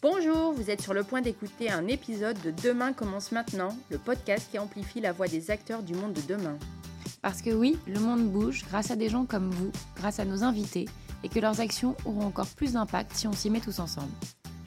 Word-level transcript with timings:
Bonjour, 0.00 0.52
vous 0.52 0.70
êtes 0.70 0.80
sur 0.80 0.94
le 0.94 1.02
point 1.02 1.22
d'écouter 1.22 1.72
un 1.72 1.88
épisode 1.88 2.40
de 2.42 2.52
Demain 2.52 2.92
commence 2.92 3.32
maintenant, 3.32 3.76
le 3.90 3.98
podcast 3.98 4.46
qui 4.48 4.56
amplifie 4.56 5.00
la 5.00 5.10
voix 5.10 5.26
des 5.26 5.50
acteurs 5.50 5.82
du 5.82 5.92
monde 5.94 6.12
de 6.12 6.20
demain. 6.20 6.56
Parce 7.20 7.42
que 7.42 7.50
oui, 7.50 7.76
le 7.88 7.98
monde 7.98 8.30
bouge 8.30 8.64
grâce 8.68 8.92
à 8.92 8.96
des 8.96 9.08
gens 9.08 9.26
comme 9.26 9.50
vous, 9.50 9.72
grâce 9.96 10.20
à 10.20 10.24
nos 10.24 10.44
invités, 10.44 10.84
et 11.24 11.28
que 11.28 11.40
leurs 11.40 11.58
actions 11.58 11.96
auront 12.04 12.26
encore 12.26 12.46
plus 12.46 12.74
d'impact 12.74 13.10
si 13.12 13.26
on 13.26 13.32
s'y 13.32 13.50
met 13.50 13.58
tous 13.58 13.80
ensemble. 13.80 14.12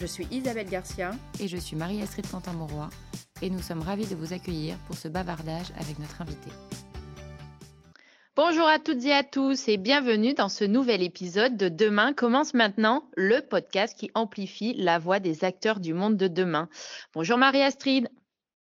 Je 0.01 0.05
suis 0.05 0.27
Isabelle 0.31 0.69
Garcia. 0.69 1.11
Et 1.39 1.47
je 1.47 1.57
suis 1.57 1.77
Marie-Astrid 1.77 2.29
Quentin-Mauroy, 2.29 2.89
et 3.41 3.49
nous 3.49 3.61
sommes 3.61 3.83
ravis 3.83 4.07
de 4.07 4.15
vous 4.15 4.33
accueillir 4.33 4.75
pour 4.85 4.97
ce 4.97 5.07
bavardage 5.07 5.71
avec 5.79 5.97
notre 5.97 6.21
invité. 6.21 6.49
Bonjour 8.43 8.67
à 8.67 8.79
toutes 8.79 9.05
et 9.05 9.13
à 9.13 9.21
tous 9.21 9.67
et 9.67 9.77
bienvenue 9.77 10.33
dans 10.33 10.49
ce 10.49 10.63
nouvel 10.63 11.03
épisode 11.03 11.57
de 11.57 11.69
Demain 11.69 12.11
commence 12.11 12.55
maintenant, 12.55 13.03
le 13.15 13.39
podcast 13.39 13.95
qui 13.95 14.09
amplifie 14.15 14.73
la 14.73 14.97
voix 14.97 15.19
des 15.19 15.43
acteurs 15.43 15.79
du 15.79 15.93
monde 15.93 16.17
de 16.17 16.27
demain. 16.27 16.67
Bonjour 17.13 17.37
Marie-Astrid. 17.37 18.09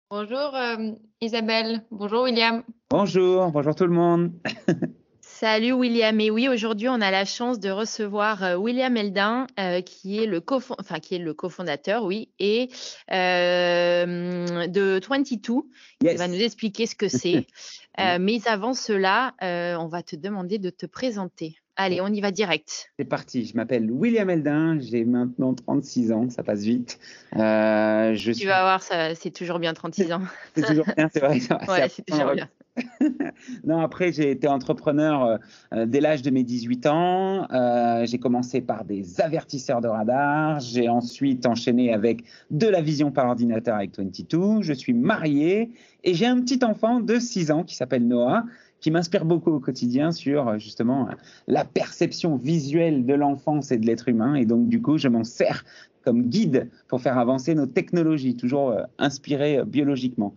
Bonjour 0.10 0.56
euh, 0.56 0.92
Isabelle. 1.22 1.86
Bonjour 1.90 2.24
William. 2.24 2.64
Bonjour, 2.90 3.50
bonjour 3.50 3.74
tout 3.74 3.86
le 3.86 3.94
monde. 3.94 4.34
Salut 5.42 5.72
William. 5.72 6.20
Et 6.20 6.30
oui, 6.30 6.48
aujourd'hui, 6.50 6.88
on 6.88 7.02
a 7.02 7.10
la 7.10 7.26
chance 7.26 7.60
de 7.60 7.72
recevoir 7.72 8.44
euh, 8.44 8.56
William 8.58 8.96
Eldin, 8.96 9.48
euh, 9.60 9.82
qui 9.82 10.22
est 10.22 10.28
le 10.28 10.44
enfin, 10.48 11.00
qui 11.00 11.16
est 11.16 11.18
le 11.18 11.34
cofondateur, 11.34 12.04
oui, 12.04 12.30
et 12.38 12.70
euh, 13.12 14.68
de 14.68 15.00
22. 15.04 15.64
Il 16.04 16.18
va 16.18 16.28
nous 16.28 16.40
expliquer 16.40 16.86
ce 16.86 16.94
que 16.94 17.08
c'est. 17.08 17.48
mais 17.98 18.48
avant 18.48 18.74
cela, 18.74 19.34
on 19.42 19.88
va 19.88 20.04
te 20.04 20.16
demander 20.16 20.60
de 20.60 20.70
te 20.70 20.86
présenter. 20.86 21.56
Allez, 21.78 22.02
on 22.02 22.08
y 22.08 22.22
va 22.22 22.32
direct. 22.32 22.92
C'est 23.00 23.06
parti. 23.06 23.46
Je 23.46 23.56
m'appelle 23.56 23.90
William 23.90 24.30
Eldin. 24.30 24.78
J'ai 24.80 25.06
maintenant 25.06 25.54
36 25.54 26.12
ans. 26.12 26.30
Ça 26.30 26.44
passe 26.44 26.62
vite. 26.62 27.00
je 27.34 28.32
tu 28.34 28.46
vas 28.46 28.62
voir, 28.62 28.84
c'est 28.84 29.32
toujours 29.32 29.60
bien 29.60 29.74
36 29.74 30.12
ans. 30.12 30.22
c'est 30.56 30.66
toujours 30.66 30.86
bien, 30.96 31.10
c'est 31.12 31.22
vrai. 31.22 31.40
ouais, 31.68 31.90
c'est 31.90 32.06
toujours 32.06 32.34
bien. 32.34 32.50
non, 33.66 33.80
après, 33.80 34.12
j'ai 34.12 34.32
été 34.32 34.48
entrepreneur 34.48 35.26
euh, 35.26 35.38
euh, 35.74 35.86
dès 35.86 36.00
l'âge 36.00 36.22
de 36.22 36.30
mes 36.30 36.44
18 36.44 36.86
ans. 36.88 37.48
Euh, 37.52 38.06
j'ai 38.06 38.18
commencé 38.18 38.62
par 38.62 38.86
des 38.86 39.20
avertisseurs 39.20 39.82
de 39.82 39.88
radar. 39.88 40.60
J'ai 40.60 40.88
ensuite 40.88 41.46
enchaîné 41.46 41.94
avec 41.94 42.24
de 42.50 42.68
la 42.68 42.82
vision 42.82 43.12
par 43.12 43.28
ordinateur 43.28 43.76
avec 43.76 43.98
22. 43.98 44.62
Je 44.62 44.74
suis 44.74 44.94
marié 44.94 45.72
et 46.04 46.14
j'ai 46.14 46.26
un 46.26 46.40
petit 46.42 46.64
enfant 46.64 47.00
de 47.00 47.20
6 47.20 47.52
ans 47.52 47.64
qui 47.64 47.76
s'appelle 47.76 48.08
Noah 48.08 48.44
qui 48.80 48.90
m'inspire 48.90 49.26
beaucoup 49.26 49.52
au 49.52 49.60
quotidien 49.60 50.12
sur 50.12 50.58
justement 50.58 51.08
la 51.48 51.64
perception 51.66 52.36
visuelle 52.36 53.06
de 53.06 53.14
l'enfance 53.14 53.72
et 53.72 53.78
de 53.78 53.86
l'être 53.86 54.10
humain. 54.10 54.34
Et 54.34 54.46
donc, 54.46 54.70
du 54.70 54.82
coup, 54.82 54.98
je 54.98 55.08
m'en 55.08 55.24
sers 55.24 55.64
comme 56.04 56.24
guide 56.24 56.68
pour 56.88 57.00
faire 57.00 57.20
avancer 57.20 57.54
nos 57.54 57.68
technologies, 57.68 58.36
toujours 58.36 58.76
inspirées 58.98 59.62
biologiquement. 59.68 60.34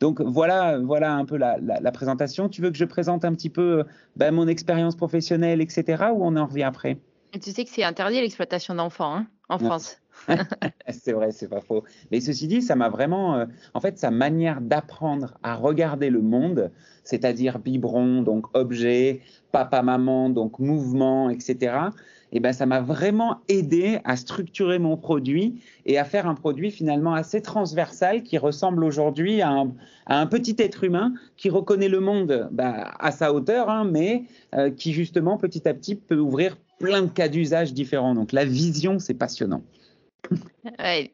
Donc 0.00 0.20
voilà, 0.20 0.78
voilà 0.78 1.14
un 1.14 1.24
peu 1.24 1.36
la, 1.36 1.92
présentation. 1.92 2.48
Tu 2.48 2.60
veux 2.60 2.70
que 2.70 2.76
je 2.76 2.84
présente 2.84 3.24
un 3.24 3.32
petit 3.32 3.50
peu 3.50 3.84
ben, 4.16 4.34
mon 4.34 4.46
expérience 4.46 4.96
professionnelle, 4.96 5.60
etc. 5.60 6.04
Ou 6.14 6.24
on 6.24 6.36
en 6.36 6.46
revient 6.46 6.64
après? 6.64 6.98
Tu 7.32 7.50
sais 7.50 7.64
que 7.64 7.70
c'est 7.70 7.84
interdit 7.84 8.20
l'exploitation 8.20 8.74
d'enfants 8.74 9.14
hein, 9.14 9.26
en 9.48 9.58
France. 9.58 9.98
c'est 10.88 11.12
vrai, 11.12 11.32
c'est 11.32 11.48
pas 11.48 11.60
faux. 11.60 11.84
Mais 12.10 12.20
ceci 12.20 12.46
dit, 12.46 12.62
ça 12.62 12.76
m'a 12.76 12.88
vraiment, 12.88 13.36
euh, 13.36 13.46
en 13.74 13.80
fait, 13.80 13.98
sa 13.98 14.10
manière 14.10 14.60
d'apprendre 14.60 15.36
à 15.42 15.54
regarder 15.54 16.08
le 16.08 16.22
monde, 16.22 16.70
c'est-à-dire 17.04 17.58
biberon, 17.58 18.22
donc 18.22 18.46
objet, 18.54 19.20
papa, 19.52 19.82
maman, 19.82 20.30
donc 20.30 20.58
mouvement, 20.58 21.28
etc 21.28 21.90
et 22.32 22.40
ben, 22.40 22.52
ça 22.52 22.66
m'a 22.66 22.80
vraiment 22.80 23.38
aidé 23.48 23.98
à 24.04 24.16
structurer 24.16 24.78
mon 24.78 24.96
produit 24.96 25.62
et 25.84 25.98
à 25.98 26.04
faire 26.04 26.26
un 26.26 26.34
produit 26.34 26.70
finalement 26.70 27.14
assez 27.14 27.40
transversal 27.40 28.22
qui 28.22 28.36
ressemble 28.38 28.84
aujourd'hui 28.84 29.42
à, 29.42 29.64
un, 30.06 30.26
petit 30.26 30.56
être 30.58 30.84
humain 30.84 31.14
qui 31.36 31.50
reconnaît 31.50 31.88
le 31.88 32.00
monde 32.00 32.48
bah, 32.50 32.92
à 32.98 33.12
sa 33.12 33.32
hauteur, 33.32 33.70
hein, 33.70 33.88
mais 33.90 34.24
euh, 34.54 34.70
qui 34.70 34.92
justement 34.92 35.36
petit 35.36 35.68
à 35.68 35.74
petit 35.74 35.94
peut 35.94 36.18
ouvrir 36.18 36.56
plein 36.78 37.02
de 37.02 37.08
cas 37.08 37.28
d'usage 37.28 37.72
différents. 37.72 38.14
Donc 38.14 38.32
la 38.32 38.44
vision, 38.44 38.98
c'est 38.98 39.14
passionnant. 39.14 39.62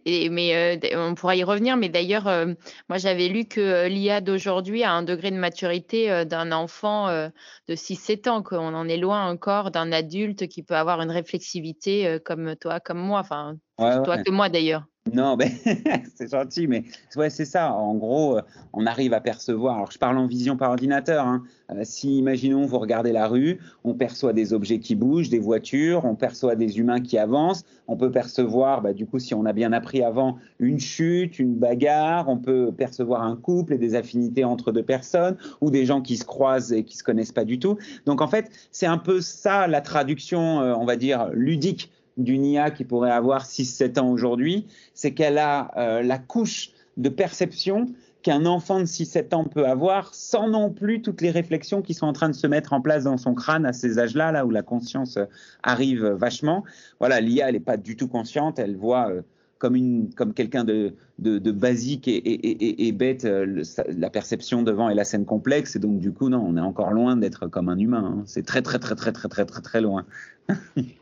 Et, 0.04 0.28
mais 0.30 0.80
euh, 0.94 1.08
on 1.10 1.14
pourra 1.14 1.36
y 1.36 1.44
revenir, 1.44 1.76
mais 1.76 1.88
d'ailleurs, 1.88 2.26
euh, 2.26 2.46
moi 2.88 2.98
j'avais 2.98 3.28
lu 3.28 3.44
que 3.44 3.60
euh, 3.60 3.88
l'IA 3.88 4.20
d'aujourd'hui 4.20 4.82
a 4.82 4.92
un 4.92 5.02
degré 5.02 5.30
de 5.30 5.36
maturité 5.36 6.24
d'un 6.24 6.52
enfant 6.52 7.08
de 7.08 7.74
6-7 7.74 8.28
ans, 8.28 8.42
qu'on 8.42 8.74
en 8.74 8.88
est 8.88 8.96
loin 8.96 9.28
encore 9.28 9.70
d'un 9.70 9.92
adulte 9.92 10.48
qui 10.48 10.62
peut 10.62 10.76
avoir 10.76 11.00
une 11.00 11.10
réflexivité 11.10 12.18
comme 12.24 12.56
toi, 12.56 12.80
comme 12.80 12.98
moi, 12.98 13.20
enfin, 13.20 13.56
toi 13.76 14.18
que 14.18 14.30
moi 14.30 14.48
d'ailleurs. 14.48 14.84
Non, 15.10 15.36
ben, 15.36 15.50
c'est 16.14 16.30
gentil, 16.30 16.68
mais 16.68 16.84
ouais, 17.16 17.28
c'est 17.28 17.44
ça. 17.44 17.74
En 17.74 17.94
gros, 17.96 18.38
euh, 18.38 18.42
on 18.72 18.86
arrive 18.86 19.12
à 19.12 19.20
percevoir. 19.20 19.74
Alors, 19.74 19.90
je 19.90 19.98
parle 19.98 20.16
en 20.16 20.26
vision 20.26 20.56
par 20.56 20.70
ordinateur. 20.70 21.26
Hein. 21.26 21.42
Euh, 21.70 21.80
si, 21.82 22.18
imaginons, 22.18 22.66
vous 22.66 22.78
regardez 22.78 23.10
la 23.10 23.26
rue, 23.26 23.58
on 23.82 23.94
perçoit 23.94 24.32
des 24.32 24.52
objets 24.52 24.78
qui 24.78 24.94
bougent, 24.94 25.28
des 25.28 25.40
voitures, 25.40 26.04
on 26.04 26.14
perçoit 26.14 26.54
des 26.54 26.78
humains 26.78 27.00
qui 27.00 27.18
avancent. 27.18 27.64
On 27.88 27.96
peut 27.96 28.12
percevoir, 28.12 28.80
bah, 28.80 28.92
du 28.92 29.04
coup, 29.06 29.18
si 29.18 29.34
on 29.34 29.44
a 29.44 29.52
bien 29.52 29.72
appris 29.72 30.04
avant, 30.04 30.38
une 30.60 30.78
chute, 30.78 31.40
une 31.40 31.56
bagarre. 31.56 32.28
On 32.28 32.38
peut 32.38 32.70
percevoir 32.70 33.22
un 33.22 33.36
couple 33.36 33.74
et 33.74 33.78
des 33.78 33.96
affinités 33.96 34.44
entre 34.44 34.70
deux 34.70 34.84
personnes 34.84 35.36
ou 35.60 35.70
des 35.70 35.84
gens 35.84 36.00
qui 36.00 36.16
se 36.16 36.24
croisent 36.24 36.72
et 36.72 36.84
qui 36.84 36.96
se 36.96 37.02
connaissent 37.02 37.32
pas 37.32 37.44
du 37.44 37.58
tout. 37.58 37.76
Donc, 38.06 38.20
en 38.20 38.28
fait, 38.28 38.50
c'est 38.70 38.86
un 38.86 38.98
peu 38.98 39.20
ça 39.20 39.66
la 39.66 39.80
traduction, 39.80 40.60
euh, 40.60 40.74
on 40.74 40.84
va 40.84 40.94
dire, 40.94 41.28
ludique 41.32 41.90
d'une 42.16 42.44
IA 42.44 42.70
qui 42.70 42.84
pourrait 42.84 43.10
avoir 43.10 43.44
6-7 43.44 43.98
ans 43.98 44.10
aujourd'hui, 44.10 44.66
c'est 44.94 45.12
qu'elle 45.12 45.38
a 45.38 45.70
euh, 45.76 46.02
la 46.02 46.18
couche 46.18 46.70
de 46.96 47.08
perception 47.08 47.86
qu'un 48.22 48.46
enfant 48.46 48.78
de 48.78 48.84
6-7 48.84 49.34
ans 49.34 49.44
peut 49.44 49.66
avoir 49.66 50.14
sans 50.14 50.48
non 50.48 50.70
plus 50.70 51.02
toutes 51.02 51.20
les 51.20 51.30
réflexions 51.30 51.82
qui 51.82 51.94
sont 51.94 52.06
en 52.06 52.12
train 52.12 52.28
de 52.28 52.34
se 52.34 52.46
mettre 52.46 52.72
en 52.72 52.80
place 52.80 53.04
dans 53.04 53.16
son 53.16 53.34
crâne 53.34 53.66
à 53.66 53.72
ces 53.72 53.98
âges-là, 53.98 54.30
là 54.30 54.46
où 54.46 54.50
la 54.50 54.62
conscience 54.62 55.16
euh, 55.16 55.24
arrive 55.62 56.06
vachement. 56.06 56.64
Voilà, 57.00 57.20
l'IA, 57.20 57.48
elle 57.48 57.54
n'est 57.54 57.60
pas 57.60 57.76
du 57.76 57.96
tout 57.96 58.08
consciente, 58.08 58.58
elle 58.58 58.76
voit 58.76 59.10
euh, 59.10 59.22
comme, 59.58 59.74
une, 59.74 60.10
comme 60.14 60.34
quelqu'un 60.34 60.64
de, 60.64 60.94
de, 61.18 61.52
basique 61.52 62.08
et, 62.08 62.86
et, 62.88 62.92
bête 62.92 63.24
la 63.24 64.10
perception 64.10 64.64
devant 64.64 64.88
et 64.88 64.94
la 64.94 65.04
scène 65.04 65.24
complexe. 65.24 65.76
Et 65.76 65.78
donc, 65.78 66.00
du 66.00 66.12
coup, 66.12 66.28
non, 66.28 66.44
on 66.44 66.56
est 66.56 66.60
encore 66.60 66.90
loin 66.90 67.16
d'être 67.16 67.46
comme 67.46 67.68
un 67.68 67.78
humain. 67.78 68.16
Hein. 68.18 68.22
C'est 68.26 68.44
très, 68.44 68.62
très, 68.62 68.80
très, 68.80 68.96
très, 68.96 69.12
très, 69.12 69.28
très, 69.28 69.44
très, 69.44 69.60
très 69.60 69.80
loin. 69.80 70.04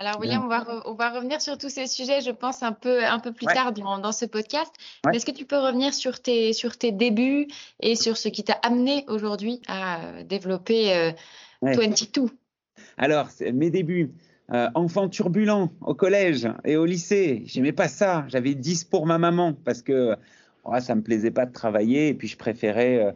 Alors 0.00 0.20
William, 0.20 0.44
on 0.44 0.48
va, 0.48 0.64
on 0.86 0.94
va, 0.94 1.10
revenir 1.10 1.40
sur 1.40 1.58
tous 1.58 1.70
ces 1.70 1.88
sujets, 1.88 2.20
je 2.20 2.30
pense, 2.30 2.62
un 2.62 2.70
peu, 2.72 3.04
un 3.04 3.18
peu 3.18 3.32
plus 3.32 3.46
tard 3.46 3.72
dans, 3.72 3.98
dans, 3.98 4.12
ce 4.12 4.26
podcast. 4.26 4.72
Est-ce 5.12 5.26
que 5.26 5.32
tu 5.32 5.44
peux 5.44 5.58
revenir 5.58 5.92
sur 5.92 6.20
tes, 6.20 6.52
sur 6.52 6.76
tes 6.76 6.92
débuts 6.92 7.48
et 7.80 7.96
sur 7.96 8.16
ce 8.16 8.28
qui 8.28 8.44
t'a 8.44 8.52
amené 8.62 9.04
aujourd'hui 9.08 9.60
à 9.66 10.22
développer 10.22 10.94
euh, 10.94 11.10
22 11.62 12.30
Alors, 12.96 13.28
mes 13.52 13.70
débuts. 13.70 14.14
Euh, 14.50 14.70
enfant 14.74 15.10
turbulent 15.10 15.68
au 15.82 15.94
collège 15.94 16.48
et 16.64 16.78
au 16.78 16.86
lycée, 16.86 17.42
j'aimais 17.44 17.72
pas 17.72 17.88
ça. 17.88 18.24
J'avais 18.28 18.54
10 18.54 18.84
pour 18.84 19.04
ma 19.04 19.18
maman 19.18 19.52
parce 19.52 19.82
que 19.82 20.16
oh, 20.64 20.80
ça 20.80 20.94
me 20.94 21.02
plaisait 21.02 21.30
pas 21.30 21.44
de 21.44 21.52
travailler 21.52 22.08
et 22.08 22.14
puis 22.14 22.28
je 22.28 22.38
préférais 22.38 22.96
euh, 22.96 23.12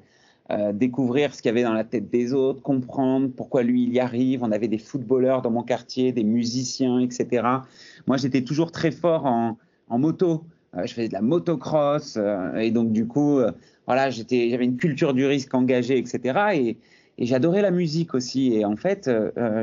euh, 0.50 0.72
découvrir 0.72 1.34
ce 1.34 1.40
qu'il 1.40 1.48
y 1.48 1.52
avait 1.52 1.62
dans 1.62 1.72
la 1.72 1.84
tête 1.84 2.10
des 2.10 2.32
autres, 2.32 2.62
comprendre 2.62 3.30
pourquoi 3.34 3.62
lui 3.62 3.84
il 3.84 3.92
y 3.92 4.00
arrive. 4.00 4.42
On 4.42 4.50
avait 4.50 4.68
des 4.68 4.78
footballeurs 4.78 5.40
dans 5.40 5.50
mon 5.50 5.62
quartier, 5.62 6.12
des 6.12 6.24
musiciens, 6.24 6.98
etc. 6.98 7.46
Moi, 8.06 8.16
j'étais 8.16 8.42
toujours 8.42 8.72
très 8.72 8.90
fort 8.90 9.26
en, 9.26 9.56
moto. 9.98 10.44
Euh, 10.76 10.86
je 10.86 10.94
faisais 10.94 11.08
de 11.08 11.12
la 11.12 11.20
motocross 11.20 12.16
euh, 12.16 12.56
et 12.56 12.70
donc 12.70 12.92
du 12.92 13.06
coup, 13.06 13.40
voilà, 13.86 14.10
j'avais 14.10 14.64
une 14.64 14.76
culture 14.76 15.14
du 15.14 15.26
risque 15.26 15.54
engagée, 15.54 15.98
etc. 15.98 16.38
Et, 16.54 16.76
et 17.18 17.26
j'adorais 17.26 17.62
la 17.62 17.70
musique 17.70 18.14
aussi. 18.14 18.54
Et 18.54 18.64
en 18.64 18.76
fait, 18.76 19.10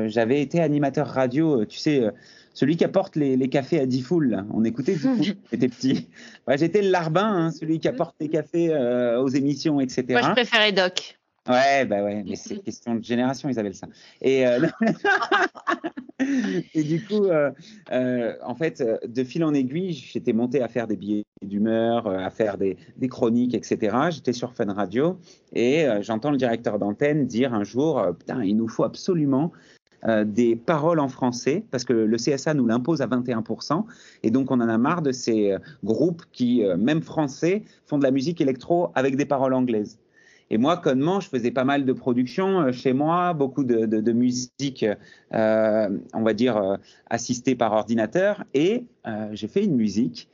j'avais 0.06 0.40
été 0.40 0.60
animateur 0.60 1.08
radio, 1.08 1.64
tu 1.64 1.78
sais 1.78 2.10
celui 2.54 2.76
qui 2.76 2.84
apporte 2.84 3.16
les, 3.16 3.48
cafés 3.48 3.80
à 3.80 3.86
Diffoul. 3.86 4.44
On 4.52 4.64
écoutait 4.64 4.94
Diffoul, 4.94 5.18
j'étais 5.50 5.68
petit. 5.68 6.08
J'étais 6.48 6.82
le 6.82 6.90
larbin, 6.90 7.26
hein, 7.26 7.50
celui 7.50 7.78
qui 7.78 7.88
apporte 7.88 8.16
les 8.20 8.28
cafés 8.28 8.70
euh, 8.70 9.20
aux 9.20 9.28
émissions, 9.28 9.80
etc. 9.80 10.04
Moi, 10.10 10.22
je 10.22 10.30
préférais 10.32 10.72
Doc. 10.72 11.16
Ouais, 11.48 11.86
bah 11.86 12.04
ouais, 12.04 12.22
mais 12.28 12.36
c'est 12.36 12.62
question 12.62 12.96
de 12.96 13.02
génération, 13.02 13.48
Isabelle, 13.48 13.74
ça. 13.74 13.86
Et, 14.20 14.46
euh, 14.46 14.68
et 16.74 16.82
du 16.82 17.02
coup, 17.04 17.24
euh, 17.24 18.34
en 18.44 18.54
fait, 18.54 18.84
de 19.08 19.24
fil 19.24 19.42
en 19.42 19.54
aiguille, 19.54 19.92
j'étais 19.92 20.34
monté 20.34 20.60
à 20.60 20.68
faire 20.68 20.86
des 20.86 20.96
billets 20.96 21.24
d'humeur, 21.42 22.06
à 22.06 22.28
faire 22.28 22.58
des, 22.58 22.76
des, 22.98 23.08
chroniques, 23.08 23.54
etc. 23.54 23.96
J'étais 24.10 24.34
sur 24.34 24.52
Fun 24.52 24.70
Radio 24.74 25.18
et 25.54 25.86
j'entends 26.02 26.30
le 26.30 26.36
directeur 26.36 26.78
d'antenne 26.78 27.26
dire 27.26 27.54
un 27.54 27.64
jour, 27.64 28.04
putain, 28.18 28.44
il 28.44 28.56
nous 28.56 28.68
faut 28.68 28.84
absolument 28.84 29.50
euh, 30.08 30.24
des 30.24 30.56
paroles 30.56 30.98
en 30.98 31.08
français, 31.08 31.64
parce 31.70 31.84
que 31.84 31.92
le 31.92 32.16
CSA 32.16 32.54
nous 32.54 32.66
l'impose 32.66 33.02
à 33.02 33.06
21%, 33.06 33.84
et 34.22 34.30
donc 34.30 34.50
on 34.50 34.60
en 34.60 34.68
a 34.68 34.78
marre 34.78 35.02
de 35.02 35.12
ces 35.12 35.52
euh, 35.52 35.58
groupes 35.84 36.22
qui, 36.32 36.64
euh, 36.64 36.78
même 36.78 37.02
français, 37.02 37.64
font 37.84 37.98
de 37.98 38.02
la 38.02 38.10
musique 38.10 38.40
électro 38.40 38.90
avec 38.94 39.16
des 39.16 39.26
paroles 39.26 39.52
anglaises. 39.52 39.98
Et 40.48 40.56
moi, 40.56 40.78
connement, 40.78 41.20
je 41.20 41.28
faisais 41.28 41.50
pas 41.50 41.64
mal 41.64 41.84
de 41.84 41.92
productions 41.92 42.72
chez 42.72 42.92
moi, 42.92 43.34
beaucoup 43.34 43.62
de, 43.62 44.12
musique, 44.12 44.84
on 45.30 46.22
va 46.24 46.32
dire, 46.32 46.78
assistée 47.08 47.54
par 47.54 47.72
ordinateur. 47.72 48.42
Et 48.52 48.84
j'ai 49.30 49.46
fait 49.46 49.62
une 49.62 49.76
musique 49.76 50.28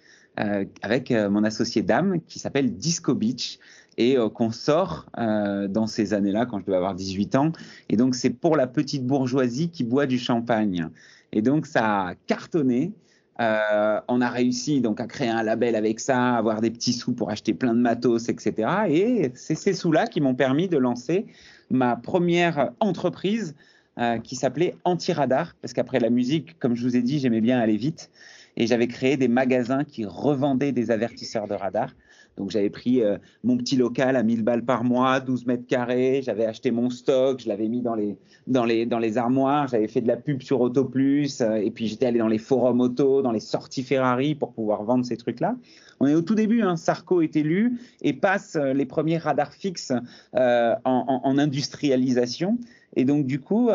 avec 0.81 1.11
mon 1.11 1.45
associé 1.45 1.83
Dame 1.83 2.21
qui 2.27 2.39
s'appelle 2.39 2.77
Disco 2.77 3.15
Beach 3.15 3.59
et 3.98 4.16
qu'on 4.34 4.50
sort 4.50 5.06
dans 5.16 5.87
ces 5.87 6.12
années-là, 6.12 6.44
quand 6.44 6.58
je 6.58 6.64
devais 6.66 6.76
avoir 6.76 6.94
18 6.94 7.34
ans. 7.37 7.52
Et 7.88 7.96
donc, 7.96 8.14
c'est 8.14 8.31
pour 8.31 8.56
la 8.56 8.66
petite 8.66 9.06
bourgeoisie 9.06 9.70
qui 9.70 9.84
boit 9.84 10.06
du 10.06 10.19
champagne. 10.19 10.90
Et 11.32 11.43
donc, 11.43 11.66
ça 11.66 12.08
a 12.08 12.14
cartonné. 12.26 12.93
Euh, 13.40 14.00
on 14.08 14.20
a 14.22 14.31
réussi 14.31 14.81
donc 14.81 15.00
à 15.00 15.06
créer 15.06 15.28
un 15.28 15.43
label 15.43 15.76
avec 15.76 16.00
ça, 16.00 16.37
avoir 16.37 16.62
des 16.62 16.70
petits 16.70 16.94
sous 16.94 17.12
pour 17.12 17.31
acheter 17.31 17.52
plein 17.52 17.75
de 17.75 17.81
matos, 17.81 18.28
etc. 18.31 18.69
Et 18.88 19.31
c'est 19.34 19.54
ces 19.54 19.75
sous-là 19.75 20.06
qui 20.06 20.20
m'ont 20.20 20.34
permis 20.34 20.69
de 20.69 20.78
lancer 20.78 21.26
ma 21.70 21.96
première 21.96 22.70
entreprise 22.81 23.54
euh, 23.98 24.19
qui 24.19 24.37
s'appelait 24.37 24.76
Anti-Radar, 24.84 25.54
parce 25.60 25.75
qu'après 25.75 26.00
la 26.00 26.10
musique, 26.10 26.58
comme 26.58 26.75
je 26.75 26.82
vous 26.82 26.96
ai 26.96 27.02
dit, 27.02 27.19
j'aimais 27.19 27.40
bien 27.40 27.58
aller 27.58 27.76
vite. 27.76 28.10
Et 28.56 28.66
j'avais 28.66 28.88
créé 28.88 29.19
des 29.19 29.28
magasins 29.28 29.84
qui 29.84 30.06
revendaient 30.06 30.72
des 30.72 30.90
avertisseurs 30.90 31.46
de 31.46 31.52
radar. 31.52 31.94
Donc 32.37 32.50
j'avais 32.50 32.71
pris 32.71 33.03
euh, 33.03 33.17
mon 33.44 33.56
petit 33.56 33.77
local 33.77 34.17
à 34.17 34.23
1000 34.23 34.43
balles 34.43 34.65
par 34.65 34.85
mois, 34.85 35.21
12 35.21 35.47
mètres 35.47 35.67
carrés, 35.67 36.21
j'avais 36.23 36.44
acheté 36.44 36.71
mon 36.71 36.91
stock, 36.91 37.41
je 37.41 37.49
l'avais 37.49 37.69
mis 37.69 37.81
dans 37.81 37.94
les, 37.94 38.19
dans, 38.47 38.65
les, 38.65 38.85
dans 38.85 38.99
les 38.99 39.17
armoires, 39.17 39.69
j'avais 39.69 39.88
fait 39.88 40.03
de 40.03 40.09
la 40.09 40.17
pub 40.17 40.43
sur 40.43 40.61
Auto 40.61 40.85
Plus, 40.85 41.41
euh, 41.41 41.55
et 41.55 41.71
puis 41.71 41.87
j'étais 41.87 42.06
allé 42.06 42.19
dans 42.19 42.29
les 42.29 42.38
forums 42.38 42.81
auto, 42.81 43.23
dans 43.23 43.33
les 43.33 43.41
sorties 43.41 43.83
Ferrari 43.83 44.35
pour 44.35 44.53
pouvoir 44.53 44.83
vendre 44.85 45.05
ces 45.05 45.17
trucs-là. 45.17 45.56
On 46.00 46.06
est 46.06 46.15
au 46.15 46.23
tout 46.23 46.35
début, 46.35 46.61
hein, 46.62 46.77
Sarko 46.77 47.23
est 47.23 47.37
élu 47.37 47.79
et 48.03 48.12
passe 48.12 48.56
euh, 48.56 48.75
les 48.75 48.85
premiers 48.85 49.19
radars 49.19 49.53
fixes 49.53 49.93
en, 50.35 50.77
en, 50.85 51.39
industrialisation. 51.39 52.59
Et 52.97 53.05
donc 53.05 53.27
du 53.27 53.41
coup... 53.41 53.71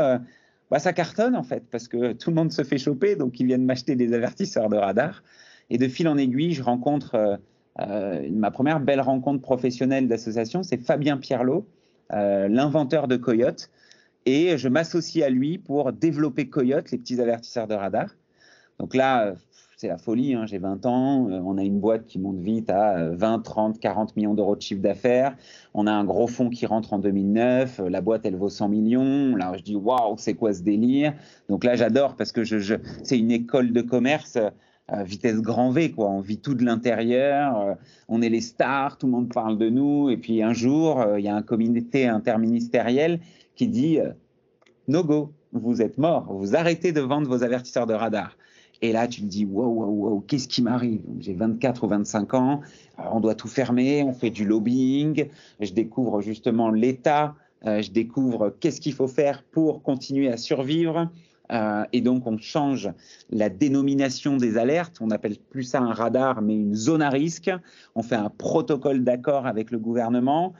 Bah, 0.69 0.79
ça 0.79 0.93
cartonne 0.93 1.35
en 1.35 1.43
fait, 1.43 1.63
parce 1.69 1.89
que 1.89 2.13
tout 2.13 2.29
le 2.29 2.35
monde 2.37 2.53
se 2.53 2.63
fait 2.63 2.77
choper, 2.77 3.17
donc 3.17 3.41
ils 3.41 3.45
viennent 3.45 3.65
m'acheter 3.65 3.97
des 3.97 4.13
avertisseurs 4.13 4.69
de 4.69 4.77
radar. 4.77 5.21
Et 5.69 5.77
de 5.77 5.85
fil 5.89 6.07
en 6.07 6.17
aiguille, 6.17 6.53
je 6.53 6.63
rencontre 6.63 7.39
euh, 7.79 8.27
ma 8.31 8.51
première 8.51 8.79
belle 8.79 9.01
rencontre 9.01 9.41
professionnelle 9.41 10.07
d'association, 10.07 10.63
c'est 10.63 10.77
Fabien 10.77 11.17
Pierlot, 11.17 11.65
euh, 12.13 12.47
l'inventeur 12.47 13.07
de 13.07 13.17
Coyote. 13.17 13.69
Et 14.25 14.57
je 14.57 14.67
m'associe 14.67 15.25
à 15.25 15.29
lui 15.29 15.57
pour 15.57 15.91
développer 15.93 16.47
Coyote, 16.47 16.91
les 16.91 16.97
petits 16.97 17.19
avertisseurs 17.19 17.67
de 17.67 17.73
radar. 17.73 18.15
Donc 18.77 18.93
là, 18.93 19.33
c'est 19.81 19.87
la 19.87 19.97
folie, 19.97 20.35
hein, 20.35 20.45
j'ai 20.45 20.59
20 20.59 20.85
ans, 20.85 21.27
euh, 21.27 21.41
on 21.43 21.57
a 21.57 21.63
une 21.63 21.79
boîte 21.79 22.05
qui 22.05 22.19
monte 22.19 22.37
vite 22.37 22.69
à 22.69 23.09
20, 23.09 23.39
30, 23.39 23.79
40 23.79 24.15
millions 24.15 24.35
d'euros 24.35 24.55
de 24.55 24.61
chiffre 24.61 24.81
d'affaires, 24.81 25.35
on 25.73 25.87
a 25.87 25.91
un 25.91 26.03
gros 26.03 26.27
fonds 26.27 26.49
qui 26.49 26.67
rentre 26.67 26.93
en 26.93 26.99
2009, 26.99 27.81
la 27.89 28.01
boîte 28.01 28.21
elle 28.25 28.35
vaut 28.35 28.49
100 28.49 28.69
millions, 28.69 29.35
là 29.35 29.53
je 29.57 29.63
dis 29.63 29.75
waouh, 29.75 30.17
c'est 30.19 30.35
quoi 30.35 30.53
ce 30.53 30.61
délire? 30.61 31.15
Donc 31.49 31.63
là 31.63 31.75
j'adore 31.75 32.15
parce 32.15 32.31
que 32.31 32.43
je, 32.43 32.75
c'est 33.01 33.17
une 33.17 33.31
école 33.31 33.73
de 33.73 33.81
commerce 33.81 34.37
vitesse 34.99 35.41
grand 35.41 35.71
V, 35.71 35.91
quoi. 35.91 36.09
On 36.09 36.21
vit 36.21 36.37
tout 36.37 36.53
de 36.53 36.63
l'intérieur, 36.65 37.59
euh, 37.59 37.73
on 38.07 38.21
est 38.21 38.29
les 38.29 38.41
stars, 38.41 38.97
tout 38.97 39.05
le 39.05 39.11
monde 39.13 39.33
parle 39.33 39.57
de 39.57 39.69
nous. 39.69 40.09
Et 40.09 40.17
puis 40.17 40.43
un 40.43 40.53
jour, 40.53 41.01
euh, 41.01 41.19
il 41.19 41.25
y 41.25 41.29
a 41.29 41.35
un 41.35 41.41
comité 41.41 42.07
interministériel 42.07 43.19
qui 43.55 43.67
dit 43.67 43.99
euh, 43.99 44.11
No 44.87 45.03
go, 45.03 45.31
vous 45.53 45.81
êtes 45.81 45.97
mort, 45.97 46.31
vous 46.31 46.55
arrêtez 46.55 46.91
de 46.91 47.01
vendre 47.01 47.27
vos 47.27 47.43
avertisseurs 47.43 47.87
de 47.87 47.93
radar. 47.93 48.37
Et 48.83 48.91
là, 48.91 49.07
tu 49.07 49.21
te 49.21 49.27
dis, 49.27 49.45
wow, 49.45 49.67
wow, 49.67 49.89
wow, 49.89 50.19
qu'est-ce 50.21 50.47
qui 50.47 50.63
m'arrive? 50.63 51.03
J'ai 51.19 51.35
24 51.35 51.83
ou 51.83 51.87
25 51.87 52.33
ans, 52.33 52.61
on 52.97 53.19
doit 53.19 53.35
tout 53.35 53.47
fermer, 53.47 54.01
on 54.01 54.11
fait 54.11 54.31
du 54.31 54.43
lobbying, 54.43 55.27
je 55.59 55.71
découvre 55.71 56.21
justement 56.21 56.71
l'État, 56.71 57.35
je 57.63 57.91
découvre 57.91 58.55
qu'est-ce 58.59 58.81
qu'il 58.81 58.93
faut 58.93 59.07
faire 59.07 59.43
pour 59.43 59.83
continuer 59.83 60.29
à 60.29 60.37
survivre. 60.37 61.11
Euh, 61.51 61.83
et 61.91 62.01
donc, 62.01 62.27
on 62.27 62.37
change 62.37 62.89
la 63.29 63.49
dénomination 63.49 64.37
des 64.37 64.57
alertes. 64.57 64.97
On 65.01 65.07
n'appelle 65.07 65.37
plus 65.37 65.63
ça 65.63 65.79
un 65.79 65.93
radar, 65.93 66.41
mais 66.41 66.55
une 66.55 66.75
zone 66.75 67.01
à 67.01 67.09
risque. 67.09 67.51
On 67.95 68.03
fait 68.03 68.15
un 68.15 68.29
protocole 68.29 69.03
d'accord 69.03 69.45
avec 69.45 69.71
le 69.71 69.79
gouvernement. 69.79 70.53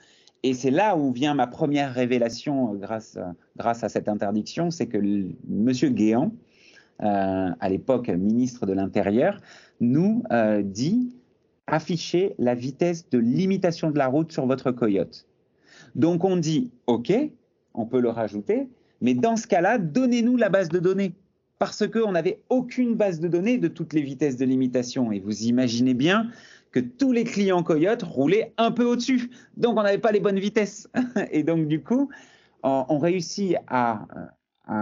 Et 0.43 0.53
c'est 0.53 0.71
là 0.71 0.97
où 0.97 1.11
vient 1.11 1.35
ma 1.35 1.47
première 1.47 1.93
révélation 1.93 2.73
grâce, 2.73 3.17
grâce 3.57 3.83
à 3.83 3.89
cette 3.89 4.09
interdiction, 4.09 4.71
c'est 4.71 4.87
que 4.87 4.97
M. 4.97 5.71
Guéant, 5.93 6.31
euh, 7.03 7.49
à 7.59 7.69
l'époque 7.69 8.09
ministre 8.09 8.65
de 8.65 8.73
l'Intérieur, 8.73 9.39
nous 9.79 10.23
euh, 10.31 10.61
dit 10.61 11.15
afficher 11.65 12.35
la 12.37 12.53
vitesse 12.53 13.09
de 13.09 13.17
limitation 13.17 13.91
de 13.91 13.97
la 13.97 14.07
route 14.07 14.31
sur 14.31 14.45
votre 14.45 14.71
coyote. 14.71 15.25
Donc 15.95 16.23
on 16.23 16.37
dit 16.37 16.69
OK, 16.85 17.11
on 17.73 17.85
peut 17.85 17.99
le 17.99 18.09
rajouter, 18.09 18.67
mais 19.01 19.13
dans 19.13 19.35
ce 19.35 19.47
cas-là, 19.47 19.77
donnez-nous 19.77 20.37
la 20.37 20.49
base 20.49 20.69
de 20.69 20.79
données. 20.79 21.13
Parce 21.59 21.87
qu'on 21.87 22.13
n'avait 22.13 22.41
aucune 22.49 22.95
base 22.95 23.19
de 23.19 23.27
données 23.27 23.57
de 23.59 23.67
toutes 23.67 23.93
les 23.93 24.01
vitesses 24.01 24.37
de 24.37 24.45
limitation. 24.45 25.11
Et 25.11 25.19
vous 25.19 25.43
imaginez 25.43 25.93
bien 25.93 26.29
que 26.71 26.79
tous 26.79 27.11
les 27.11 27.23
clients 27.23 27.61
Coyote 27.61 28.01
roulaient 28.01 28.53
un 28.57 28.71
peu 28.71 28.83
au-dessus. 28.83 29.29
Donc, 29.57 29.77
on 29.77 29.83
n'avait 29.83 29.99
pas 29.99 30.11
les 30.11 30.19
bonnes 30.19 30.39
vitesses. 30.39 30.89
Et 31.31 31.43
donc, 31.43 31.67
du 31.67 31.81
coup, 31.81 32.09
on, 32.63 32.97
réussit 32.97 33.57
à, 33.67 34.07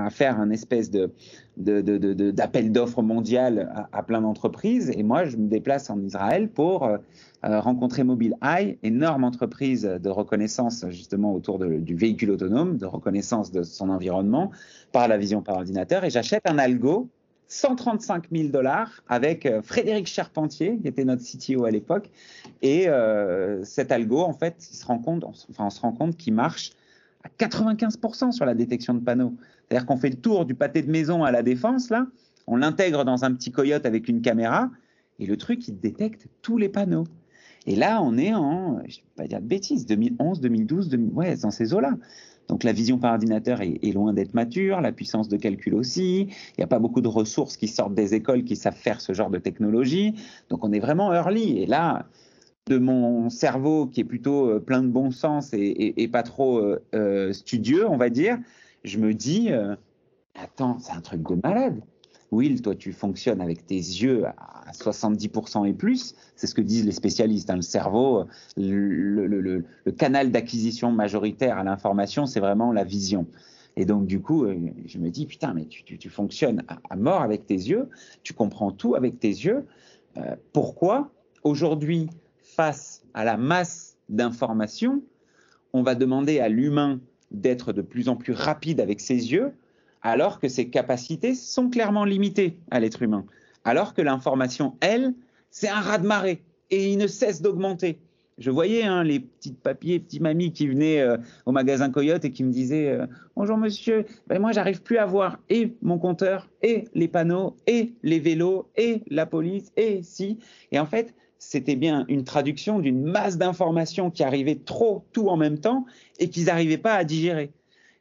faire 0.09 0.39
un 0.39 0.49
espèce 0.51 0.91
de, 0.91 1.11
d'appel 1.59 2.71
d'offres 2.71 3.01
mondial 3.01 3.87
à, 3.91 4.03
plein 4.03 4.21
d'entreprises. 4.21 4.91
Et 4.95 5.03
moi, 5.03 5.25
je 5.25 5.37
me 5.37 5.47
déplace 5.47 5.89
en 5.89 5.99
Israël 6.01 6.49
pour 6.49 6.85
euh, 6.85 6.97
euh, 7.43 7.59
rencontrer 7.59 8.03
Mobile 8.03 8.35
Eye, 8.41 8.77
énorme 8.83 9.23
entreprise 9.23 9.83
de 9.83 10.09
reconnaissance 10.09 10.85
justement 10.89 11.33
autour 11.33 11.59
du 11.59 11.95
véhicule 11.95 12.31
autonome, 12.31 12.77
de 12.77 12.85
reconnaissance 12.85 13.51
de 13.51 13.63
son 13.63 13.89
environnement 13.89 14.51
par 14.91 15.07
la 15.07 15.17
vision 15.17 15.41
par 15.41 15.57
ordinateur. 15.57 16.03
Et 16.03 16.09
j'achète 16.09 16.43
un 16.45 16.57
algo 16.57 17.09
135 17.47 18.25
000 18.31 18.49
dollars 18.49 19.01
avec 19.07 19.45
euh, 19.45 19.61
Frédéric 19.61 20.07
Charpentier, 20.07 20.77
qui 20.81 20.87
était 20.87 21.03
notre 21.03 21.23
CTO 21.23 21.65
à 21.65 21.71
l'époque. 21.71 22.09
Et 22.61 22.87
cet 23.63 23.91
algo, 23.91 24.19
en 24.19 24.33
fait, 24.33 24.55
on 24.87 25.69
se 25.69 25.81
rend 25.81 25.91
compte 25.91 26.15
qu'il 26.15 26.33
marche 26.33 26.71
à 27.23 27.29
95% 27.45 28.31
sur 28.31 28.45
la 28.45 28.53
détection 28.53 28.93
de 28.93 28.99
panneaux. 28.99 29.33
C'est-à-dire 29.69 29.85
qu'on 29.85 29.97
fait 29.97 30.09
le 30.09 30.15
tour 30.15 30.45
du 30.45 30.55
pâté 30.55 30.81
de 30.81 30.89
maison 30.89 31.23
à 31.23 31.31
la 31.31 31.43
défense, 31.43 31.89
là, 31.89 32.07
on 32.47 32.55
l'intègre 32.55 33.05
dans 33.05 33.23
un 33.23 33.33
petit 33.33 33.51
coyote 33.51 33.85
avec 33.85 34.07
une 34.07 34.21
caméra, 34.21 34.71
et 35.19 35.25
le 35.25 35.37
truc, 35.37 35.67
il 35.67 35.79
détecte 35.79 36.27
tous 36.41 36.57
les 36.57 36.69
panneaux. 36.69 37.05
Et 37.67 37.75
là, 37.75 38.01
on 38.01 38.17
est 38.17 38.33
en, 38.33 38.79
je 38.79 38.81
ne 38.81 38.85
vais 38.87 39.03
pas 39.15 39.27
dire 39.27 39.41
de 39.41 39.45
bêtises, 39.45 39.85
2011, 39.85 40.41
2012, 40.41 40.89
2000, 40.89 41.13
ouais, 41.13 41.35
dans 41.37 41.51
ces 41.51 41.73
eaux-là. 41.73 41.93
Donc 42.47 42.63
la 42.63 42.73
vision 42.73 42.97
par 42.97 43.11
ordinateur 43.13 43.61
est, 43.61 43.93
loin 43.93 44.11
d'être 44.11 44.33
mature, 44.33 44.81
la 44.81 44.91
puissance 44.91 45.29
de 45.29 45.37
calcul 45.37 45.75
aussi. 45.75 46.21
Il 46.21 46.55
n'y 46.57 46.63
a 46.63 46.67
pas 46.67 46.79
beaucoup 46.79 47.01
de 47.01 47.07
ressources 47.07 47.57
qui 47.57 47.67
sortent 47.67 47.93
des 47.93 48.15
écoles 48.15 48.43
qui 48.43 48.55
savent 48.55 48.75
faire 48.75 49.01
ce 49.01 49.13
genre 49.13 49.29
de 49.29 49.37
technologie. 49.37 50.15
Donc 50.49 50.63
on 50.63 50.71
est 50.71 50.79
vraiment 50.79 51.13
early. 51.13 51.59
Et 51.59 51.67
là, 51.67 52.07
de 52.65 52.79
mon 52.79 53.29
cerveau 53.29 53.85
qui 53.85 54.01
est 54.01 54.05
plutôt 54.05 54.49
euh, 54.49 54.59
plein 54.59 54.81
de 54.81 54.87
bon 54.87 55.11
sens 55.11 55.51
et, 55.53 56.09
pas 56.11 56.23
trop 56.23 56.57
euh, 56.57 56.83
euh, 56.95 57.33
studieux, 57.33 57.87
on 57.87 57.97
va 57.97 58.09
dire, 58.09 58.39
je 58.83 58.97
me 58.97 59.13
dis, 59.13 59.49
attends, 60.35 60.79
c'est 60.79 60.93
un 60.93 61.01
truc 61.01 61.21
de 61.21 61.39
malade. 61.43 61.81
Will, 62.31 62.61
toi, 62.61 62.75
tu 62.75 62.93
fonctionnes 62.93 63.41
avec 63.41 63.65
tes 63.65 63.75
yeux 63.75 64.25
à 64.25 64.71
70% 64.71 65.67
et 65.67 65.73
plus. 65.73 66.15
C'est 66.35 66.47
ce 66.47 66.53
que 66.53 66.61
disent 66.61 66.85
les 66.85 66.91
spécialistes. 66.91 67.49
Hein. 67.49 67.55
Le 67.55 67.61
cerveau, 67.61 68.25
le, 68.55 69.63
canal 69.97 70.31
d'acquisition 70.31 70.91
majoritaire 70.91 71.57
à 71.57 71.63
l'information, 71.63 72.25
c'est 72.25 72.39
vraiment 72.39 72.71
la 72.71 72.83
vision. 72.83 73.25
Et 73.75 73.85
donc, 73.85 74.05
du 74.05 74.21
coup, 74.21 74.45
euh, 74.45 74.57
je 74.85 74.97
me 74.99 75.09
dis, 75.09 75.25
putain, 75.25 75.53
mais 75.53 75.65
tu, 75.65 76.09
fonctionnes 76.09 76.63
à, 76.89 76.95
mort 76.95 77.21
avec 77.21 77.45
tes 77.45 77.55
yeux, 77.55 77.89
tu 78.23 78.33
comprends 78.33 78.71
tout 78.71 78.95
avec 78.95 79.19
tes 79.19 79.29
yeux. 79.29 79.65
Euh, 80.17 80.35
pourquoi, 80.53 81.11
aujourd'hui, 81.43 82.09
face 82.41 83.03
à 83.13 83.23
la 83.23 83.37
masse 83.37 83.97
d'informations, 84.09 85.01
on 85.73 85.81
va 85.81 85.95
demander 85.95 86.39
à 86.39 86.49
l'humain 86.49 86.99
d'être 87.31 87.73
de 87.73 87.81
plus 87.81 88.09
en 88.09 88.15
plus 88.15 88.33
rapide 88.33 88.79
avec 88.79 88.99
ses 88.99 89.31
yeux 89.31 89.53
alors 90.01 90.39
que 90.39 90.47
ses 90.47 90.69
capacités 90.69 91.35
sont 91.35 91.69
clairement 91.69 92.05
limitées 92.05 92.57
à 92.71 92.79
l'être 92.79 93.01
humain. 93.01 93.25
Alors 93.65 93.93
que 93.93 94.01
l'information, 94.01 94.75
elle, 94.81 95.13
c'est 95.51 95.67
un 95.67 95.81
raz-de-marée 95.81 96.41
et 96.71 96.91
il 96.91 96.97
ne 96.97 97.07
cesse 97.07 97.41
d'augmenter. 97.41 97.99
Je 98.37 98.51
voyais 98.51 98.83
hein, 98.83 99.03
les 99.03 99.19
petites 99.19 99.59
papiers, 99.59 99.99
petites 99.99 100.21
mamies 100.21 100.53
qui 100.53 100.67
venaient 100.67 101.01
euh, 101.01 101.17
au 101.45 101.51
magasin 101.51 101.89
Coyote 101.89 102.23
et 102.23 102.31
qui 102.31 102.45
me 102.45 102.51
disaient 102.51 102.87
euh, 102.87 103.05
Bonjour 103.35 103.57
monsieur, 103.57 104.05
ben 104.27 104.39
moi 104.39 104.53
j'arrive 104.53 104.81
plus 104.81 104.97
à 104.97 105.05
voir 105.05 105.39
et 105.49 105.75
mon 105.81 105.99
compteur, 105.99 106.49
et 106.61 106.85
les 106.93 107.09
panneaux, 107.09 107.57
et 107.67 107.93
les 108.01 108.19
vélos, 108.19 108.69
et 108.77 109.03
la 109.09 109.25
police, 109.25 109.73
et 109.75 110.03
si. 110.03 110.39
Et 110.71 110.79
en 110.79 110.85
fait, 110.85 111.13
c'était 111.39 111.75
bien 111.77 112.05
une 112.09 112.25
traduction 112.25 112.79
d'une 112.79 113.01
masse 113.01 113.37
d'informations 113.37 114.11
qui 114.11 114.23
arrivaient 114.23 114.59
trop 114.59 115.05
tout 115.13 115.29
en 115.29 115.37
même 115.37 115.59
temps 115.59 115.85
et 116.19 116.29
qu'ils 116.29 116.45
n'arrivaient 116.45 116.77
pas 116.77 116.95
à 116.95 117.03
digérer. 117.03 117.51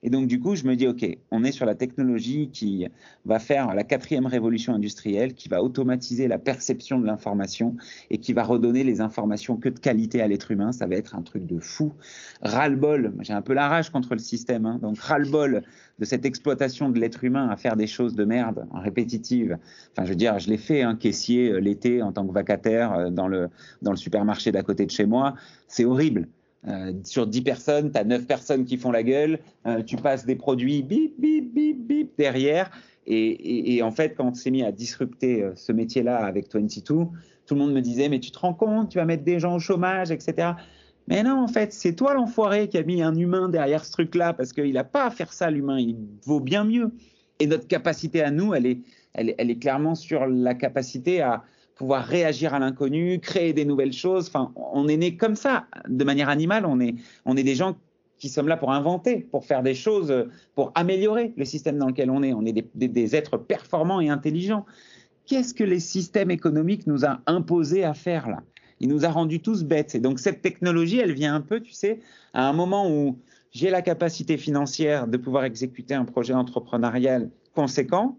Et 0.05 0.11
donc, 0.11 0.28
du 0.28 0.38
coup, 0.38 0.55
je 0.55 0.64
me 0.64 0.76
dis, 0.76 0.87
OK, 0.87 1.05
on 1.33 1.43
est 1.43 1.50
sur 1.50 1.67
la 1.67 1.75
technologie 1.75 2.50
qui 2.52 2.87
va 3.25 3.40
faire 3.40 3.75
la 3.75 3.83
quatrième 3.83 4.26
révolution 4.26 4.73
industrielle, 4.73 5.35
qui 5.35 5.49
va 5.49 5.62
automatiser 5.62 6.28
la 6.28 6.38
perception 6.38 7.00
de 7.00 7.07
l'information 7.07 7.76
et 8.11 8.19
qui 8.19 8.33
va 8.33 8.45
redonner 8.45 8.85
les 8.85 9.00
informations 9.00 9.57
que 9.57 9.69
de 9.69 9.78
qualité 9.78 10.21
à 10.21 10.28
l'être 10.28 10.52
humain. 10.52 10.71
Ça 10.71 10.87
va 10.87 10.95
être 10.95 11.17
un 11.17 11.23
truc 11.23 11.47
de 11.47 11.59
fou. 11.59 11.93
Ras-le-bol, 12.43 13.14
j'ai 13.21 13.33
un 13.33 13.43
peu 13.43 13.55
la 13.55 13.69
rage 13.69 13.90
contre 13.90 14.14
le 14.14 14.21
système, 14.21 14.67
hein. 14.67 14.78
donc 14.81 14.99
ras-le-bol 14.99 15.62
de 15.99 16.05
cette 16.05 16.25
exploitation 16.25 16.90
de 16.90 17.00
l'être 17.00 17.25
humain 17.25 17.49
à 17.49 17.57
faire 17.57 17.75
des 17.75 17.88
choses 17.88 18.14
de 18.14 18.25
merde, 18.25 18.67
répétitives. 18.73 19.59
Enfin, 19.93 20.05
je 20.05 20.11
veux 20.11 20.17
dire, 20.17 20.38
je 20.38 20.49
l'ai 20.49 20.59
fait, 20.59 20.83
un 20.83 20.90
hein, 20.90 20.97
caissier 20.97 21.50
euh, 21.50 21.59
l'été 21.59 22.02
en 22.02 22.12
tant 22.12 22.25
que 22.26 22.33
vacataire 22.33 22.93
euh, 22.93 23.11
dans 23.11 23.26
le, 23.26 23.49
dans 23.83 23.90
le 23.90 23.97
supermarché 23.97 24.52
d'à 24.52 24.62
côté 24.62 24.87
de 24.87 24.93
chez 24.93 25.07
moi. 25.07 25.35
C'est 25.67 25.85
horrible. 25.85 26.28
Euh, 26.67 26.93
sur 27.05 27.27
10 27.27 27.43
personnes, 27.43 27.93
tu 27.93 27.99
as 27.99 28.05
9 28.05 28.27
personnes 28.27 28.65
qui 28.65 28.77
font 28.77 28.91
la 28.91 29.03
gueule, 29.03 29.38
euh, 29.67 29.83
tu 29.83 29.97
passes 29.97 30.27
des 30.27 30.35
produits 30.35 30.83
bip, 30.83 31.15
bip, 31.19 31.55
bip, 31.55 31.87
bip 31.87 32.12
derrière. 32.19 32.71
Et, 33.11 33.81
en 33.83 33.91
fait, 33.91 34.15
quand 34.17 34.27
on 34.27 34.35
s'est 34.35 34.50
mis 34.50 34.62
à 34.62 34.71
disrupter 34.71 35.43
euh, 35.43 35.53
ce 35.55 35.73
métier-là 35.73 36.19
avec 36.19 36.53
22, 36.53 36.83
tout 36.83 37.55
le 37.55 37.57
monde 37.57 37.73
me 37.73 37.81
disait, 37.81 38.11
mais 38.11 38.21
tu 38.21 38.31
te 38.31 38.38
rends 38.38 38.53
compte, 38.53 38.91
tu 38.91 38.99
vas 38.99 39.07
mettre 39.07 39.25
des 39.25 39.41
gens 39.41 39.55
au 39.55 39.59
chômage, 39.59 40.11
etc. 40.11 40.50
Mais 41.07 41.23
non, 41.23 41.43
en 41.43 41.49
fait, 41.49 41.73
c'est 41.73 41.95
toi 41.95 42.12
l'enfoiré 42.12 42.69
qui 42.69 42.77
a 42.77 42.83
mis 42.83 43.00
un 43.00 43.15
humain 43.15 43.49
derrière 43.49 43.87
ce 43.87 43.93
truc-là, 43.93 44.35
parce 44.35 44.53
qu'il 44.53 44.75
n'a 44.75 44.85
pas 44.85 45.07
à 45.07 45.11
faire 45.11 45.33
ça, 45.33 45.50
l'humain, 45.50 45.79
il 45.79 45.97
vaut 46.27 46.41
bien 46.41 46.65
mieux. 46.65 46.91
Et 47.38 47.47
notre 47.47 47.67
capacité 47.67 48.23
à 48.23 48.31
nous, 48.31 48.53
elle 48.53 48.67
est, 48.67 48.81
elle 49.15 49.50
est 49.50 49.59
clairement 49.59 49.95
sur 49.95 50.27
la 50.27 50.55
capacité 50.55 51.23
à, 51.23 51.45
pouvoir 51.78 52.04
réagir 52.04 52.52
à 52.52 52.58
l'inconnu, 52.58 53.20
créer 53.20 53.54
des 53.54 53.64
nouvelles 53.64 53.92
choses. 53.92 54.28
Enfin, 54.28 54.52
on 54.56 54.88
est 54.88 54.97
né 54.97 55.16
comme 55.16 55.37
ça, 55.37 55.66
de 55.88 56.04
manière 56.04 56.28
animale. 56.28 56.66
On 56.66 56.80
est, 56.80 56.97
on 57.25 57.37
est 57.37 57.44
des 57.44 57.54
gens 57.54 57.76
qui 58.18 58.28
sommes 58.28 58.49
là 58.49 58.56
pour 58.56 58.73
inventer, 58.73 59.20
pour 59.30 59.47
faire 59.47 59.62
des 59.62 59.75
choses, 59.75 60.12
pour 60.56 60.73
améliorer 60.75 61.32
le 61.37 61.44
système 61.44 61.78
dans 61.78 61.87
lequel 61.87 62.11
on 62.11 62.23
est. 62.23 62.35
On 62.35 62.44
est 62.44 62.64
des, 62.75 63.16
êtres 63.16 63.38
performants 63.38 64.00
et 64.00 64.08
intelligents. 64.08 64.66
Qu'est-ce 65.26 65.54
que 65.54 65.62
les 65.64 65.78
systèmes 65.78 66.32
économiques 66.32 66.87
nous 66.88 67.04
ont 67.04 67.18
imposé 67.26 67.85
à 67.85 67.94
faire 67.94 68.28
là? 68.28 68.42
Il 68.80 68.88
nous 68.88 69.04
a 69.04 69.08
rendus 69.08 69.40
tous 69.40 69.62
bêtes. 69.62 69.94
Et 69.94 70.00
donc 70.00 70.18
cette 70.18 70.42
technologie, 70.42 70.99
elle 70.99 71.12
vient 71.12 71.35
un 71.35 71.40
peu, 71.40 71.61
tu 71.61 71.73
sais, 71.73 72.00
à 72.35 72.49
un 72.49 72.52
moment 72.52 72.90
où 72.90 73.18
j'ai 73.52 73.70
la 73.70 73.82
capacité 73.82 74.37
financière 74.37 75.06
de 75.06 75.16
pouvoir 75.16 75.44
exécuter 75.44 75.94
un 75.94 76.04
projet 76.04 76.35
entrepreneurial 76.35 77.30
conséquent, 77.54 78.18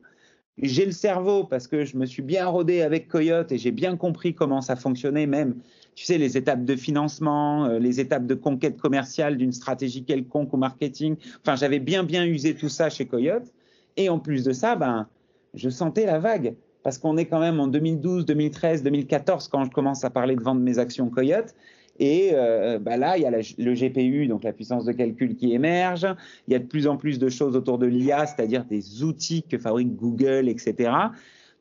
j'ai 0.62 0.86
le 0.86 0.92
cerveau 0.92 1.44
parce 1.44 1.68
que 1.68 1.86
je 1.86 1.98
me 1.98 2.06
suis 2.06 2.22
bien 2.22 2.48
rodé 2.48 2.82
avec 2.82 3.08
Coyote 3.08 3.52
et 3.52 3.58
j'ai 3.58 3.72
bien 3.72 3.96
compris 3.96 4.34
comment 4.34 4.62
ça 4.62 4.76
fonctionnait, 4.76 5.28
même, 5.28 5.56
tu 5.96 6.06
sais, 6.06 6.18
les 6.18 6.38
étapes 6.38 6.66
de 6.66 6.76
financement, 6.76 7.66
euh, 7.66 7.80
les 7.80 8.00
étapes 8.00 8.26
de 8.26 8.36
conquête 8.36 8.78
commerciale 8.78 9.38
d'une 9.38 9.52
stratégie 9.52 10.04
quelconque 10.04 10.54
au 10.54 10.58
marketing. 10.58 11.16
Enfin, 11.42 11.56
j'avais 11.56 11.80
bien, 11.80 12.04
bien 12.04 12.26
usé 12.26 12.56
tout 12.56 12.70
ça 12.70 12.90
chez 12.90 13.06
Coyote. 13.06 13.52
Et 13.98 14.10
en 14.10 14.20
plus 14.20 14.44
de 14.44 14.54
ça, 14.54 14.76
ben, 14.76 15.08
je 15.54 15.70
sentais 15.70 16.06
la 16.06 16.20
vague 16.20 16.56
parce 16.84 16.98
qu'on 16.98 17.18
est 17.18 17.26
quand 17.26 17.40
même 17.40 17.60
en 17.60 17.68
2012, 17.68 18.26
2013, 18.26 18.84
2014 18.84 19.48
quand 19.48 19.66
je 19.66 19.72
commence 19.72 20.04
à 20.04 20.10
parler 20.10 20.36
de 20.36 20.42
vendre 20.42 20.62
mes 20.62 20.80
actions 20.80 21.10
Coyote. 21.10 21.54
Et 22.00 22.32
euh, 22.34 22.80
bah 22.80 22.98
là, 22.98 23.18
il 23.18 23.24
y 23.24 23.26
a 23.26 23.32
le 23.32 23.74
GPU, 23.74 24.28
donc 24.28 24.44
la 24.44 24.54
puissance 24.54 24.86
de 24.86 24.94
calcul 24.94 25.36
qui 25.36 25.54
émerge. 25.54 26.08
Il 26.48 26.54
y 26.54 26.56
a 26.56 26.60
de 26.60 26.66
plus 26.66 26.88
en 26.88 26.98
plus 26.98 27.20
de 27.20 27.30
choses 27.30 27.56
autour 27.56 27.78
de 27.78 27.86
l'IA, 27.86 28.26
c'est-à-dire 28.26 28.66
des 28.66 29.04
outils 29.04 29.44
que 29.44 29.58
fabrique 29.58 29.96
Google, 29.96 30.48
etc. 30.48 30.92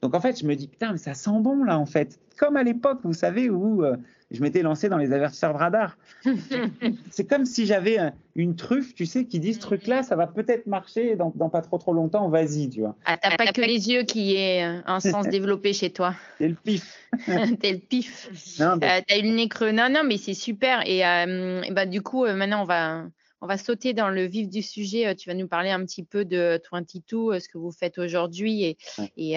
Donc 0.00 0.14
en 0.14 0.20
fait, 0.20 0.40
je 0.40 0.46
me 0.46 0.54
dis, 0.54 0.68
putain, 0.68 0.92
mais 0.92 0.98
ça 0.98 1.14
sent 1.14 1.40
bon 1.40 1.64
là, 1.64 1.78
en 1.78 1.86
fait. 1.86 2.20
Comme 2.36 2.56
à 2.56 2.62
l'époque, 2.62 3.00
vous 3.02 3.12
savez, 3.12 3.50
où 3.50 3.84
euh, 3.84 3.96
je 4.30 4.42
m'étais 4.42 4.62
lancé 4.62 4.88
dans 4.88 4.98
les 4.98 5.12
avertisseurs 5.12 5.54
de 5.54 5.58
radar. 5.58 5.96
c'est 7.10 7.26
comme 7.26 7.46
si 7.46 7.64
j'avais 7.64 7.98
une 8.36 8.56
truffe, 8.56 8.94
tu 8.94 9.06
sais, 9.06 9.24
qui 9.24 9.40
dit 9.40 9.54
ce 9.54 9.60
truc-là, 9.60 10.02
ça 10.02 10.16
va 10.16 10.26
peut-être 10.26 10.66
marcher 10.66 11.16
dans, 11.16 11.32
dans, 11.34 11.48
pas 11.48 11.62
trop 11.62 11.78
trop 11.78 11.94
longtemps, 11.94 12.28
vas-y, 12.28 12.68
tu 12.68 12.80
vois. 12.80 12.94
Ah, 13.06 13.16
t'as 13.16 13.36
pas 13.36 13.46
que 13.46 13.60
les 13.60 13.88
yeux 13.90 14.02
qui 14.02 14.34
aient 14.36 14.64
euh, 14.64 14.80
un 14.86 15.00
sens 15.00 15.26
développé 15.28 15.72
chez 15.72 15.90
toi. 15.90 16.14
C'est 16.38 16.48
le 16.48 16.54
pif. 16.54 17.08
T'es 17.60 17.72
le 17.72 17.78
pif. 17.78 18.58
Non, 18.60 18.76
mais... 18.76 18.86
euh, 18.86 19.02
t'as 19.06 19.18
eu 19.18 19.22
le 19.22 19.34
nez 19.34 19.48
creux. 19.48 19.72
Non, 19.72 19.88
non, 19.90 20.02
mais 20.04 20.18
c'est 20.18 20.34
super. 20.34 20.86
Et, 20.86 21.06
euh, 21.06 21.62
et 21.62 21.70
bah, 21.72 21.86
du 21.86 22.02
coup, 22.02 22.26
euh, 22.26 22.34
maintenant, 22.34 22.62
on 22.62 22.66
va, 22.66 23.04
on 23.40 23.46
va 23.46 23.56
sauter 23.56 23.94
dans 23.94 24.10
le 24.10 24.26
vif 24.26 24.50
du 24.50 24.60
sujet. 24.60 25.14
Tu 25.14 25.30
vas 25.30 25.34
nous 25.34 25.48
parler 25.48 25.70
un 25.70 25.84
petit 25.86 26.04
peu 26.04 26.26
de 26.26 26.60
22, 26.70 27.40
ce 27.40 27.48
que 27.48 27.56
vous 27.56 27.72
faites 27.72 27.98
aujourd'hui. 27.98 28.64
Et, 28.64 28.76
et, 29.16 29.36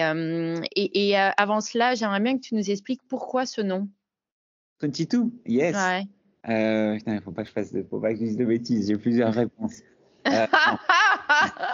et, 0.76 1.08
et 1.08 1.16
avant 1.16 1.62
cela, 1.62 1.94
j'aimerais 1.94 2.20
bien 2.20 2.36
que 2.36 2.42
tu 2.42 2.54
nous 2.54 2.70
expliques 2.70 3.02
pourquoi 3.08 3.46
ce 3.46 3.62
nom. 3.62 3.88
22, 4.82 5.24
yes. 5.46 5.74
Ouais. 5.74 6.02
Euh, 6.48 6.96
putain, 6.96 7.14
il 7.14 7.22
faut 7.22 7.30
pas 7.30 7.42
que 7.42 7.48
je 7.48 7.52
fasse, 7.52 7.74
faut 7.88 8.00
pas 8.00 8.12
que 8.12 8.18
je 8.18 8.24
dise 8.24 8.36
de 8.36 8.44
bêtises. 8.44 8.88
J'ai 8.88 8.96
plusieurs 8.96 9.32
réponses. 9.34 9.82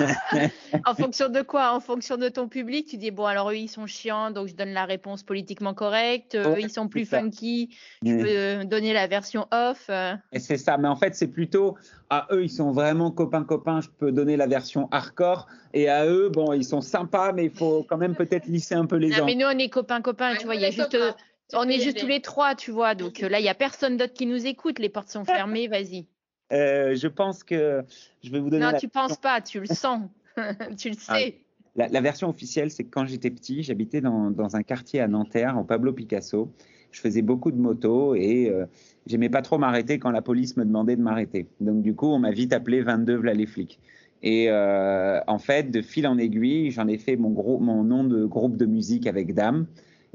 Euh, 0.01 0.49
en 0.87 0.95
fonction 0.95 1.29
de 1.29 1.43
quoi? 1.43 1.75
En 1.75 1.81
fonction 1.81 2.17
de 2.17 2.29
ton 2.29 2.49
public, 2.49 2.87
tu 2.89 2.97
dis 2.97 3.11
bon 3.11 3.27
alors 3.27 3.51
eux 3.51 3.57
ils 3.57 3.69
sont 3.69 3.87
chiants, 3.87 4.31
donc 4.31 4.49
je 4.49 4.55
donne 4.55 4.73
la 4.73 4.85
réponse 4.85 5.23
politiquement 5.23 5.75
correcte. 5.75 6.37
eux 6.37 6.59
ils 6.59 6.71
sont 6.71 6.89
plus 6.89 7.05
funky, 7.05 7.77
je 8.03 8.61
peux 8.61 8.65
donner 8.65 8.93
la 8.93 9.07
version 9.07 9.47
off. 9.51 9.87
Euh. 9.91 10.15
Et 10.33 10.39
c'est 10.39 10.57
ça, 10.57 10.79
mais 10.79 10.89
en 10.89 10.97
fait 10.97 11.15
c'est 11.15 11.27
plutôt 11.27 11.77
à 12.09 12.29
eux 12.31 12.45
ils 12.45 12.51
sont 12.51 12.71
vraiment 12.71 13.11
copains 13.11 13.45
copains, 13.45 13.81
je 13.81 13.89
peux 13.89 14.13
donner 14.13 14.37
la 14.37 14.47
version 14.47 14.89
hardcore. 14.91 15.49
Et 15.75 15.89
à 15.89 16.07
eux 16.07 16.31
bon 16.31 16.53
ils 16.53 16.65
sont 16.65 16.81
sympas, 16.81 17.33
mais 17.33 17.47
il 17.47 17.53
faut 17.53 17.85
quand 17.89 17.99
même 17.99 18.15
peut-être 18.17 18.47
lisser 18.47 18.75
un 18.75 18.87
peu 18.87 18.97
les 18.97 19.13
gens. 19.13 19.27
Mais 19.27 19.35
nous 19.35 19.47
on 19.47 19.59
est 19.59 19.69
copains 19.69 20.01
copains, 20.01 20.37
tu 20.37 20.47
vois, 20.47 20.55
il 20.55 20.63
y 20.63 20.67
a 20.67 20.71
juste 20.71 20.97
on 21.55 21.69
est 21.69 21.81
juste 21.81 21.99
tous 21.99 22.07
les 22.07 22.21
trois, 22.21 22.55
tu 22.55 22.71
vois. 22.71 22.95
Donc 22.95 23.23
euh, 23.23 23.29
là, 23.29 23.41
il 23.41 23.43
n'y 23.43 23.49
a 23.49 23.55
personne 23.55 23.97
d'autre 23.97 24.13
qui 24.13 24.27
nous 24.27 24.47
écoute. 24.47 24.79
Les 24.79 24.89
portes 24.89 25.09
sont 25.09 25.25
fermées. 25.25 25.69
Vas-y. 25.69 26.07
Euh, 26.53 26.95
je 26.95 27.09
pense 27.09 27.45
que 27.45 27.83
je 28.23 28.31
vais 28.31 28.41
vous 28.41 28.51
donner. 28.51 28.65
Non, 28.65 28.73
tu 28.73 28.81
tu 28.81 28.89
penses 28.89 29.17
pas. 29.17 29.41
Tu 29.41 29.61
le 29.61 29.67
sens. 29.67 30.03
tu 30.79 30.91
le 30.91 30.97
ah, 31.09 31.19
sais. 31.19 31.37
la, 31.77 32.01
version 32.01 32.29
officielle, 32.29 32.71
c'est 32.71 32.85
que 32.85 32.91
quand 32.91 33.07
j'étais 33.07 33.31
petit, 33.31 33.63
j'habitais 33.63 34.01
dans, 34.01 34.57
un 34.57 34.63
quartier 34.63 35.01
à 35.01 35.09
Nanterre, 35.09 35.57
en 35.59 35.65
Pablo 35.65 35.93
Picasso. 35.93 36.53
Je 36.91 37.01
faisais 37.01 37.21
beaucoup 37.21 37.51
de 37.51 37.59
motos 37.59 38.15
et 38.15 38.49
euh, 38.49 38.65
j'aimais 39.05 39.29
pas 39.29 39.43
trop 39.43 39.59
m'arrêter 39.59 39.99
quand 39.99 40.11
la 40.11 40.23
police 40.23 40.57
me 40.57 40.65
demandait 40.65 40.97
de 40.97 41.03
m'arrêter. 41.03 41.47
Donc 41.61 41.83
du 41.83 41.95
coup, 41.95 42.07
on 42.07 42.19
m'a 42.19 42.31
vite 42.31 42.55
appelé 42.55 42.81
22 42.81 43.17
v'là 43.17 43.35
les 43.35 43.47
flics. 43.47 43.79
Et 44.23 44.51
en 44.51 45.39
fait, 45.39 45.71
de 45.71 45.81
fil 45.81 46.07
en 46.07 46.19
aiguille, 46.19 46.71
j'en 46.71 46.89
ai 46.89 46.99
fait 46.99 47.17
mon, 47.17 47.31
gros, 47.31 47.61
mon 47.61 47.85
nom 47.85 48.03
de 48.03 48.25
groupe 48.25 48.57
de 48.57 48.67
musique 48.67 49.07
avec 49.07 49.33
Dame 49.35 49.67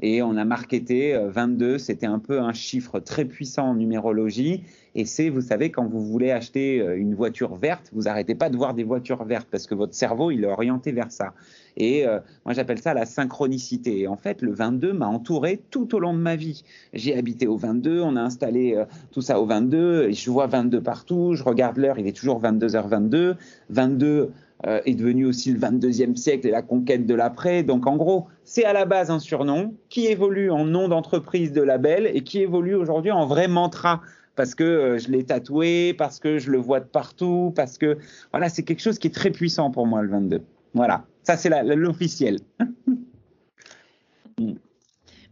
et 0.06 0.20
on 0.20 0.36
a 0.36 0.44
marketé 0.44 1.18
22, 1.18 1.64
euh, 1.64 1.78
c'était 1.78 2.04
un 2.04 2.18
peu 2.18 2.38
un 2.38 2.52
chiffre 2.52 3.00
très 3.00 3.24
puissant 3.24 3.70
en 3.70 3.74
numérologie. 3.74 4.62
Et 4.94 5.06
c'est, 5.06 5.30
vous 5.30 5.40
savez, 5.40 5.70
quand 5.70 5.86
vous 5.86 6.04
voulez 6.04 6.30
acheter 6.30 6.78
euh, 6.78 6.98
une 6.98 7.14
voiture 7.14 7.54
verte, 7.54 7.90
vous 7.94 8.02
n'arrêtez 8.02 8.34
pas 8.34 8.50
de 8.50 8.56
voir 8.58 8.74
des 8.74 8.84
voitures 8.84 9.24
vertes 9.24 9.48
parce 9.50 9.66
que 9.66 9.74
votre 9.74 9.94
cerveau, 9.94 10.30
il 10.30 10.44
est 10.44 10.46
orienté 10.46 10.92
vers 10.92 11.10
ça. 11.10 11.32
Et 11.78 12.06
euh, 12.06 12.20
moi, 12.44 12.52
j'appelle 12.52 12.80
ça 12.80 12.92
la 12.92 13.06
synchronicité. 13.06 14.00
Et 14.00 14.06
en 14.06 14.16
fait, 14.16 14.42
le 14.42 14.52
22 14.52 14.92
m'a 14.92 15.06
entouré 15.06 15.62
tout 15.70 15.94
au 15.94 16.00
long 16.00 16.12
de 16.12 16.20
ma 16.20 16.36
vie. 16.36 16.64
J'ai 16.92 17.16
habité 17.16 17.46
au 17.46 17.56
22, 17.56 18.02
on 18.02 18.14
a 18.16 18.20
installé 18.20 18.78
tout 19.10 19.22
ça 19.22 19.40
au 19.40 19.46
22, 19.46 20.08
et 20.10 20.12
je 20.12 20.30
vois 20.30 20.46
22 20.46 20.82
partout, 20.82 21.34
je 21.34 21.42
regarde 21.42 21.78
l'heure, 21.78 21.98
il 21.98 22.06
est 22.06 22.16
toujours 22.16 22.42
22h22. 22.42 23.36
22 23.70 24.32
est 24.62 24.94
devenu 24.94 25.26
aussi 25.26 25.52
le 25.52 25.58
22e 25.58 26.16
siècle 26.16 26.46
et 26.46 26.50
la 26.50 26.62
conquête 26.62 27.06
de 27.06 27.14
l'après. 27.14 27.62
Donc 27.62 27.86
en 27.86 27.96
gros, 27.96 28.28
c'est 28.44 28.64
à 28.64 28.72
la 28.72 28.86
base 28.86 29.10
un 29.10 29.18
surnom 29.18 29.74
qui 29.90 30.06
évolue 30.06 30.50
en 30.50 30.64
nom 30.64 30.88
d'entreprise 30.88 31.52
de 31.52 31.60
label 31.60 32.10
et 32.12 32.22
qui 32.22 32.40
évolue 32.40 32.74
aujourd'hui 32.74 33.10
en 33.10 33.26
vrai 33.26 33.46
mantra 33.46 34.00
parce 34.36 34.54
que 34.54 34.64
euh, 34.64 34.98
je 34.98 35.08
l'ai 35.08 35.24
tatoué, 35.24 35.94
parce 35.94 36.18
que 36.18 36.38
je 36.38 36.50
le 36.50 36.58
vois 36.58 36.80
de 36.80 36.86
partout, 36.86 37.52
parce 37.54 37.78
que 37.78 37.98
voilà, 38.32 38.48
c'est 38.48 38.62
quelque 38.62 38.80
chose 38.80 38.98
qui 38.98 39.06
est 39.08 39.14
très 39.14 39.30
puissant 39.30 39.70
pour 39.70 39.86
moi 39.86 40.02
le 40.02 40.08
22. 40.08 40.42
Voilà, 40.74 41.04
ça 41.22 41.36
c'est 41.36 41.50
l'officiel. 41.62 42.38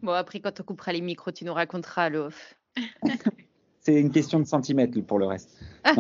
bon, 0.03 0.13
après 0.13 0.41
quand 0.41 0.61
on 0.61 0.63
coupera 0.63 0.93
les 0.93 1.01
micros, 1.01 1.33
tu 1.33 1.45
nous 1.45 1.55
raconteras 1.55 2.11
l'off. 2.11 2.55
c'est 3.81 4.01
une 4.01 4.11
question 4.11 4.39
de 4.41 4.45
centimètres 4.45 5.01
pour 5.01 5.19
le 5.19 5.27
reste. 5.27 5.59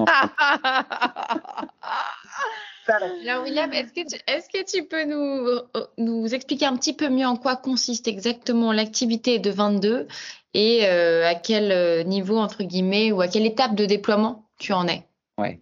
Alors 2.88 3.44
William, 3.44 3.72
est-ce 3.72 3.92
que, 3.92 4.08
tu, 4.08 4.20
est-ce 4.26 4.48
que 4.48 4.64
tu 4.64 4.84
peux 4.84 5.04
nous, 5.04 5.46
euh, 5.46 5.86
nous 5.98 6.34
expliquer 6.34 6.66
un 6.66 6.76
petit 6.76 6.92
peu 6.92 7.08
mieux 7.08 7.26
en 7.26 7.36
quoi 7.36 7.56
consiste 7.56 8.08
exactement 8.08 8.72
l'activité 8.72 9.38
de 9.38 9.50
22 9.50 10.06
et 10.54 10.80
euh, 10.84 11.26
à 11.26 11.34
quel 11.34 11.70
euh, 11.70 12.02
niveau, 12.02 12.36
entre 12.36 12.64
guillemets, 12.64 13.12
ou 13.12 13.20
à 13.20 13.28
quelle 13.28 13.46
étape 13.46 13.74
de 13.74 13.86
déploiement 13.86 14.48
tu 14.58 14.72
en 14.72 14.86
es? 14.88 15.06
Ouais. 15.38 15.60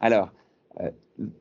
Alors, 0.00 0.30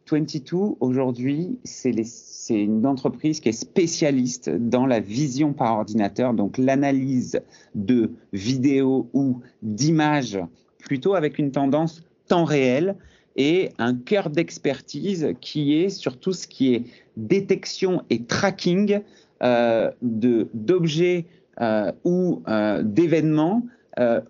22, 0.09 0.75
aujourd'hui, 0.81 1.59
c'est, 1.63 1.93
c'est 2.03 2.61
une 2.61 2.85
entreprise 2.85 3.39
qui 3.39 3.49
est 3.49 3.53
spécialiste 3.53 4.49
dans 4.49 4.85
la 4.85 4.99
vision 4.99 5.53
par 5.53 5.77
ordinateur, 5.77 6.33
donc 6.33 6.57
l'analyse 6.57 7.41
de 7.73 8.11
vidéos 8.33 9.09
ou 9.13 9.41
d'images, 9.61 10.39
plutôt 10.79 11.15
avec 11.15 11.39
une 11.39 11.51
tendance 11.51 12.03
temps 12.27 12.43
réel 12.43 12.95
et 13.35 13.69
un 13.77 13.95
cœur 13.95 14.29
d'expertise 14.29 15.33
qui 15.41 15.75
est 15.75 15.89
sur 15.89 16.19
tout 16.19 16.33
ce 16.33 16.47
qui 16.47 16.73
est 16.73 16.83
détection 17.17 18.03
et 18.09 18.23
tracking 18.23 19.01
euh, 19.43 19.89
d'objets 20.01 21.25
euh, 21.59 21.91
ou 22.03 22.43
euh, 22.47 22.81
d'événements 22.83 23.65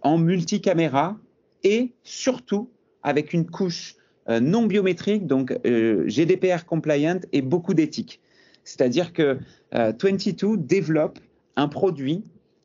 en 0.01 0.17
multicaméra 0.17 1.17
et 1.63 1.93
surtout 2.03 2.71
avec 3.03 3.31
une 3.31 3.45
couche 3.45 3.95
non 4.27 4.65
biométrique, 4.65 5.27
donc 5.27 5.55
GDPR 5.63 6.65
compliant 6.65 7.19
et 7.31 7.43
beaucoup 7.43 7.75
d'éthique. 7.75 8.19
C'est-à-dire 8.63 9.13
que 9.13 9.37
22 9.71 10.57
développe 10.57 11.19
un 11.55 11.67
produit 11.67 12.23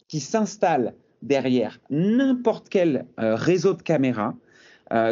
qui 0.08 0.20
s'installe 0.20 0.94
derrière 1.20 1.80
n'importe 1.90 2.70
quel 2.70 3.04
réseau 3.18 3.74
de 3.74 3.82
caméras, 3.82 4.34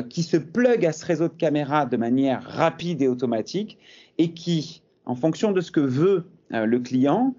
qui 0.08 0.22
se 0.22 0.36
plug 0.36 0.86
à 0.86 0.92
ce 0.92 1.04
réseau 1.04 1.28
de 1.28 1.34
caméras 1.34 1.86
de 1.86 1.96
manière 1.96 2.42
rapide 2.44 3.02
et 3.02 3.08
automatique 3.08 3.78
et 4.18 4.30
qui, 4.32 4.82
en 5.04 5.16
fonction 5.16 5.50
de 5.50 5.60
ce 5.60 5.72
que 5.72 5.80
veut 5.80 6.26
le 6.50 6.78
client, 6.78 7.34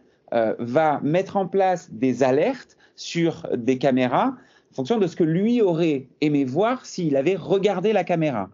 va 0.59 0.99
mettre 1.01 1.37
en 1.37 1.47
place 1.47 1.89
des 1.93 2.23
alertes 2.23 2.75
sur 2.97 3.47
des 3.55 3.77
caméras 3.77 4.35
en 4.71 4.75
fonction 4.75 4.97
de 4.97 5.07
ce 5.07 5.15
que 5.15 5.23
lui 5.23 5.61
aurait 5.61 6.07
aimé 6.19 6.43
voir 6.43 6.85
s'il 6.85 7.15
avait 7.15 7.37
regardé 7.37 7.93
la 7.93 8.03
caméra. 8.03 8.49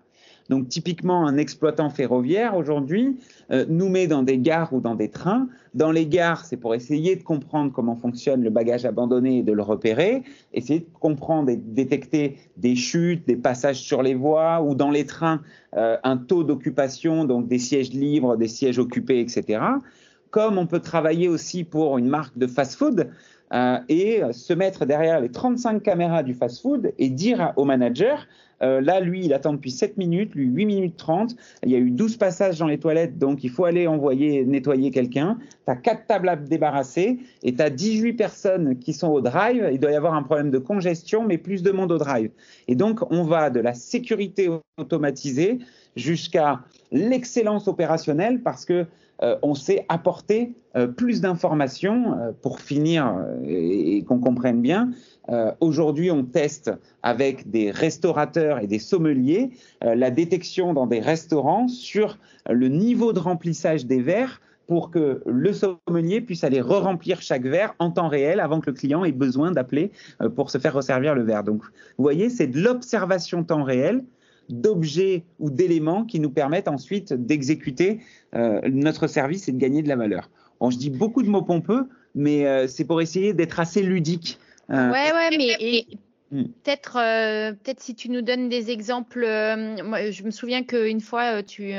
Donc 0.51 0.67
typiquement, 0.67 1.25
un 1.25 1.37
exploitant 1.37 1.89
ferroviaire 1.89 2.57
aujourd'hui 2.57 3.17
euh, 3.51 3.65
nous 3.69 3.87
met 3.87 4.07
dans 4.07 4.21
des 4.21 4.37
gares 4.37 4.73
ou 4.73 4.81
dans 4.81 4.95
des 4.95 5.07
trains. 5.07 5.47
Dans 5.75 5.91
les 5.91 6.05
gares, 6.05 6.43
c'est 6.43 6.57
pour 6.57 6.75
essayer 6.75 7.15
de 7.15 7.23
comprendre 7.23 7.71
comment 7.71 7.95
fonctionne 7.95 8.43
le 8.43 8.49
bagage 8.49 8.83
abandonné 8.83 9.37
et 9.37 9.43
de 9.43 9.53
le 9.53 9.61
repérer, 9.61 10.23
essayer 10.53 10.81
de 10.81 10.89
comprendre 10.99 11.49
et 11.49 11.55
de 11.55 11.73
détecter 11.73 12.35
des 12.57 12.75
chutes, 12.75 13.25
des 13.25 13.37
passages 13.37 13.79
sur 13.79 14.03
les 14.03 14.13
voies 14.13 14.61
ou 14.61 14.75
dans 14.75 14.91
les 14.91 15.05
trains, 15.05 15.39
euh, 15.77 15.95
un 16.03 16.17
taux 16.17 16.43
d'occupation, 16.43 17.23
donc 17.23 17.47
des 17.47 17.57
sièges 17.57 17.93
libres, 17.93 18.35
des 18.35 18.49
sièges 18.49 18.77
occupés, 18.77 19.21
etc. 19.21 19.63
Comme 20.31 20.57
on 20.57 20.65
peut 20.65 20.81
travailler 20.81 21.29
aussi 21.29 21.63
pour 21.63 21.97
une 21.97 22.09
marque 22.09 22.37
de 22.37 22.47
fast-food, 22.47 23.09
euh, 23.53 23.77
et 23.89 24.21
se 24.31 24.53
mettre 24.53 24.85
derrière 24.85 25.19
les 25.19 25.29
35 25.29 25.83
caméras 25.83 26.23
du 26.23 26.33
fast-food 26.33 26.93
et 26.97 27.09
dire 27.09 27.53
au 27.55 27.65
manager, 27.65 28.27
euh, 28.61 28.81
là, 28.81 28.99
lui, 28.99 29.25
il 29.25 29.33
attend 29.33 29.53
depuis 29.53 29.71
7 29.71 29.97
minutes, 29.97 30.35
lui 30.35 30.45
8 30.45 30.65
minutes 30.65 30.97
30, 30.97 31.35
il 31.63 31.71
y 31.71 31.75
a 31.75 31.79
eu 31.79 31.89
12 31.89 32.17
passages 32.17 32.59
dans 32.59 32.67
les 32.67 32.77
toilettes, 32.77 33.17
donc 33.17 33.43
il 33.43 33.49
faut 33.49 33.65
aller 33.65 33.87
envoyer 33.87 34.45
nettoyer 34.45 34.91
quelqu'un, 34.91 35.37
tu 35.65 35.71
as 35.71 35.75
4 35.75 36.07
tables 36.07 36.29
à 36.29 36.35
débarrasser 36.35 37.19
et 37.43 37.55
tu 37.55 37.61
as 37.61 37.69
18 37.69 38.13
personnes 38.13 38.77
qui 38.77 38.93
sont 38.93 39.09
au 39.09 39.21
drive, 39.21 39.69
il 39.71 39.79
doit 39.79 39.91
y 39.91 39.95
avoir 39.95 40.13
un 40.13 40.23
problème 40.23 40.51
de 40.51 40.59
congestion, 40.59 41.23
mais 41.25 41.37
plus 41.37 41.63
de 41.63 41.71
monde 41.71 41.91
au 41.91 41.97
drive. 41.97 42.29
Et 42.67 42.75
donc, 42.75 42.99
on 43.11 43.23
va 43.23 43.49
de 43.49 43.59
la 43.59 43.73
sécurité 43.73 44.49
automatisée 44.77 45.59
jusqu'à 45.95 46.61
l'excellence 46.91 47.67
opérationnelle 47.67 48.41
parce 48.41 48.65
que 48.65 48.85
euh, 49.23 49.37
on 49.43 49.53
sait 49.53 49.85
apporter 49.89 50.53
euh, 50.75 50.87
plus 50.87 51.21
d'informations 51.21 52.13
euh, 52.13 52.31
pour 52.41 52.59
finir 52.59 53.15
et, 53.45 54.03
qu'on 54.03 54.19
comprenne 54.19 54.61
bien. 54.61 54.91
Aujourd'hui, 55.61 56.11
on 56.11 56.23
teste 56.23 56.71
avec 57.03 57.49
des 57.49 57.71
restaurateurs 57.71 58.59
et 58.59 58.67
des 58.67 58.79
sommeliers 58.79 59.51
la 59.81 60.11
détection 60.11 60.73
dans 60.73 60.87
des 60.87 60.99
restaurants 60.99 61.69
sur 61.69 62.17
le 62.49 62.67
niveau 62.67 63.13
de 63.13 63.19
remplissage 63.19 63.85
des 63.85 64.01
verres 64.01 64.41
pour 64.67 64.91
que 64.91 65.21
le 65.25 65.53
sommelier 65.53 66.19
puisse 66.19 66.43
aller 66.43 66.59
re-remplir 66.59 67.21
chaque 67.21 67.43
verre 67.43 67.75
en 67.79 67.91
temps 67.91 68.09
réel 68.09 68.41
avant 68.41 68.59
que 68.59 68.71
le 68.71 68.75
client 68.75 69.05
ait 69.05 69.13
besoin 69.13 69.51
d'appeler 69.51 69.91
pour 70.35 70.49
se 70.49 70.57
faire 70.57 70.73
resservir 70.73 71.15
le 71.15 71.23
verre. 71.23 71.43
Donc, 71.45 71.61
vous 71.97 72.03
voyez, 72.03 72.29
c'est 72.29 72.47
de 72.47 72.59
l'observation 72.59 73.43
temps 73.45 73.63
réel 73.63 74.03
d'objets 74.49 75.23
ou 75.39 75.49
d'éléments 75.49 76.05
qui 76.05 76.19
nous 76.19 76.29
permettent 76.29 76.67
ensuite 76.67 77.13
d'exécuter 77.13 77.99
euh, 78.35 78.61
notre 78.69 79.07
service 79.07 79.47
et 79.47 79.51
de 79.51 79.57
gagner 79.57 79.81
de 79.81 79.87
la 79.87 79.95
valeur. 79.95 80.29
Bon, 80.59 80.69
je 80.69 80.77
dis 80.77 80.89
beaucoup 80.89 81.23
de 81.23 81.29
mots 81.29 81.41
pompeux, 81.41 81.87
mais 82.15 82.45
euh, 82.45 82.67
c'est 82.67 82.85
pour 82.85 83.01
essayer 83.01 83.33
d'être 83.33 83.59
assez 83.59 83.81
ludique. 83.81 84.39
Euh, 84.69 84.91
ouais, 84.91 85.11
ouais, 85.13 85.37
mais 85.37 85.85
hmm. 86.31 86.43
peut-être, 86.63 86.93
peut-être 87.63 87.79
si 87.79 87.95
tu 87.95 88.09
nous 88.09 88.21
donnes 88.21 88.49
des 88.49 88.71
exemples. 88.71 89.21
moi, 89.83 90.11
je 90.11 90.23
me 90.23 90.31
souviens 90.31 90.63
qu'une 90.63 91.01
fois, 91.01 91.43
tu, 91.43 91.73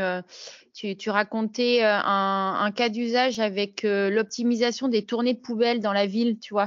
tu, 0.75 1.11
racontais 1.11 1.81
un, 1.83 2.71
cas 2.75 2.89
d'usage 2.89 3.39
avec 3.39 3.83
l'optimisation 3.85 4.89
des 4.89 5.05
tournées 5.05 5.35
de 5.35 5.41
poubelles 5.41 5.81
dans 5.81 5.93
la 5.93 6.07
ville, 6.07 6.39
tu 6.39 6.55
vois, 6.55 6.67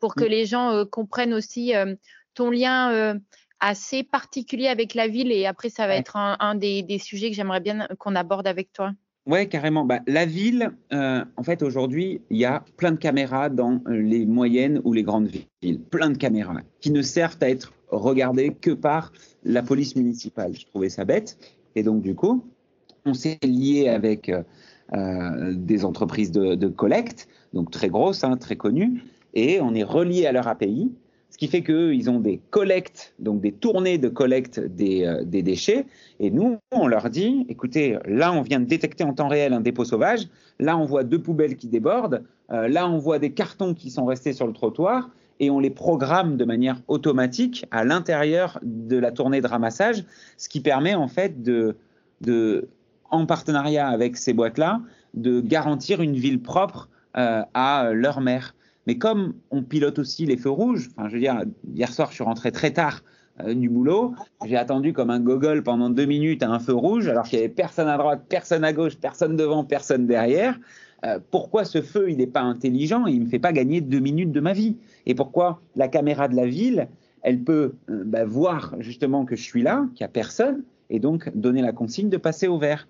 pour 0.00 0.14
que 0.14 0.24
hmm. 0.24 0.28
les 0.28 0.46
gens 0.46 0.84
comprennent 0.86 1.34
aussi 1.34 1.72
ton 2.34 2.50
lien 2.50 3.18
assez 3.60 4.02
particulier 4.02 4.68
avec 4.68 4.94
la 4.94 5.08
ville 5.08 5.32
et 5.32 5.46
après 5.46 5.70
ça 5.70 5.86
va 5.86 5.96
être 5.96 6.16
un, 6.16 6.54
des, 6.54 6.98
sujets 6.98 7.30
que 7.30 7.36
j'aimerais 7.36 7.60
bien 7.60 7.88
qu'on 7.98 8.14
aborde 8.14 8.46
avec 8.46 8.72
toi. 8.72 8.92
Ouais, 9.26 9.48
carrément. 9.48 9.84
Bah, 9.84 10.00
la 10.06 10.24
ville, 10.24 10.70
euh, 10.92 11.24
en 11.36 11.42
fait, 11.42 11.62
aujourd'hui, 11.62 12.20
il 12.30 12.36
y 12.36 12.44
a 12.44 12.64
plein 12.76 12.92
de 12.92 12.96
caméras 12.96 13.48
dans 13.48 13.82
les 13.88 14.24
moyennes 14.24 14.80
ou 14.84 14.92
les 14.92 15.02
grandes 15.02 15.26
villes. 15.26 15.80
Plein 15.80 16.10
de 16.10 16.16
caméras 16.16 16.60
qui 16.80 16.92
ne 16.92 17.02
servent 17.02 17.38
à 17.40 17.50
être 17.50 17.72
regardées 17.88 18.54
que 18.54 18.70
par 18.70 19.12
la 19.42 19.64
police 19.64 19.96
municipale. 19.96 20.54
Je 20.54 20.64
trouvais 20.66 20.90
ça 20.90 21.04
bête. 21.04 21.38
Et 21.74 21.82
donc, 21.82 22.02
du 22.02 22.14
coup, 22.14 22.44
on 23.04 23.14
s'est 23.14 23.38
lié 23.42 23.88
avec 23.88 24.30
euh, 24.92 25.52
des 25.52 25.84
entreprises 25.84 26.30
de, 26.30 26.68
collecte, 26.68 27.26
donc 27.52 27.72
très 27.72 27.88
grosses, 27.88 28.22
hein, 28.22 28.36
très 28.36 28.54
connues, 28.54 29.02
et 29.34 29.60
on 29.60 29.74
est 29.74 29.82
relié 29.82 30.26
à 30.26 30.32
leur 30.32 30.46
API 30.46 30.92
ce 31.36 31.38
qui 31.38 31.48
fait 31.48 31.62
qu'ils 31.62 32.08
ont 32.08 32.18
des 32.18 32.40
collectes, 32.48 33.12
donc 33.18 33.42
des 33.42 33.52
tournées 33.52 33.98
de 33.98 34.08
collecte 34.08 34.58
des, 34.58 35.04
euh, 35.04 35.22
des, 35.22 35.42
déchets. 35.42 35.84
Et 36.18 36.30
nous, 36.30 36.56
on 36.72 36.86
leur 36.86 37.10
dit, 37.10 37.44
écoutez, 37.50 37.98
là, 38.06 38.32
on 38.32 38.40
vient 38.40 38.58
de 38.58 38.64
détecter 38.64 39.04
en 39.04 39.12
temps 39.12 39.28
réel 39.28 39.52
un 39.52 39.60
dépôt 39.60 39.84
sauvage. 39.84 40.28
Là, 40.58 40.78
on 40.78 40.86
voit 40.86 41.04
deux 41.04 41.20
poubelles 41.20 41.56
qui 41.56 41.68
débordent. 41.68 42.24
Euh, 42.50 42.68
là, 42.68 42.88
on 42.88 42.96
voit 42.96 43.18
des 43.18 43.32
cartons 43.32 43.74
qui 43.74 43.90
sont 43.90 44.06
restés 44.06 44.32
sur 44.32 44.46
le 44.46 44.54
trottoir. 44.54 45.10
Et 45.38 45.50
on 45.50 45.60
les 45.60 45.68
programme 45.68 46.38
de 46.38 46.46
manière 46.46 46.80
automatique 46.88 47.66
à 47.70 47.84
l'intérieur 47.84 48.58
de 48.62 48.96
la 48.96 49.12
tournée 49.12 49.42
de 49.42 49.46
ramassage, 49.46 50.06
ce 50.38 50.48
qui 50.48 50.60
permet 50.60 50.94
en 50.94 51.06
fait 51.06 51.42
de 51.42 51.76
en 53.10 53.26
partenariat 53.26 53.88
avec 53.88 54.16
ces 54.16 54.32
boîtes-là, 54.32 54.80
de 55.12 55.42
garantir 55.42 56.00
une 56.00 56.14
ville 56.14 56.40
propre 56.40 56.88
euh, 57.18 57.42
à 57.52 57.90
leur 57.92 58.22
maire. 58.22 58.54
Mais 58.86 58.98
comme 58.98 59.34
on 59.50 59.62
pilote 59.62 59.98
aussi 59.98 60.26
les 60.26 60.36
feux 60.36 60.50
rouges, 60.50 60.88
enfin, 60.96 61.08
je 61.08 61.14
veux 61.14 61.20
dire, 61.20 61.42
hier 61.74 61.92
soir, 61.92 62.10
je 62.10 62.14
suis 62.14 62.24
rentré 62.24 62.52
très 62.52 62.72
tard 62.72 63.02
euh, 63.40 63.54
du 63.54 63.68
boulot. 63.68 64.14
J'ai 64.44 64.56
attendu 64.56 64.92
comme 64.92 65.10
un 65.10 65.20
gogol 65.20 65.62
pendant 65.62 65.90
deux 65.90 66.06
minutes 66.06 66.42
à 66.42 66.50
un 66.50 66.58
feu 66.58 66.74
rouge, 66.74 67.08
alors 67.08 67.24
qu'il 67.24 67.38
n'y 67.38 67.44
avait 67.44 67.54
personne 67.54 67.88
à 67.88 67.98
droite, 67.98 68.22
personne 68.28 68.64
à 68.64 68.72
gauche, 68.72 68.96
personne 68.96 69.36
devant, 69.36 69.64
personne 69.64 70.06
derrière. 70.06 70.58
Euh, 71.04 71.18
pourquoi 71.30 71.64
ce 71.64 71.82
feu, 71.82 72.10
il 72.10 72.18
n'est 72.18 72.26
pas 72.26 72.40
intelligent 72.40 73.06
et 73.06 73.12
il 73.12 73.20
ne 73.20 73.24
me 73.24 73.28
fait 73.28 73.38
pas 73.38 73.52
gagner 73.52 73.80
deux 73.80 73.98
minutes 74.00 74.32
de 74.32 74.40
ma 74.40 74.52
vie? 74.52 74.76
Et 75.04 75.14
pourquoi 75.14 75.60
la 75.74 75.88
caméra 75.88 76.28
de 76.28 76.36
la 76.36 76.46
ville, 76.46 76.88
elle 77.22 77.42
peut 77.42 77.74
euh, 77.90 78.04
bah, 78.04 78.24
voir 78.24 78.76
justement 78.78 79.24
que 79.24 79.36
je 79.36 79.42
suis 79.42 79.62
là, 79.62 79.86
qu'il 79.94 80.04
n'y 80.04 80.06
a 80.06 80.12
personne, 80.12 80.62
et 80.88 81.00
donc 81.00 81.30
donner 81.36 81.60
la 81.60 81.72
consigne 81.72 82.08
de 82.08 82.16
passer 82.16 82.46
au 82.46 82.58
vert? 82.58 82.88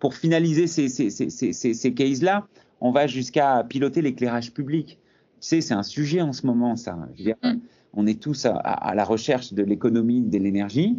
Pour 0.00 0.14
finaliser 0.14 0.66
ces, 0.66 0.88
ces, 0.88 1.10
ces, 1.10 1.52
ces 1.52 1.94
cases-là, 1.94 2.46
on 2.80 2.90
va 2.90 3.06
jusqu'à 3.06 3.64
piloter 3.66 4.02
l'éclairage 4.02 4.52
public. 4.52 4.98
Tu 5.40 5.48
sais, 5.48 5.60
c'est 5.60 5.74
un 5.74 5.82
sujet 5.82 6.20
en 6.20 6.32
ce 6.32 6.46
moment, 6.46 6.76
ça. 6.76 6.96
Mm. 7.42 7.58
On 7.94 8.06
est 8.06 8.20
tous 8.20 8.46
à, 8.46 8.94
la 8.94 9.04
recherche 9.04 9.52
de 9.52 9.62
l'économie, 9.62 10.22
de 10.22 10.38
l'énergie. 10.38 10.96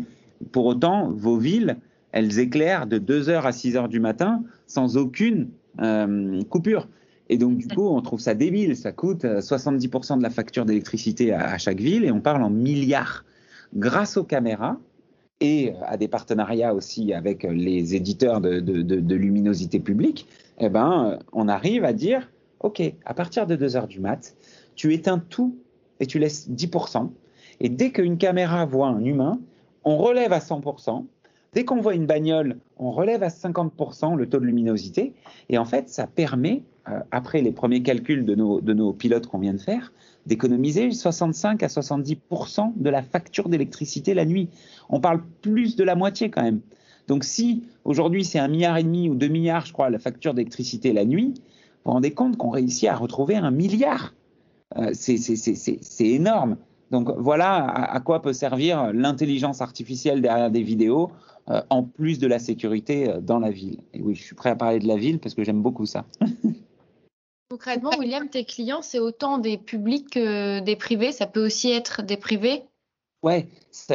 Pour 0.52 0.66
autant, 0.66 1.12
vos 1.12 1.38
villes, 1.38 1.78
elles 2.12 2.40
éclairent 2.40 2.88
de 2.88 2.98
2h 2.98 3.42
à 3.42 3.52
6h 3.52 3.90
du 3.90 4.00
matin 4.00 4.44
sans 4.68 4.98
aucune 4.98 5.50
euh, 5.82 6.42
coupure. 6.44 6.88
Et 7.28 7.38
donc, 7.38 7.58
du 7.58 7.68
coup, 7.68 7.88
on 7.88 8.02
trouve 8.02 8.20
ça 8.20 8.34
débile. 8.34 8.76
Ça 8.78 8.92
coûte 8.92 9.26
70% 9.26 10.14
euh, 10.14 10.18
de 10.18 10.24
la 10.24 10.30
facture 10.30 10.66
d'électricité 10.66 11.34
à, 11.34 11.58
chaque 11.58 11.80
ville 11.80 12.06
et 12.06 12.12
on 12.12 12.22
parle 12.22 12.44
en 12.44 12.50
milliards. 12.50 13.26
Grâce 13.76 14.16
aux 14.16 14.24
caméras 14.24 14.78
et 15.42 15.74
à 15.86 15.98
des 15.98 16.08
partenariats 16.08 16.74
aussi 16.74 17.14
avec 17.14 17.44
les 17.44 17.96
éditeurs 17.96 18.40
de, 18.40 18.60
de 18.60 19.16
luminosité 19.16 19.80
publique, 19.80 20.28
eh 20.60 20.70
ben, 20.70 21.20
on 21.34 21.50
arrive 21.50 21.84
à 21.84 21.92
dire 21.92 22.30
OK, 22.60 22.82
à 23.06 23.14
partir 23.14 23.48
de 23.48 23.56
2 23.56 23.76
heures 23.76 23.88
du 23.88 24.00
mat, 24.00 24.36
tu 24.76 24.94
éteins 24.94 25.20
tout 25.20 25.58
et 26.00 26.06
tu 26.06 26.20
laisses 26.20 26.50
10%. 26.50 27.10
Et 27.60 27.70
dès 27.70 27.92
qu'une 27.92 28.18
caméra 28.18 28.66
voit 28.66 28.88
un 28.88 29.04
humain, 29.04 29.40
on 29.84 29.98
relève 29.98 30.34
à 30.34 30.40
100%. 30.40 31.06
Dès 31.54 31.64
qu'on 31.64 31.80
voit 31.80 31.94
une 31.94 32.06
bagnole, 32.06 32.58
on 32.78 32.92
relève 32.92 33.24
à 33.24 33.30
50% 33.30 34.16
le 34.16 34.28
taux 34.28 34.40
de 34.40 34.46
luminosité. 34.46 35.14
Et 35.48 35.58
en 35.58 35.64
fait, 35.64 35.88
ça 35.88 36.06
permet, 36.06 36.64
euh, 36.90 37.00
après 37.12 37.42
les 37.42 37.54
premiers 37.54 37.82
calculs 37.82 38.26
de 38.26 38.36
nos, 38.36 38.60
de 38.60 38.74
nos 38.74 38.92
pilotes 38.92 39.28
qu'on 39.28 39.40
vient 39.40 39.54
de 39.54 39.62
faire, 39.62 39.94
d'économiser 40.26 40.92
65 40.92 41.64
à 41.64 41.68
70% 41.68 42.74
de 42.76 42.90
la 42.90 43.02
facture 43.02 43.48
d'électricité 43.48 44.14
la 44.14 44.26
nuit. 44.26 44.50
On 44.90 45.00
parle 45.00 45.22
plus 45.42 45.76
de 45.78 45.84
la 45.84 45.96
moitié 45.96 46.30
quand 46.30 46.44
même. 46.44 46.60
Donc 47.08 47.24
si 47.24 47.64
aujourd'hui 47.84 48.26
c'est 48.26 48.40
un 48.40 48.48
milliard 48.48 48.78
et 48.78 48.84
demi 48.84 49.10
ou 49.10 49.16
deux 49.16 49.28
milliards, 49.28 49.66
je 49.66 49.74
crois, 49.74 49.90
la 49.90 50.00
facture 50.00 50.34
d'électricité 50.34 50.92
la 50.92 51.06
nuit, 51.06 51.36
vous 51.86 51.92
vous 51.92 51.94
rendez 51.94 52.16
compte 52.16 52.36
qu'on 52.38 52.50
réussit 52.50 52.90
à 52.90 52.96
retrouver 52.96 53.36
un 53.36 53.52
milliard 53.52 54.16
euh, 54.76 54.90
C'est 54.94 55.84
énorme. 56.00 56.58
Donc 56.90 57.12
voilà 57.16 57.64
à, 57.64 58.00
quoi 58.00 58.24
peut 58.24 58.34
servir 58.34 58.92
l'intelligence 58.92 59.62
artificielle 59.62 60.22
derrière 60.22 60.50
des 60.50 60.64
vidéos, 60.64 61.12
euh, 61.50 61.62
en 61.70 61.84
plus 61.84 62.18
de 62.18 62.26
la 62.26 62.40
sécurité 62.40 63.08
euh, 63.10 63.22
dans 63.22 63.38
la 63.38 63.52
ville. 63.52 63.82
Et 63.94 64.02
oui, 64.02 64.16
je 64.16 64.24
suis 64.24 64.36
prêt 64.36 64.50
à 64.50 64.56
parler 64.56 64.80
de 64.80 64.88
la 64.88 64.96
ville 64.96 65.20
parce 65.20 65.36
que 65.36 65.44
j'aime 65.44 65.62
beaucoup 65.62 65.86
ça. 65.86 66.06
Concrètement, 67.52 67.92
William, 68.00 68.28
tes 68.30 68.46
clients, 68.46 68.82
c'est 68.82 69.00
autant 69.00 69.38
des 69.38 69.60
publics 69.60 70.10
que 70.10 70.62
des 70.62 70.76
privés? 70.76 71.12
Ça 71.12 71.28
peut 71.28 71.46
aussi 71.46 71.70
être 71.70 72.02
des 72.02 72.18
privés? 72.18 72.64
Ouais, 73.22 73.48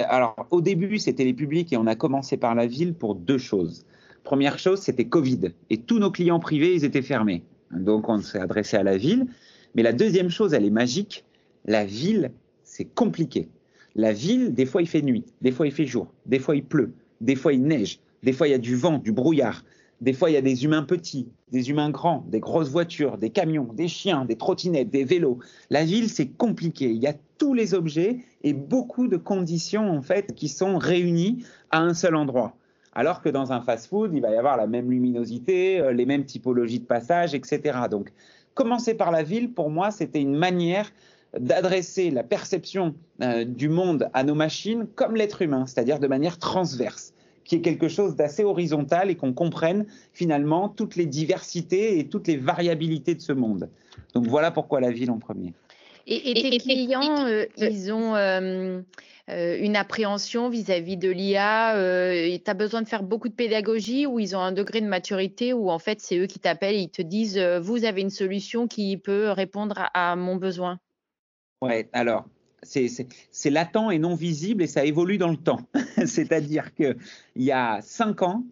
alors 0.08 0.36
au 0.52 0.60
début, 0.60 0.98
c'était 0.98 1.24
les 1.24 1.34
publics 1.34 1.72
et 1.72 1.76
on 1.76 1.88
a 1.88 1.96
commencé 1.96 2.36
par 2.36 2.54
la 2.54 2.66
ville 2.66 2.94
pour 2.94 3.16
deux 3.16 3.38
choses. 3.38 3.84
Première 4.22 4.60
chose, 4.60 4.80
c'était 4.80 5.08
Covid 5.08 5.52
et 5.70 5.78
tous 5.78 5.98
nos 5.98 6.12
clients 6.12 6.38
privés, 6.38 6.74
ils 6.74 6.84
étaient 6.84 7.02
fermés. 7.02 7.42
Donc 7.70 8.08
on 8.08 8.20
s'est 8.20 8.40
adressé 8.40 8.76
à 8.76 8.82
la 8.82 8.96
ville. 8.96 9.26
Mais 9.74 9.82
la 9.82 9.92
deuxième 9.92 10.30
chose, 10.30 10.54
elle 10.54 10.64
est 10.64 10.70
magique. 10.70 11.24
La 11.64 11.84
ville, 11.84 12.32
c'est 12.62 12.84
compliqué. 12.84 13.48
La 13.94 14.12
ville, 14.12 14.54
des 14.54 14.66
fois, 14.66 14.82
il 14.82 14.88
fait 14.88 15.02
nuit, 15.02 15.24
des 15.40 15.50
fois, 15.50 15.66
il 15.66 15.72
fait 15.72 15.86
jour, 15.86 16.12
des 16.26 16.38
fois, 16.38 16.54
il 16.54 16.64
pleut, 16.64 16.92
des 17.20 17.34
fois, 17.34 17.52
il 17.52 17.62
neige, 17.62 17.98
des 18.22 18.32
fois, 18.32 18.46
il 18.46 18.52
y 18.52 18.54
a 18.54 18.58
du 18.58 18.76
vent, 18.76 18.98
du 18.98 19.12
brouillard. 19.12 19.64
Des 20.00 20.14
fois, 20.14 20.30
il 20.30 20.32
y 20.32 20.36
a 20.36 20.42
des 20.42 20.64
humains 20.64 20.84
petits, 20.84 21.28
des 21.52 21.68
humains 21.68 21.90
grands, 21.90 22.24
des 22.28 22.40
grosses 22.40 22.70
voitures, 22.70 23.18
des 23.18 23.28
camions, 23.28 23.68
des 23.74 23.88
chiens, 23.88 24.24
des 24.24 24.36
trottinettes, 24.36 24.88
des 24.88 25.04
vélos. 25.04 25.40
La 25.68 25.84
ville, 25.84 26.08
c'est 26.08 26.28
compliqué. 26.28 26.90
Il 26.90 27.02
y 27.02 27.06
a 27.06 27.14
tous 27.36 27.52
les 27.52 27.74
objets 27.74 28.20
et 28.42 28.54
beaucoup 28.54 29.08
de 29.08 29.18
conditions, 29.18 29.90
en 29.90 30.00
fait, 30.00 30.34
qui 30.34 30.48
sont 30.48 30.78
réunies 30.78 31.44
à 31.70 31.82
un 31.82 31.92
seul 31.92 32.14
endroit. 32.14 32.56
Alors 32.92 33.22
que 33.22 33.28
dans 33.28 33.52
un 33.52 33.60
fast-food, 33.60 34.12
il 34.14 34.20
va 34.20 34.30
y 34.30 34.36
avoir 34.36 34.56
la 34.56 34.66
même 34.66 34.90
luminosité, 34.90 35.80
euh, 35.80 35.92
les 35.92 36.06
mêmes 36.06 36.24
typologies 36.24 36.80
de 36.80 36.86
passage, 36.86 37.34
etc. 37.34 37.78
Donc, 37.90 38.12
commencer 38.54 38.94
par 38.94 39.10
la 39.10 39.22
ville, 39.22 39.52
pour 39.52 39.70
moi, 39.70 39.90
c'était 39.90 40.20
une 40.20 40.36
manière 40.36 40.90
d'adresser 41.38 42.10
la 42.10 42.24
perception 42.24 42.94
euh, 43.22 43.44
du 43.44 43.68
monde 43.68 44.10
à 44.12 44.24
nos 44.24 44.34
machines 44.34 44.86
comme 44.96 45.14
l'être 45.14 45.42
humain, 45.42 45.66
c'est-à-dire 45.66 46.00
de 46.00 46.08
manière 46.08 46.38
transverse 46.38 47.14
qui 47.44 47.56
est 47.56 47.60
quelque 47.62 47.88
chose 47.88 48.14
d'assez 48.14 48.44
horizontal 48.44 49.10
et 49.10 49.16
qu'on 49.16 49.32
comprenne 49.32 49.86
finalement 50.12 50.68
toutes 50.68 50.94
les 50.94 51.06
diversités 51.06 51.98
et 51.98 52.06
toutes 52.06 52.28
les 52.28 52.36
variabilités 52.36 53.16
de 53.16 53.20
ce 53.20 53.32
monde. 53.32 53.68
Donc 54.14 54.28
voilà 54.28 54.52
pourquoi 54.52 54.80
la 54.80 54.92
ville 54.92 55.10
en 55.10 55.18
premier. 55.18 55.52
Et, 56.06 56.34
tes 56.34 56.58
clients, 56.58 57.26
euh, 57.26 57.46
ils 57.56 57.92
ont 57.92 58.14
euh, 58.16 58.80
euh, 59.28 59.58
une 59.60 59.76
appréhension 59.76 60.48
vis-à-vis 60.48 60.96
de 60.96 61.10
l'IA 61.10 61.74
Tu 62.38 62.50
as 62.50 62.54
besoin 62.54 62.82
de 62.82 62.88
faire 62.88 63.02
beaucoup 63.02 63.28
de 63.28 63.34
pédagogie 63.34 64.06
ou 64.06 64.18
ils 64.18 64.34
ont 64.34 64.40
un 64.40 64.52
degré 64.52 64.80
de 64.80 64.86
maturité 64.86 65.52
où 65.52 65.70
en 65.70 65.78
fait 65.78 66.00
c'est 66.00 66.18
eux 66.18 66.26
qui 66.26 66.38
t'appellent 66.38 66.76
et 66.76 66.80
ils 66.80 66.90
te 66.90 67.02
disent 67.02 67.38
vous 67.38 67.84
avez 67.84 68.00
une 68.00 68.10
solution 68.10 68.66
qui 68.66 68.96
peut 68.96 69.30
répondre 69.30 69.78
à, 69.78 70.12
à 70.12 70.16
mon 70.16 70.36
besoin 70.36 70.78
Ouais, 71.62 71.88
alors 71.92 72.26
c'est 72.62 73.50
latent 73.50 73.90
et 73.90 73.98
non 73.98 74.14
visible 74.14 74.62
et 74.62 74.66
ça 74.66 74.84
évolue 74.84 75.18
dans 75.18 75.28
le 75.28 75.36
temps. 75.36 75.60
C'est-à-dire 76.06 76.74
qu'il 76.74 76.96
y 77.36 77.52
a 77.52 77.80
cinq 77.82 78.22
ans, 78.22 78.44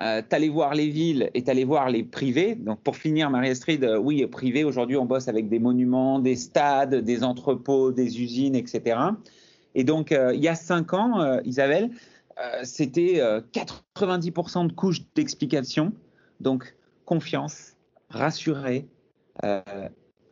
euh, 0.00 0.22
tu 0.28 0.34
allais 0.34 0.48
voir 0.48 0.74
les 0.74 0.88
villes 0.88 1.30
et 1.34 1.42
tu 1.42 1.50
allais 1.50 1.64
voir 1.64 1.90
les 1.90 2.02
privés. 2.02 2.54
Donc, 2.54 2.80
pour 2.80 2.96
finir, 2.96 3.30
Marie-Astrid, 3.30 3.84
euh, 3.84 3.98
oui, 3.98 4.26
privé, 4.26 4.64
aujourd'hui, 4.64 4.96
on 4.96 5.04
bosse 5.04 5.28
avec 5.28 5.48
des 5.48 5.58
monuments, 5.58 6.18
des 6.18 6.36
stades, 6.36 6.94
des 6.94 7.24
entrepôts, 7.24 7.92
des 7.92 8.20
usines, 8.20 8.54
etc. 8.54 8.98
Et 9.74 9.84
donc, 9.84 10.12
euh, 10.12 10.34
il 10.34 10.40
y 10.40 10.48
a 10.48 10.54
cinq 10.54 10.92
ans, 10.94 11.40
Isabelle, 11.44 11.90
c'était 12.64 13.20
90% 13.52 14.66
de 14.66 14.72
couches 14.72 15.02
d'explication. 15.14 15.92
Donc, 16.40 16.74
confiance, 17.04 17.76
rassurer, 18.10 18.86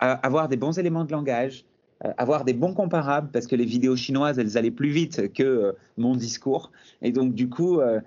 avoir 0.01 0.49
des 0.49 0.57
bons 0.57 0.79
éléments 0.79 1.05
de 1.05 1.12
langage, 1.12 1.64
euh, 2.07 2.12
avoir 2.16 2.44
des 2.44 2.55
bons 2.55 2.73
comparables 2.73 3.31
parce 3.31 3.46
que 3.46 3.57
les 3.57 3.66
vidéos 3.66 3.94
chinoises, 3.94 4.38
elles 4.38 4.57
allaient 4.57 4.70
plus 4.70 4.88
vite 4.88 5.35
que 5.35 5.42
euh, 5.42 5.73
mon 5.99 6.16
discours. 6.16 6.73
Et 7.03 7.12
donc, 7.12 7.35
du 7.35 7.51
coup, 7.51 7.79
euh, 7.79 8.01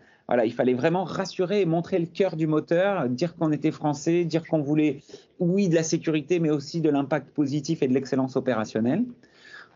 il 0.46 0.54
fallait 0.54 0.74
vraiment 0.74 1.04
rassurer 1.04 1.62
et 1.62 1.65
montrer 1.65 2.00
le 2.00 2.06
cœur 2.06 2.36
du 2.36 2.48
moteur, 2.48 3.08
dire 3.10 3.36
qu'on 3.36 3.52
était 3.52 3.72
français, 3.72 4.26
dire 4.26 4.46
qu'on 4.48 4.62
voulait, 4.62 5.02
oui, 5.39 5.69
de 5.69 5.76
la 5.76 5.84
sécurité, 5.84 6.39
mais 6.39 6.50
aussi 6.50 6.82
de 6.82 6.89
l'impact 6.89 7.30
positif 7.30 7.84
et 7.84 7.88
de 7.88 7.93
l'excellence 7.93 8.36
opérationnelle. 8.36 9.04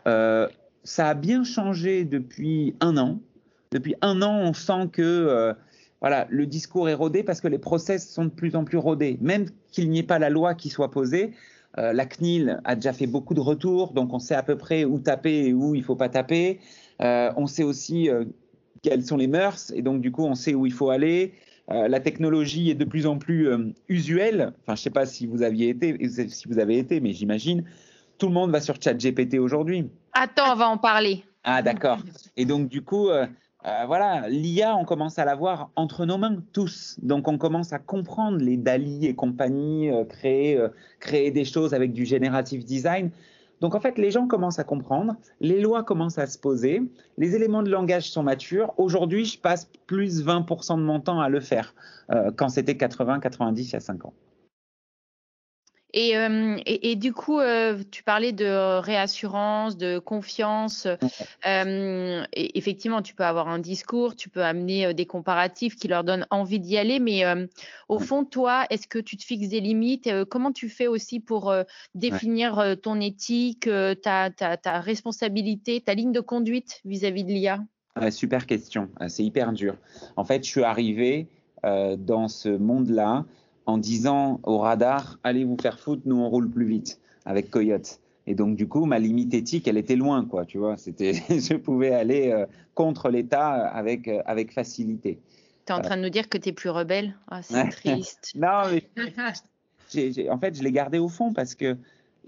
ça 0.04 1.08
a 1.08 1.14
bien 1.14 1.44
changé 1.44 2.04
depuis 2.04 2.74
un 2.80 2.96
an. 2.96 3.20
Depuis 3.70 3.94
un 4.00 4.22
an, 4.22 4.40
on 4.40 4.52
sent 4.52 4.88
que 4.92 5.54
voilà, 6.00 6.26
le 6.30 6.46
discours 6.46 6.88
est 6.88 6.94
rodé 6.94 7.22
parce 7.22 7.40
que 7.40 7.48
les 7.48 7.58
process 7.58 8.08
sont 8.08 8.24
de 8.24 8.30
plus 8.30 8.54
en 8.54 8.64
plus 8.64 8.78
rodés. 8.78 9.18
Même 9.20 9.46
qu'il 9.72 9.90
n'y 9.90 9.98
ait 9.98 10.04
pas 10.04 10.18
la 10.18 10.30
loi 10.30 10.54
qui 10.54 10.68
soit 10.68 10.90
posée, 10.90 11.32
euh, 11.76 11.92
la 11.92 12.06
CNIL 12.06 12.60
a 12.64 12.74
déjà 12.76 12.92
fait 12.92 13.06
beaucoup 13.06 13.34
de 13.34 13.40
retours, 13.40 13.92
donc 13.92 14.12
on 14.12 14.18
sait 14.18 14.34
à 14.34 14.42
peu 14.42 14.56
près 14.56 14.84
où 14.84 14.98
taper 15.00 15.48
et 15.48 15.52
où 15.52 15.74
il 15.74 15.80
ne 15.80 15.84
faut 15.84 15.96
pas 15.96 16.08
taper. 16.08 16.60
Euh, 17.00 17.32
on 17.36 17.46
sait 17.46 17.64
aussi 17.64 18.08
euh, 18.08 18.24
quelles 18.82 19.04
sont 19.04 19.16
les 19.16 19.26
mœurs, 19.26 19.72
et 19.74 19.82
donc 19.82 20.00
du 20.00 20.10
coup 20.12 20.24
on 20.24 20.34
sait 20.34 20.54
où 20.54 20.66
il 20.66 20.72
faut 20.72 20.90
aller. 20.90 21.34
la 21.68 22.00
technologie 22.00 22.70
est 22.70 22.74
de 22.74 22.84
plus 22.84 23.06
en 23.06 23.18
plus 23.18 23.48
usuelle. 23.88 24.52
Enfin, 24.62 24.74
je 24.74 24.80
ne 24.80 24.84
sais 24.84 24.90
pas 24.90 25.04
si 25.04 25.26
vous 25.26 25.42
aviez 25.42 25.68
été, 25.68 25.98
si 26.08 26.48
vous 26.48 26.58
avez 26.58 26.78
été, 26.78 27.00
mais 27.00 27.12
j'imagine. 27.12 27.64
Tout 28.16 28.28
le 28.28 28.32
monde 28.32 28.50
va 28.50 28.60
sur 28.60 28.80
ChatGPT 28.80 29.38
aujourd'hui. 29.38 29.90
Attends, 30.14 30.52
on 30.52 30.56
va 30.56 30.68
en 30.68 30.78
parler. 30.78 31.22
Ah, 31.44 31.62
d'accord. 31.62 31.98
Et 32.36 32.46
donc, 32.46 32.68
du 32.68 32.82
coup, 32.82 33.10
euh, 33.66 33.84
voilà, 33.86 34.28
l'IA, 34.28 34.76
on 34.76 34.84
commence 34.84 35.18
à 35.18 35.24
l'avoir 35.24 35.70
entre 35.74 36.06
nos 36.06 36.16
mains 36.16 36.36
tous. 36.52 36.96
Donc, 37.02 37.26
on 37.26 37.38
commence 37.38 37.72
à 37.72 37.78
comprendre 37.78 38.38
les 38.38 38.56
DALI 38.56 39.06
et 39.06 39.14
compagnie, 39.14 39.90
euh, 39.90 40.04
créer, 40.04 40.56
euh, 40.56 40.68
créer 41.00 41.30
des 41.30 41.44
choses 41.44 41.74
avec 41.74 41.92
du 41.92 42.06
generative 42.06 42.64
design. 42.64 43.10
Donc, 43.60 43.74
en 43.74 43.80
fait, 43.80 43.98
les 43.98 44.10
gens 44.10 44.26
commencent 44.26 44.58
à 44.58 44.64
comprendre, 44.64 45.16
les 45.40 45.60
lois 45.60 45.82
commencent 45.82 46.18
à 46.18 46.26
se 46.26 46.38
poser, 46.38 46.82
les 47.16 47.34
éléments 47.34 47.62
de 47.62 47.70
langage 47.70 48.10
sont 48.10 48.22
matures. 48.22 48.72
Aujourd'hui, 48.76 49.24
je 49.24 49.38
passe 49.38 49.68
plus 49.86 50.24
20% 50.24 50.76
de 50.76 50.82
mon 50.82 51.00
temps 51.00 51.20
à 51.20 51.28
le 51.28 51.40
faire 51.40 51.74
quand 52.36 52.48
c'était 52.48 52.76
80, 52.76 53.20
90 53.20 53.68
il 53.68 53.72
y 53.72 53.76
a 53.76 53.80
5 53.80 54.04
ans. 54.04 54.12
Euh, 55.98 56.58
et, 56.64 56.92
et, 56.92 56.96
du 56.96 57.12
coup, 57.12 57.40
euh, 57.40 57.82
tu 57.90 58.02
parlais 58.02 58.32
de 58.32 58.78
réassurance, 58.78 59.76
de 59.76 59.98
confiance. 59.98 60.86
Euh, 61.46 62.24
et 62.32 62.58
effectivement, 62.58 63.02
tu 63.02 63.14
peux 63.14 63.24
avoir 63.24 63.48
un 63.48 63.58
discours, 63.58 64.14
tu 64.14 64.28
peux 64.28 64.42
amener 64.42 64.94
des 64.94 65.06
comparatifs 65.06 65.76
qui 65.76 65.88
leur 65.88 66.04
donnent 66.04 66.26
envie 66.30 66.60
d'y 66.60 66.76
aller. 66.76 67.00
Mais 67.00 67.24
au 67.88 67.98
fond, 67.98 68.24
toi, 68.24 68.66
est-ce 68.70 68.86
que 68.86 68.98
tu 68.98 69.16
te 69.16 69.24
fixes 69.24 69.48
des 69.48 69.60
limites? 69.60 70.10
Comment 70.26 70.52
tu 70.52 70.68
fais 70.68 70.86
aussi 70.86 71.20
pour 71.20 71.54
définir 71.94 72.76
ton 72.82 73.00
éthique, 73.00 73.68
ta, 74.02 74.30
ta, 74.30 74.56
ta, 74.56 74.80
responsabilité, 74.80 75.80
ta 75.80 75.94
ligne 75.94 76.12
de 76.12 76.20
conduite 76.20 76.80
vis-à-vis 76.84 77.24
de 77.24 77.30
l'IA 77.30 77.60
Super 78.10 78.46
question. 78.46 78.88
C'est 79.08 79.24
hyper 79.24 79.52
dur. 79.52 79.76
En 80.16 80.24
fait, 80.24 80.44
je 80.44 80.48
suis 80.48 80.64
arrivé 80.64 81.28
dans 81.62 82.28
ce 82.28 82.48
monde-là 82.48 83.24
en 83.68 83.76
disant 83.76 84.40
au 84.44 84.58
radar 84.58 85.18
allez 85.22 85.44
vous 85.44 85.58
faire 85.60 85.78
foutre, 85.78 86.02
nous 86.06 86.16
on 86.16 86.30
roule 86.30 86.48
plus 86.50 86.66
vite 86.66 87.00
avec 87.26 87.50
Coyote. 87.50 88.00
Et 88.26 88.34
donc 88.34 88.56
du 88.56 88.66
coup, 88.66 88.86
ma 88.86 88.98
limite 88.98 89.34
éthique, 89.34 89.68
elle 89.68 89.76
était 89.76 89.94
loin, 89.94 90.24
quoi. 90.24 90.46
Tu 90.46 90.56
vois, 90.56 90.78
c'était, 90.78 91.12
je 91.28 91.54
pouvais 91.54 91.92
aller 91.92 92.30
euh, 92.30 92.46
contre 92.74 93.10
l'État 93.10 93.50
avec 93.68 94.08
euh, 94.08 94.22
avec 94.24 94.54
facilité. 94.54 95.20
Tu 95.66 95.72
es 95.72 95.76
en 95.76 95.82
train 95.82 95.98
de 95.98 96.02
nous 96.02 96.08
dire 96.08 96.30
que 96.30 96.38
tu 96.38 96.48
es 96.48 96.52
plus 96.52 96.70
rebelle? 96.70 97.14
Ah, 97.30 97.42
C'est 97.42 97.68
triste. 97.70 98.32
non, 98.34 98.62
mais 98.70 100.30
en 100.30 100.38
fait, 100.38 100.56
je 100.56 100.62
l'ai 100.62 100.72
gardé 100.72 100.98
au 100.98 101.10
fond 101.10 101.34
parce 101.34 101.54
que 101.54 101.76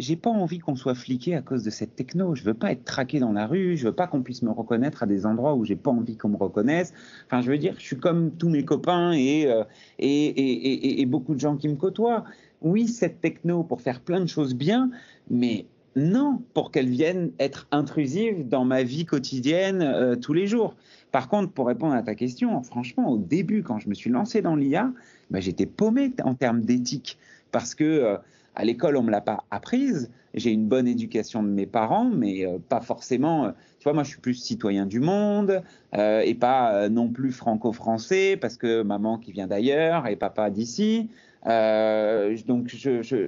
j'ai 0.00 0.16
pas 0.16 0.30
envie 0.30 0.58
qu'on 0.58 0.76
soit 0.76 0.94
fliqué 0.94 1.34
à 1.34 1.42
cause 1.42 1.62
de 1.62 1.70
cette 1.70 1.94
techno. 1.94 2.34
Je 2.34 2.42
veux 2.42 2.54
pas 2.54 2.72
être 2.72 2.84
traqué 2.84 3.20
dans 3.20 3.32
la 3.32 3.46
rue. 3.46 3.76
Je 3.76 3.86
veux 3.86 3.94
pas 3.94 4.06
qu'on 4.06 4.22
puisse 4.22 4.42
me 4.42 4.50
reconnaître 4.50 5.02
à 5.02 5.06
des 5.06 5.26
endroits 5.26 5.54
où 5.54 5.64
j'ai 5.64 5.76
pas 5.76 5.90
envie 5.90 6.16
qu'on 6.16 6.30
me 6.30 6.36
reconnaisse. 6.36 6.92
Enfin, 7.26 7.42
je 7.42 7.50
veux 7.50 7.58
dire, 7.58 7.74
je 7.78 7.84
suis 7.84 7.98
comme 7.98 8.32
tous 8.32 8.48
mes 8.48 8.64
copains 8.64 9.12
et, 9.12 9.46
euh, 9.46 9.64
et, 9.98 10.26
et, 10.26 11.00
et, 11.00 11.06
beaucoup 11.06 11.34
de 11.34 11.40
gens 11.40 11.56
qui 11.56 11.68
me 11.68 11.76
côtoient. 11.76 12.24
Oui, 12.62 12.88
cette 12.88 13.20
techno 13.20 13.62
pour 13.62 13.80
faire 13.80 14.00
plein 14.00 14.20
de 14.20 14.26
choses 14.26 14.54
bien, 14.54 14.90
mais 15.28 15.66
non 15.96 16.42
pour 16.54 16.70
qu'elle 16.70 16.88
vienne 16.88 17.32
être 17.38 17.66
intrusive 17.70 18.48
dans 18.48 18.64
ma 18.64 18.82
vie 18.82 19.04
quotidienne 19.04 19.82
euh, 19.82 20.16
tous 20.16 20.32
les 20.32 20.46
jours. 20.46 20.76
Par 21.12 21.28
contre, 21.28 21.52
pour 21.52 21.66
répondre 21.66 21.94
à 21.94 22.02
ta 22.02 22.14
question, 22.14 22.62
franchement, 22.62 23.10
au 23.10 23.18
début, 23.18 23.62
quand 23.62 23.78
je 23.78 23.88
me 23.88 23.94
suis 23.94 24.10
lancé 24.10 24.42
dans 24.42 24.56
l'IA, 24.56 24.92
ben, 25.30 25.40
j'étais 25.40 25.66
paumé 25.66 26.12
en 26.24 26.34
termes 26.34 26.62
d'éthique 26.62 27.18
parce 27.50 27.74
que 27.74 27.84
euh, 27.84 28.16
à 28.54 28.64
l'école, 28.64 28.96
on 28.96 29.02
me 29.02 29.10
l'a 29.10 29.20
pas 29.20 29.44
apprise. 29.50 30.10
J'ai 30.34 30.50
une 30.50 30.66
bonne 30.66 30.86
éducation 30.86 31.42
de 31.42 31.48
mes 31.48 31.66
parents, 31.66 32.04
mais 32.04 32.46
euh, 32.46 32.58
pas 32.58 32.80
forcément. 32.80 33.46
Euh, 33.46 33.50
tu 33.78 33.84
vois, 33.84 33.94
moi, 33.94 34.02
je 34.02 34.10
suis 34.10 34.20
plus 34.20 34.34
citoyen 34.34 34.86
du 34.86 35.00
monde 35.00 35.62
euh, 35.96 36.20
et 36.20 36.34
pas 36.34 36.88
non 36.88 37.08
plus 37.08 37.32
franco-français 37.32 38.36
parce 38.40 38.56
que 38.56 38.82
maman 38.82 39.18
qui 39.18 39.32
vient 39.32 39.46
d'ailleurs 39.46 40.06
et 40.06 40.16
papa 40.16 40.50
d'ici. 40.50 41.08
donc, 41.46 42.76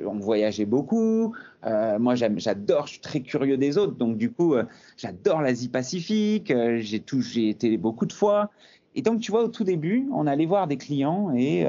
on 0.06 0.18
voyageait 0.18 0.66
beaucoup. 0.66 1.34
moi, 1.64 2.14
j'adore, 2.14 2.86
je 2.86 2.92
suis 2.92 3.00
très 3.00 3.20
curieux 3.20 3.56
des 3.56 3.78
autres. 3.78 3.94
Donc, 3.94 4.18
du 4.18 4.30
coup, 4.30 4.54
j'adore 4.96 5.40
l'Asie-Pacifique. 5.40 6.52
j'ai 6.78 7.48
été 7.48 7.76
beaucoup 7.78 8.06
de 8.06 8.12
fois. 8.12 8.50
Et 8.94 9.00
donc, 9.00 9.20
tu 9.20 9.30
vois, 9.30 9.44
au 9.44 9.48
tout 9.48 9.64
début, 9.64 10.06
on 10.12 10.26
allait 10.26 10.46
voir 10.46 10.66
des 10.66 10.76
clients 10.76 11.32
et 11.34 11.66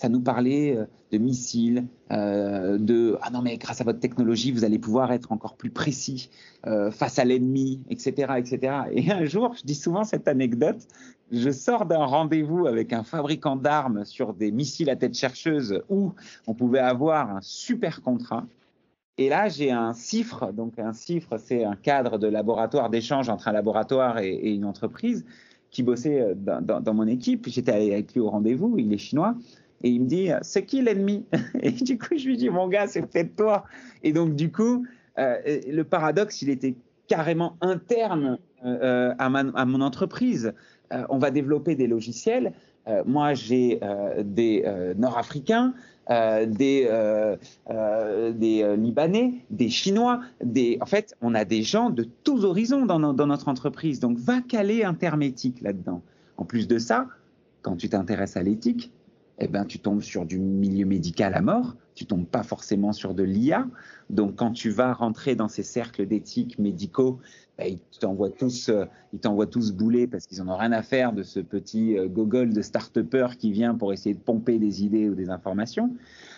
ça 0.00 0.08
nous 0.08 0.20
parlait 0.20 0.76
euh, 0.76 0.86
de 1.12 1.18
missiles, 1.18 1.86
euh, 2.10 2.78
de 2.78 3.18
ah 3.20 3.30
non 3.30 3.42
mais 3.42 3.58
grâce 3.58 3.82
à 3.82 3.84
votre 3.84 4.00
technologie 4.00 4.50
vous 4.50 4.64
allez 4.64 4.78
pouvoir 4.78 5.12
être 5.12 5.30
encore 5.30 5.56
plus 5.56 5.70
précis 5.70 6.30
euh, 6.66 6.90
face 6.90 7.18
à 7.18 7.24
l'ennemi, 7.26 7.82
etc., 7.90 8.32
etc. 8.38 8.74
Et 8.92 9.12
un 9.12 9.26
jour, 9.26 9.54
je 9.54 9.62
dis 9.62 9.74
souvent 9.74 10.04
cette 10.04 10.26
anecdote, 10.26 10.86
je 11.30 11.50
sors 11.50 11.84
d'un 11.84 12.04
rendez-vous 12.06 12.66
avec 12.66 12.94
un 12.94 13.02
fabricant 13.02 13.56
d'armes 13.56 14.06
sur 14.06 14.32
des 14.32 14.50
missiles 14.50 14.88
à 14.88 14.96
tête 14.96 15.14
chercheuse 15.14 15.82
où 15.90 16.12
on 16.46 16.54
pouvait 16.54 16.78
avoir 16.78 17.36
un 17.36 17.40
super 17.42 18.00
contrat. 18.00 18.46
Et 19.18 19.28
là, 19.28 19.50
j'ai 19.50 19.70
un 19.70 19.92
CIFRE. 19.92 20.54
Donc, 20.54 20.78
un 20.78 20.94
CIFRE, 20.94 21.38
c'est 21.38 21.62
un 21.62 21.76
cadre 21.76 22.16
de 22.16 22.26
laboratoire 22.26 22.88
d'échange 22.88 23.28
entre 23.28 23.48
un 23.48 23.52
laboratoire 23.52 24.18
et, 24.18 24.54
une 24.54 24.64
entreprise 24.64 25.26
qui 25.70 25.82
bossait 25.82 26.20
euh, 26.20 26.34
dans, 26.34 26.94
mon 26.94 27.06
équipe. 27.06 27.46
J'étais 27.48 27.92
avec 27.92 28.14
lui 28.14 28.20
au 28.20 28.30
rendez-vous. 28.30 28.76
Il 28.78 28.90
est 28.92 28.98
chinois. 28.98 29.34
Et 29.82 29.90
il 29.90 30.02
me 30.02 30.06
dit, 30.06 30.28
c'est 30.42 30.64
qui 30.64 30.82
l'ennemi? 30.82 31.24
Et 31.62 31.70
du 31.70 31.98
coup, 31.98 32.16
je 32.16 32.26
lui 32.26 32.36
dis, 32.36 32.50
mon 32.50 32.68
gars, 32.68 32.86
c'est 32.86 33.02
peut-être 33.02 33.36
toi. 33.36 33.64
Et 34.02 34.12
donc, 34.12 34.34
du 34.34 34.50
coup, 34.50 34.86
euh, 35.18 35.36
le 35.66 35.82
paradoxe, 35.82 36.42
il 36.42 36.50
était 36.50 36.74
carrément 37.08 37.56
interne 37.60 38.38
euh, 38.64 39.14
à, 39.18 39.28
mon 39.28 39.80
entreprise. 39.80 40.52
on 41.08 41.18
va 41.18 41.30
développer 41.30 41.74
des 41.74 41.86
logiciels. 41.86 42.52
moi, 43.04 43.34
j'ai 43.34 43.80
des 44.22 44.64
Nord-Africains 44.96 45.74
euh, 46.10 46.44
des, 46.44 46.88
euh, 46.90 47.36
euh, 47.70 48.76
Libanais, 48.76 49.34
des 49.50 49.68
Chinois, 49.68 50.20
en 50.80 50.86
fait, 50.86 51.14
on 51.20 51.34
a 51.34 51.44
des 51.44 51.62
gens 51.62 51.90
de 51.90 52.02
tous 52.24 52.44
horizons 52.44 52.84
dans, 52.84 53.12
dans 53.12 53.26
notre 53.28 53.46
entreprise. 53.46 54.00
Donc, 54.00 54.18
va 54.18 54.40
caler 54.40 54.82
éthique 55.22 55.60
là-dedans. 55.60 56.02
En 56.36 56.44
plus 56.44 56.66
de 56.66 56.78
ça, 56.78 57.06
quand 57.62 57.76
tu 57.76 57.88
t'intéresses 57.88 58.36
à 58.36 58.42
l'éthique, 58.42 58.90
eh 59.40 59.48
ben, 59.48 59.64
tu 59.64 59.78
tombes 59.78 60.02
sur 60.02 60.26
du 60.26 60.38
milieu 60.38 60.84
médical 60.84 61.34
à 61.34 61.40
mort, 61.40 61.74
tu 61.94 62.04
tombes 62.04 62.26
pas 62.26 62.42
forcément 62.42 62.92
sur 62.92 63.14
de 63.14 63.22
l'IA. 63.22 63.66
Donc, 64.10 64.36
quand 64.36 64.52
tu 64.52 64.68
vas 64.68 64.92
rentrer 64.92 65.34
dans 65.34 65.48
ces 65.48 65.62
cercles 65.62 66.06
d'éthique 66.06 66.58
médicaux, 66.58 67.18
ben, 67.56 67.68
ils 67.68 67.98
t'envoient 67.98 68.30
tous, 68.30 68.68
euh, 68.68 68.84
ils 69.14 69.18
t'envoient 69.18 69.46
tous 69.46 69.72
bouler 69.72 70.06
parce 70.06 70.26
qu'ils 70.26 70.42
n'en 70.42 70.52
ont 70.54 70.56
rien 70.58 70.72
à 70.72 70.82
faire 70.82 71.14
de 71.14 71.22
ce 71.22 71.40
petit 71.40 71.96
euh, 71.96 72.06
gogol 72.06 72.52
de 72.52 72.60
start-upper 72.60 73.28
qui 73.38 73.50
vient 73.50 73.74
pour 73.74 73.94
essayer 73.94 74.14
de 74.14 74.20
pomper 74.20 74.58
des 74.58 74.84
idées 74.84 75.08
ou 75.08 75.14
des 75.14 75.30
informations. 75.30 75.90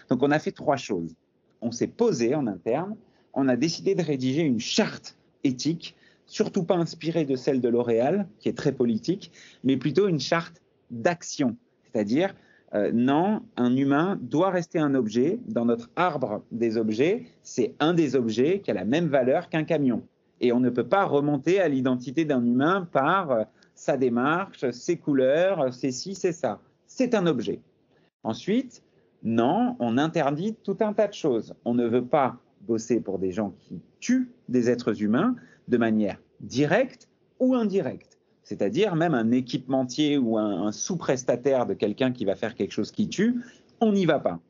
Donc, 0.08 0.22
on 0.22 0.30
a 0.30 0.38
fait 0.38 0.52
trois 0.52 0.76
choses. 0.76 1.14
On 1.60 1.72
s'est 1.72 1.88
posé 1.88 2.36
en 2.36 2.46
interne, 2.46 2.96
on 3.34 3.48
a 3.48 3.56
décidé 3.56 3.96
de 3.96 4.02
rédiger 4.02 4.42
une 4.42 4.60
charte 4.60 5.16
éthique, 5.42 5.96
surtout 6.26 6.62
pas 6.62 6.76
inspirée 6.76 7.24
de 7.24 7.34
celle 7.34 7.60
de 7.60 7.68
L'Oréal, 7.68 8.28
qui 8.38 8.48
est 8.48 8.56
très 8.56 8.72
politique, 8.72 9.32
mais 9.64 9.76
plutôt 9.76 10.06
une 10.06 10.20
charte 10.20 10.62
d'action, 10.90 11.56
c'est-à-dire 11.84 12.34
euh, 12.74 12.90
non, 12.92 13.42
un 13.56 13.76
humain 13.76 14.18
doit 14.20 14.50
rester 14.50 14.78
un 14.78 14.94
objet. 14.94 15.38
Dans 15.46 15.64
notre 15.64 15.90
arbre 15.96 16.42
des 16.50 16.76
objets, 16.76 17.26
c'est 17.42 17.74
un 17.80 17.92
des 17.92 18.16
objets 18.16 18.60
qui 18.60 18.70
a 18.70 18.74
la 18.74 18.84
même 18.84 19.08
valeur 19.08 19.48
qu'un 19.48 19.64
camion. 19.64 20.02
Et 20.40 20.52
on 20.52 20.60
ne 20.60 20.70
peut 20.70 20.88
pas 20.88 21.04
remonter 21.04 21.60
à 21.60 21.68
l'identité 21.68 22.24
d'un 22.24 22.44
humain 22.44 22.88
par 22.90 23.30
euh, 23.30 23.44
sa 23.74 23.96
démarche, 23.96 24.70
ses 24.70 24.96
couleurs, 24.96 25.72
c'est 25.72 25.90
ci, 25.90 26.14
c'est 26.14 26.32
ça. 26.32 26.60
C'est 26.86 27.14
un 27.14 27.26
objet. 27.26 27.60
Ensuite, 28.22 28.82
non, 29.22 29.76
on 29.78 29.98
interdit 29.98 30.56
tout 30.62 30.76
un 30.80 30.92
tas 30.92 31.08
de 31.08 31.14
choses. 31.14 31.54
On 31.64 31.74
ne 31.74 31.86
veut 31.86 32.04
pas 32.04 32.38
bosser 32.62 33.00
pour 33.00 33.18
des 33.18 33.32
gens 33.32 33.54
qui 33.58 33.80
tuent 34.00 34.30
des 34.48 34.70
êtres 34.70 35.02
humains 35.02 35.36
de 35.68 35.76
manière 35.76 36.18
directe 36.40 37.08
ou 37.38 37.54
indirecte 37.54 38.11
c'est-à-dire 38.52 38.96
même 38.96 39.14
un 39.14 39.30
équipementier 39.30 40.18
ou 40.18 40.36
un, 40.36 40.72
sous-prestataire 40.72 41.64
de 41.64 41.72
quelqu'un 41.72 42.12
qui 42.12 42.26
va 42.26 42.34
faire 42.34 42.54
quelque 42.54 42.72
chose 42.72 42.92
qui 42.92 43.08
tue, 43.08 43.40
on 43.80 43.92
n'y 43.92 44.04
va 44.04 44.18
pas. 44.18 44.40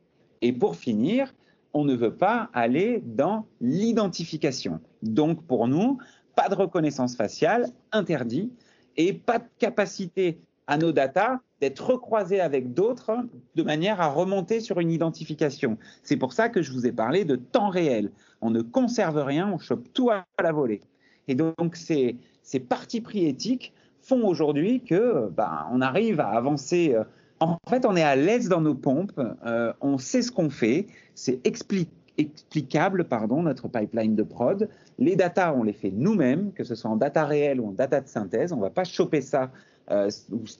Et 0.41 0.51
pour 0.51 0.75
finir, 0.75 1.33
on 1.73 1.85
ne 1.85 1.95
veut 1.95 2.13
pas 2.13 2.49
aller 2.53 3.01
dans 3.05 3.45
l'identification. 3.61 4.81
Donc 5.03 5.45
pour 5.45 5.69
nous, 5.69 5.99
pas 6.35 6.49
de 6.49 6.55
reconnaissance 6.55 7.15
faciale, 7.15 7.67
interdit, 7.93 8.51
et 8.97 9.13
pas 9.13 9.39
de 9.39 9.45
capacité 9.57 10.37
à 10.67 10.77
nos 10.77 10.91
data 10.91 11.39
d'être 11.61 11.91
recroisés 11.91 12.41
avec 12.41 12.73
d'autres 12.73 13.19
de 13.55 13.63
manière 13.63 14.01
à 14.01 14.09
remonter 14.09 14.59
sur 14.59 14.81
une 14.81 14.91
identification. 14.91 15.77
C'est 16.03 16.17
pour 16.17 16.33
ça 16.33 16.49
que 16.49 16.61
je 16.61 16.73
vous 16.73 16.85
ai 16.85 16.91
parlé 16.91 17.23
de 17.23 17.37
temps 17.37 17.69
réel. 17.69 18.11
On 18.41 18.49
ne 18.49 18.61
conserve 18.61 19.23
rien, 19.23 19.49
on 19.49 19.59
chope 19.59 19.87
tout 19.93 20.09
à 20.09 20.25
la 20.41 20.51
volée. 20.51 20.81
Et 21.29 21.35
donc 21.35 21.77
ces, 21.77 22.17
ces 22.41 22.59
partis 22.59 22.99
pris 22.99 23.25
éthiques 23.25 23.73
font 24.03 24.27
aujourd'hui 24.27 24.81
que 24.81 25.29
ben, 25.29 25.65
on 25.71 25.81
arrive 25.81 26.19
à 26.19 26.29
avancer. 26.29 26.93
Euh, 26.93 27.03
en 27.39 27.57
fait, 27.69 27.85
on 27.85 27.95
est 27.95 28.03
à 28.03 28.15
l'aise 28.15 28.49
dans 28.49 28.61
nos 28.61 28.75
pompes, 28.75 29.19
euh, 29.45 29.73
on 29.81 29.97
sait 29.97 30.21
ce 30.21 30.31
qu'on 30.31 30.49
fait, 30.49 30.87
c'est 31.15 31.45
explicable, 31.45 33.05
pardon, 33.05 33.43
notre 33.43 33.67
pipeline 33.67 34.15
de 34.15 34.23
prod. 34.23 34.69
Les 34.99 35.15
data, 35.15 35.53
on 35.53 35.63
les 35.63 35.73
fait 35.73 35.91
nous-mêmes, 35.91 36.51
que 36.53 36.63
ce 36.63 36.75
soit 36.75 36.91
en 36.91 36.95
data 36.95 37.25
réelle 37.25 37.59
ou 37.59 37.69
en 37.69 37.71
data 37.71 38.01
de 38.01 38.07
synthèse. 38.07 38.53
On 38.53 38.57
ne 38.57 38.61
va 38.61 38.69
pas 38.69 38.83
choper 38.83 39.21
ça 39.21 39.51
euh, 39.91 40.09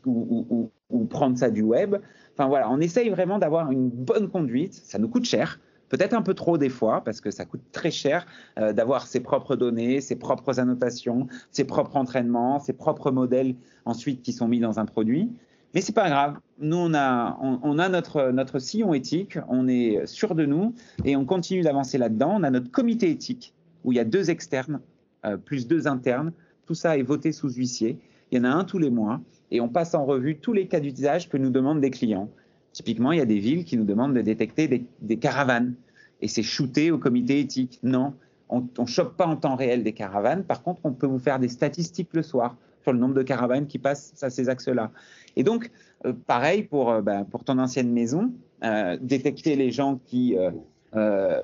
ou, 0.06 0.70
prendre 1.10 1.38
ça 1.38 1.50
du 1.50 1.62
web. 1.62 1.96
Enfin 2.34 2.48
voilà, 2.48 2.70
on 2.70 2.80
essaye 2.80 3.10
vraiment 3.10 3.40
d'avoir 3.40 3.72
une 3.72 3.90
bonne 3.90 4.30
conduite. 4.30 4.74
Ça 4.74 4.98
nous 5.00 5.08
coûte 5.08 5.26
cher 5.26 5.60
peut-être 5.94 6.16
un 6.16 6.24
peu 6.24 6.34
trop 6.34 6.58
des 6.58 6.70
fois, 6.70 7.04
parce 7.04 7.22
que 7.22 7.30
ça 7.30 7.46
coûte 7.46 7.62
très 7.72 7.92
cher 7.92 8.26
euh, 8.58 8.74
d'avoir 8.74 9.06
ses 9.06 9.20
propres 9.20 9.56
données, 9.56 10.02
ses 10.02 10.16
propres 10.16 10.60
annotations, 10.60 11.28
ses 11.52 11.66
propres 11.66 11.98
entraînements, 11.98 12.60
ses 12.60 12.74
propres 12.74 13.12
modèles 13.12 13.54
ensuite 13.86 14.24
qui 14.24 14.34
sont 14.34 14.48
mis 14.48 14.60
dans 14.60 14.80
un 14.80 14.86
produit. 14.86 15.30
Mais 15.76 15.82
c'est 15.82 15.94
pas 15.94 16.10
grave. 16.10 16.40
Nous, 16.58 16.78
on 16.78 16.96
a, 16.96 17.38
on, 17.40 17.78
a 17.78 17.90
notre, 17.90 18.32
notre 18.32 18.58
sillon 18.58 18.96
éthique, 18.96 19.38
on 19.48 19.68
est 19.68 20.04
sûr 20.08 20.34
de 20.34 20.48
nous 20.48 20.74
et 21.06 21.16
on 21.16 21.26
continue 21.26 21.62
d'avancer 21.62 22.00
là-dedans. 22.00 22.38
On 22.40 22.44
a 22.44 22.50
notre 22.50 22.72
comité 22.72 23.12
éthique 23.12 23.54
où 23.84 23.92
il 23.92 23.96
y 23.96 24.00
a 24.00 24.06
deux 24.06 24.32
externes 24.32 24.82
euh, 25.26 25.38
plus 25.38 25.68
deux 25.68 25.88
internes. 25.88 26.32
Tout 26.66 26.76
ça 26.76 26.98
est 26.98 27.04
voté 27.04 27.32
sous 27.32 27.54
huissier. 27.54 28.00
Il 28.32 28.40
y 28.40 28.42
en 28.42 28.46
a 28.46 28.50
un 28.50 28.64
tous 28.64 28.80
les 28.80 28.90
mois 28.90 29.22
et 29.52 29.62
on 29.62 29.70
passe 29.70 29.94
en 29.94 30.06
revue 30.06 30.38
tous 30.38 30.54
les 30.54 30.68
cas 30.68 30.80
d'usage 30.80 31.30
que 31.30 31.38
nous 31.38 31.52
demandent 31.52 31.82
des 31.82 31.92
clients. 31.92 32.30
Typiquement, 32.74 33.12
il 33.12 33.20
y 33.20 33.22
a 33.22 33.26
des 33.26 33.40
villes 33.40 33.66
qui 33.66 33.78
nous 33.78 33.86
demandent 33.86 34.16
de 34.16 34.22
détecter 34.22 34.86
des, 35.00 35.18
caravanes 35.18 35.76
et 36.22 36.28
c'est 36.28 36.44
shooté 36.44 36.92
au 36.92 36.98
comité 36.98 37.40
éthique. 37.40 37.80
Non, 37.84 38.14
on 38.50 38.68
ne 38.78 38.88
chope 38.88 39.16
pas 39.16 39.28
en 39.28 39.36
temps 39.36 39.56
réel 39.56 39.84
des 39.84 39.94
caravanes. 39.94 40.44
Par 40.44 40.64
contre, 40.64 40.82
on 40.84 40.92
peut 40.92 41.08
vous 41.08 41.20
faire 41.20 41.40
des 41.40 41.50
statistiques 41.50 42.10
le 42.14 42.24
soir 42.24 42.58
sur 42.82 42.92
le 42.92 43.00
nombre 43.00 43.14
de 43.14 43.24
caravanes 43.24 43.68
qui 43.68 43.80
passent 43.80 44.14
à 44.22 44.30
ces 44.30 44.50
axes-là. 44.50 44.92
Et 45.36 45.44
donc, 45.44 45.72
euh, 46.06 46.14
pareil 46.28 46.64
pour, 46.64 46.92
euh, 46.92 47.02
ben, 47.02 47.24
pour 47.24 47.44
ton 47.44 47.58
ancienne 47.58 47.92
maison, 47.92 48.34
euh, 48.64 48.98
détecter 49.02 49.56
les 49.56 49.72
gens 49.72 50.00
qui 50.06 50.36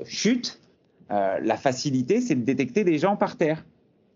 chutent, 0.06 0.60
la 1.10 1.58
facilité, 1.58 2.22
c'est 2.22 2.36
de 2.36 2.44
détecter 2.44 2.84
des 2.84 3.00
gens 3.00 3.15
par 3.15 3.36
terre. 3.36 3.65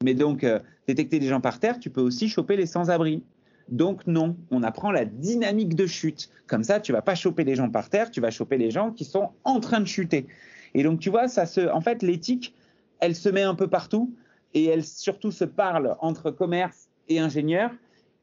Mais 0.04 0.14
donc, 0.14 0.46
détecter 0.88 1.20
des 1.20 1.28
gens 1.28 1.42
par 1.42 1.60
terre, 1.60 1.80
tu 1.80 1.90
peux 1.90 2.02
aussi 2.02 2.30
choper 2.30 2.56
les 2.56 2.68
sans-abri. 2.68 3.24
Donc 3.70 4.06
non, 4.08 4.36
on 4.52 4.64
apprend 4.64 4.92
la 4.92 5.06
dynamique 5.06 5.76
de 5.76 5.86
chute. 5.86 6.30
Comme 6.48 6.64
ça, 6.64 6.80
tu 6.80 6.92
vas 6.92 7.02
pas 7.02 7.16
choper 7.16 7.44
les 7.44 7.56
gens 7.56 7.70
par 7.70 7.90
terre, 7.90 8.12
tu 8.12 8.22
vas 8.22 8.30
choper 8.30 8.58
les 8.58 8.72
gens 8.72 8.92
qui 8.92 9.06
sont 9.06 9.30
en 9.44 9.60
train 9.60 9.80
de 9.80 9.88
chuter. 9.88 10.28
Et 10.74 10.84
donc 10.84 11.00
tu 11.00 11.10
vois, 11.10 11.28
ça 11.28 11.46
se, 11.46 11.62
en 11.72 11.82
fait, 11.82 12.02
l'éthique, 12.02 12.54
elle 13.00 13.16
se 13.16 13.30
met 13.30 13.44
un 13.44 13.56
peu 13.56 13.68
partout 13.68 14.14
et 14.54 14.66
elle 14.66 14.84
surtout 14.84 15.32
se 15.32 15.46
parle 15.46 15.96
entre 16.00 16.32
commerce 16.32 16.88
et 17.10 17.20
ingénieurs. 17.20 17.72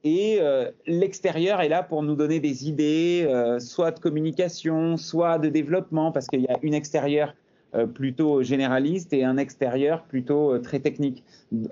Et 0.02 0.38
euh, 0.40 0.70
l'extérieur 0.86 1.60
est 1.60 1.68
là 1.68 1.82
pour 1.82 2.02
nous 2.02 2.14
donner 2.14 2.40
des 2.40 2.68
idées, 2.68 3.26
euh, 3.28 3.58
soit 3.58 3.90
de 3.90 3.98
communication, 3.98 4.96
soit 4.96 5.38
de 5.38 5.50
développement, 5.50 6.10
parce 6.10 6.26
qu'il 6.26 6.40
y 6.40 6.48
a 6.48 6.58
une 6.62 6.72
extérieure 6.72 7.34
euh, 7.74 7.86
plutôt 7.86 8.42
généraliste 8.42 9.12
et 9.12 9.24
un 9.24 9.36
extérieur 9.36 10.04
plutôt 10.04 10.58
très 10.58 10.80
technique 10.80 11.22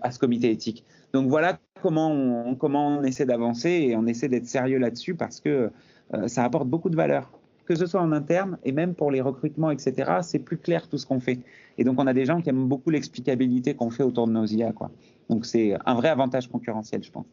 à 0.03 0.11
ce 0.11 0.19
comité 0.19 0.51
éthique. 0.51 0.85
Donc 1.13 1.29
voilà 1.29 1.59
comment 1.83 2.11
on, 2.11 3.03
essaie 3.03 3.27
d'avancer 3.27 3.71
et 3.71 3.97
on 3.97 4.07
essaie 4.07 4.29
d'être 4.29 4.47
sérieux 4.47 4.79
là-dessus 4.79 5.15
parce 5.15 5.41
que 5.41 5.71
euh, 6.15 6.29
ça 6.29 6.45
apporte 6.45 6.69
beaucoup 6.69 6.91
de 6.91 6.97
valeur. 6.97 7.31
Que 7.67 7.75
ce 7.75 7.87
soit 7.87 8.01
en 8.01 8.13
interne 8.13 8.59
et 8.65 8.73
même 8.73 8.95
pour 8.95 9.11
les 9.11 9.21
recrutements, 9.21 9.71
etc., 9.71 10.19
c'est 10.23 10.39
plus 10.39 10.57
clair 10.57 10.89
tout 10.89 10.97
ce 10.97 11.07
qu'on 11.07 11.21
fait. 11.21 11.39
Et 11.77 11.85
donc 11.85 12.01
on 12.01 12.07
a 12.07 12.15
des 12.15 12.25
gens 12.25 12.41
qui 12.41 12.49
aiment 12.49 12.67
beaucoup 12.67 12.91
l'explicabilité 12.91 13.75
qu'on 13.75 13.91
fait 13.91 14.03
autour 14.03 14.27
de 14.27 14.33
nos 14.33 14.47
IA. 14.47 14.73
Donc 15.29 15.45
c'est 15.45 15.77
un 15.85 15.95
vrai 15.95 16.09
avantage 16.09 16.49
concurrentiel, 16.49 17.03
je 17.03 17.11
pense. 17.11 17.27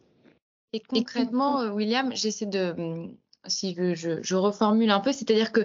Et 0.73 0.81
concrètement, 0.81 1.61
euh, 1.61 1.71
William, 1.71 2.11
j'essaie 2.13 2.45
de, 2.45 2.75
si 3.45 3.75
je, 3.75 4.21
je 4.21 4.35
reformule 4.35 4.91
un 4.91 4.99
peu, 4.99 5.13
c'est-à-dire 5.13 5.53
que 5.53 5.61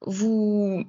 vous 0.00 0.84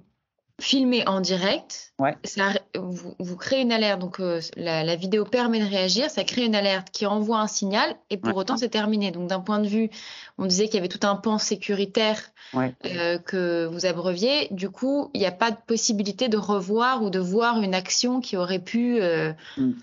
filmé 0.62 1.08
en 1.08 1.20
direct. 1.20 1.94
Ça, 2.24 2.54
vous, 2.76 3.36
créez 3.38 3.62
une 3.62 3.72
alerte, 3.72 4.00
donc 4.00 4.20
euh, 4.20 4.40
la, 4.56 4.96
vidéo 4.96 5.26
permet 5.26 5.60
de 5.60 5.66
réagir, 5.66 6.10
ça 6.10 6.24
crée 6.24 6.46
une 6.46 6.56
alerte 6.56 6.90
qui 6.92 7.06
envoie 7.06 7.40
un 7.40 7.48
signal 7.48 7.96
et 8.10 8.18
pour 8.18 8.36
autant 8.38 8.58
c'est 8.58 8.70
terminé. 8.70 9.12
Donc 9.12 9.28
d'un 9.28 9.42
point 9.42 9.60
de 9.60 9.68
vue, 9.68 9.90
on 10.38 10.46
disait 10.46 10.66
qu'il 10.66 10.76
y 10.76 10.78
avait 10.80 10.88
tout 10.88 11.06
un 11.06 11.16
pan 11.16 11.38
sécuritaire 11.38 12.22
euh, 12.56 13.18
que 13.18 13.66
vous 13.66 13.86
abreuviez. 13.86 14.48
Du 14.52 14.70
coup, 14.70 15.10
il 15.14 15.20
n'y 15.20 15.26
a 15.26 15.32
pas 15.32 15.52
de 15.52 15.58
possibilité 15.68 16.30
de 16.30 16.38
revoir 16.38 17.04
ou 17.04 17.10
de 17.10 17.20
voir 17.20 17.62
une 17.62 17.76
action 17.76 18.22
qui 18.22 18.38
aurait 18.38 18.60
pu 18.60 19.02
euh, 19.02 19.34
hmm. 19.58 19.74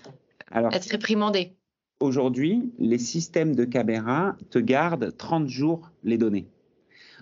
être 0.71 0.89
réprimandée. 0.89 1.53
Aujourd'hui, 1.99 2.73
les 2.79 2.99
systèmes 2.99 3.55
de 3.55 3.63
caméra 3.63 4.35
te 4.49 4.59
gardent 4.59 5.15
30 5.15 5.47
jours 5.47 5.91
les 6.03 6.17
données. 6.17 6.47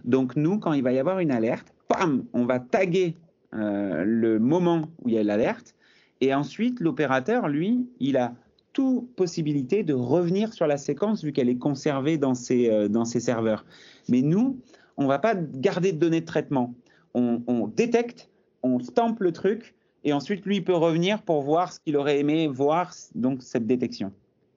Donc 0.05 0.35
nous, 0.35 0.57
quand 0.57 0.73
il 0.73 0.83
va 0.83 0.91
y 0.91 0.99
avoir 0.99 1.19
une 1.19 1.31
alerte, 1.31 1.67
pam, 1.87 2.25
on 2.33 2.45
va 2.45 2.59
taguer 2.59 3.15
le 3.53 4.37
moment 4.39 4.89
où 5.03 5.09
il 5.09 5.15
y 5.15 5.17
a 5.17 5.23
l'alerte. 5.23 5.75
Et 6.21 6.33
ensuite, 6.33 6.79
l'opérateur, 6.79 7.47
lui, 7.47 7.87
il 7.99 8.15
a 8.17 8.33
toute 8.73 9.13
possibilité 9.15 9.83
de 9.83 9.93
revenir 9.93 10.53
sur 10.53 10.67
la 10.67 10.77
séquence 10.77 11.23
vu 11.23 11.33
qu'elle 11.33 11.49
est 11.49 11.57
conservée 11.57 12.17
dans 12.17 12.35
ses, 12.35 12.69
euh, 12.69 12.87
dans 12.87 13.05
ses 13.05 13.19
serveurs. 13.19 13.65
Mais 14.07 14.21
nous, 14.21 14.59
on 14.97 15.03
ne 15.03 15.07
va 15.07 15.19
pas 15.19 15.35
garder 15.35 15.91
de 15.91 15.97
données 15.97 16.21
de 16.21 16.25
traitement. 16.25 16.73
On, 17.13 17.67
détecte, 17.67 18.29
on 18.63 18.79
stampe 18.79 19.19
le 19.19 19.33
truc 19.33 19.75
Et 20.05 20.13
ensuite, 20.13 20.45
lui, 20.45 20.57
il 20.57 20.63
peut 20.63 20.75
revenir 20.75 21.23
pour 21.23 21.41
voir 21.41 21.73
ce 21.73 21.79
qu'il 21.81 21.97
aurait 21.97 22.19
aimé 22.19 22.47
voir, 22.47 22.93
donc 23.15 23.43
cette 23.43 23.67
détection. 23.67 24.13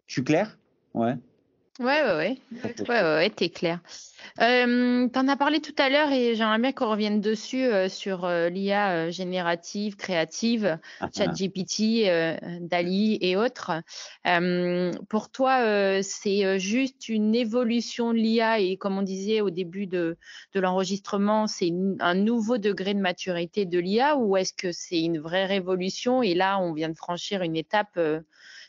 Je 0.07 0.13
suis 0.13 0.25
clair? 0.25 0.57
Ouais. 0.95 1.17
Ouais, 1.81 2.03
ouais, 2.03 2.17
ouais. 2.17 2.39
Ouais, 2.89 3.03
ouais, 3.03 3.31
t'es 3.31 3.49
clair. 3.49 3.81
Euh, 4.41 5.09
tu 5.09 5.19
en 5.19 5.29
as 5.29 5.37
parlé 5.37 5.61
tout 5.61 5.75
à 5.77 5.89
l'heure 5.89 6.13
et 6.13 6.37
j'aimerais 6.37 6.61
bien 6.61 6.73
qu'on 6.73 6.89
revienne 6.89 7.21
dessus 7.21 7.65
euh, 7.65 7.89
sur 7.89 8.25
euh, 8.25 8.49
l'IA 8.49 8.93
euh, 8.93 9.11
générative, 9.11 9.97
créative, 9.97 10.79
ah, 11.01 11.09
ChatGPT, 11.13 12.09
Dali 12.61 13.19
et 13.21 13.37
autres. 13.37 13.73
pour 15.09 15.31
toi, 15.31 16.03
c'est 16.03 16.61
juste 16.61 17.09
une 17.09 17.35
évolution 17.35 18.13
de 18.13 18.19
l'IA 18.19 18.61
et 18.61 18.77
comme 18.77 18.97
on 18.97 19.03
disait 19.03 19.41
au 19.41 19.51
début 19.51 19.87
de, 19.87 20.17
de 20.53 20.61
l'enregistrement, 20.61 21.49
c'est 21.49 21.73
un 21.99 22.15
nouveau 22.15 22.57
degré 22.57 22.95
de 22.95 23.01
maturité 23.01 23.67
de 23.67 23.79
l'IA 23.81 24.17
ou 24.17 24.37
est-ce 24.37 24.53
que 24.53 24.71
c'est 24.71 25.01
une 25.01 25.19
vraie 25.19 25.47
révolution 25.47 26.23
et 26.23 26.35
là, 26.35 26.61
on 26.61 26.73
vient 26.73 26.89
de 26.89 26.97
franchir 26.97 27.43
une 27.43 27.57
étape 27.57 27.99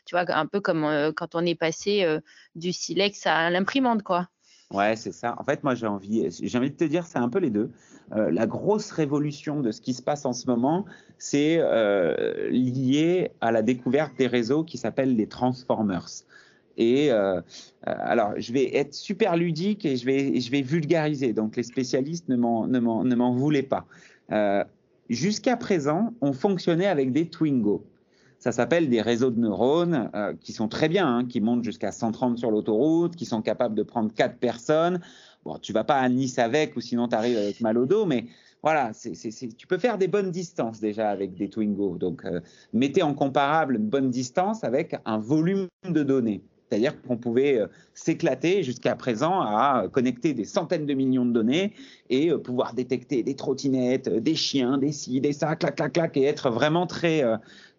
tu 0.06 0.14
vois, 0.14 0.24
un 0.34 0.46
peu 0.46 0.60
comme 0.60 0.84
euh, 0.84 1.12
quand 1.14 1.34
on 1.34 1.44
est 1.44 1.56
passé 1.56 2.04
euh, 2.04 2.20
du 2.54 2.72
silex 2.72 3.26
à 3.26 3.50
l'imprimante, 3.50 4.02
quoi. 4.02 4.28
Ouais, 4.72 4.96
c'est 4.96 5.12
ça. 5.12 5.36
En 5.38 5.44
fait, 5.44 5.62
moi, 5.62 5.74
j'ai 5.74 5.86
envie, 5.86 6.28
j'ai 6.30 6.58
de 6.58 6.68
te 6.68 6.84
dire, 6.84 7.04
c'est 7.04 7.18
un 7.18 7.28
peu 7.28 7.38
les 7.38 7.50
deux. 7.50 7.70
Euh, 8.12 8.30
la 8.30 8.46
grosse 8.46 8.90
révolution 8.90 9.60
de 9.60 9.70
ce 9.70 9.80
qui 9.80 9.94
se 9.94 10.02
passe 10.02 10.24
en 10.24 10.32
ce 10.32 10.46
moment, 10.46 10.86
c'est 11.18 11.60
lié 12.50 13.30
à 13.40 13.52
la 13.52 13.62
découverte 13.62 14.16
des 14.16 14.26
réseaux 14.26 14.64
qui 14.64 14.78
s'appellent 14.78 15.14
les 15.14 15.28
transformers. 15.28 16.08
Et 16.78 17.10
alors, 17.82 18.32
je 18.38 18.52
vais 18.52 18.76
être 18.76 18.92
super 18.92 19.36
ludique 19.36 19.84
et 19.84 19.96
je 19.96 20.04
vais, 20.04 20.40
je 20.40 20.50
vais 20.50 20.62
vulgariser. 20.62 21.32
Donc, 21.32 21.54
les 21.54 21.62
spécialistes 21.62 22.28
ne 22.28 22.36
m'en 22.36 23.32
voulaient 23.34 23.62
pas. 23.62 23.86
Jusqu'à 25.08 25.56
présent, 25.56 26.12
on 26.20 26.32
fonctionnait 26.32 26.88
avec 26.88 27.12
des 27.12 27.28
Twingo. 27.28 27.86
Ça 28.46 28.52
s'appelle 28.52 28.88
des 28.88 29.02
réseaux 29.02 29.32
de 29.32 29.40
neurones 29.40 30.08
euh, 30.14 30.32
qui 30.40 30.52
sont 30.52 30.68
très 30.68 30.88
bien, 30.88 31.08
hein, 31.08 31.24
qui 31.24 31.40
montent 31.40 31.64
jusqu'à 31.64 31.90
130 31.90 32.38
sur 32.38 32.52
l'autoroute, 32.52 33.16
qui 33.16 33.24
sont 33.24 33.42
capables 33.42 33.74
de 33.74 33.82
prendre 33.82 34.14
quatre 34.14 34.36
personnes. 34.36 35.00
Bon, 35.44 35.58
tu 35.58 35.72
vas 35.72 35.82
pas 35.82 35.96
à 35.96 36.08
Nice 36.08 36.38
avec, 36.38 36.76
ou 36.76 36.80
sinon 36.80 37.08
tu 37.08 37.16
arrives 37.16 37.36
avec 37.36 37.60
mal 37.60 37.76
au 37.76 37.86
dos, 37.86 38.06
mais 38.06 38.26
voilà, 38.62 38.92
tu 38.94 39.66
peux 39.66 39.78
faire 39.78 39.98
des 39.98 40.06
bonnes 40.06 40.30
distances 40.30 40.78
déjà 40.78 41.10
avec 41.10 41.34
des 41.34 41.48
Twingo. 41.48 41.96
Donc, 41.98 42.24
euh, 42.24 42.38
mettez 42.72 43.02
en 43.02 43.14
comparable 43.14 43.74
une 43.74 43.88
bonne 43.88 44.10
distance 44.10 44.62
avec 44.62 44.94
un 45.06 45.18
volume 45.18 45.66
de 45.88 46.04
données. 46.04 46.44
C'est-à-dire 46.68 47.00
qu'on 47.02 47.16
pouvait 47.16 47.58
euh, 47.58 47.66
s'éclater 47.94 48.62
jusqu'à 48.62 48.94
présent 48.94 49.40
à 49.40 49.88
connecter 49.92 50.34
des 50.34 50.44
centaines 50.44 50.86
de 50.86 50.94
millions 50.94 51.26
de 51.26 51.32
données 51.32 51.74
et 52.10 52.32
pouvoir 52.32 52.74
détecter 52.74 53.24
des 53.24 53.34
trottinettes, 53.34 54.08
des 54.08 54.36
chiens, 54.36 54.78
des 54.78 54.92
ci, 54.92 55.20
des 55.20 55.32
ça, 55.32 55.56
clac, 55.56 55.74
clac, 55.74 55.92
clac, 55.92 56.16
et 56.16 56.22
être 56.22 56.50
vraiment 56.50 56.86
très, 56.86 57.24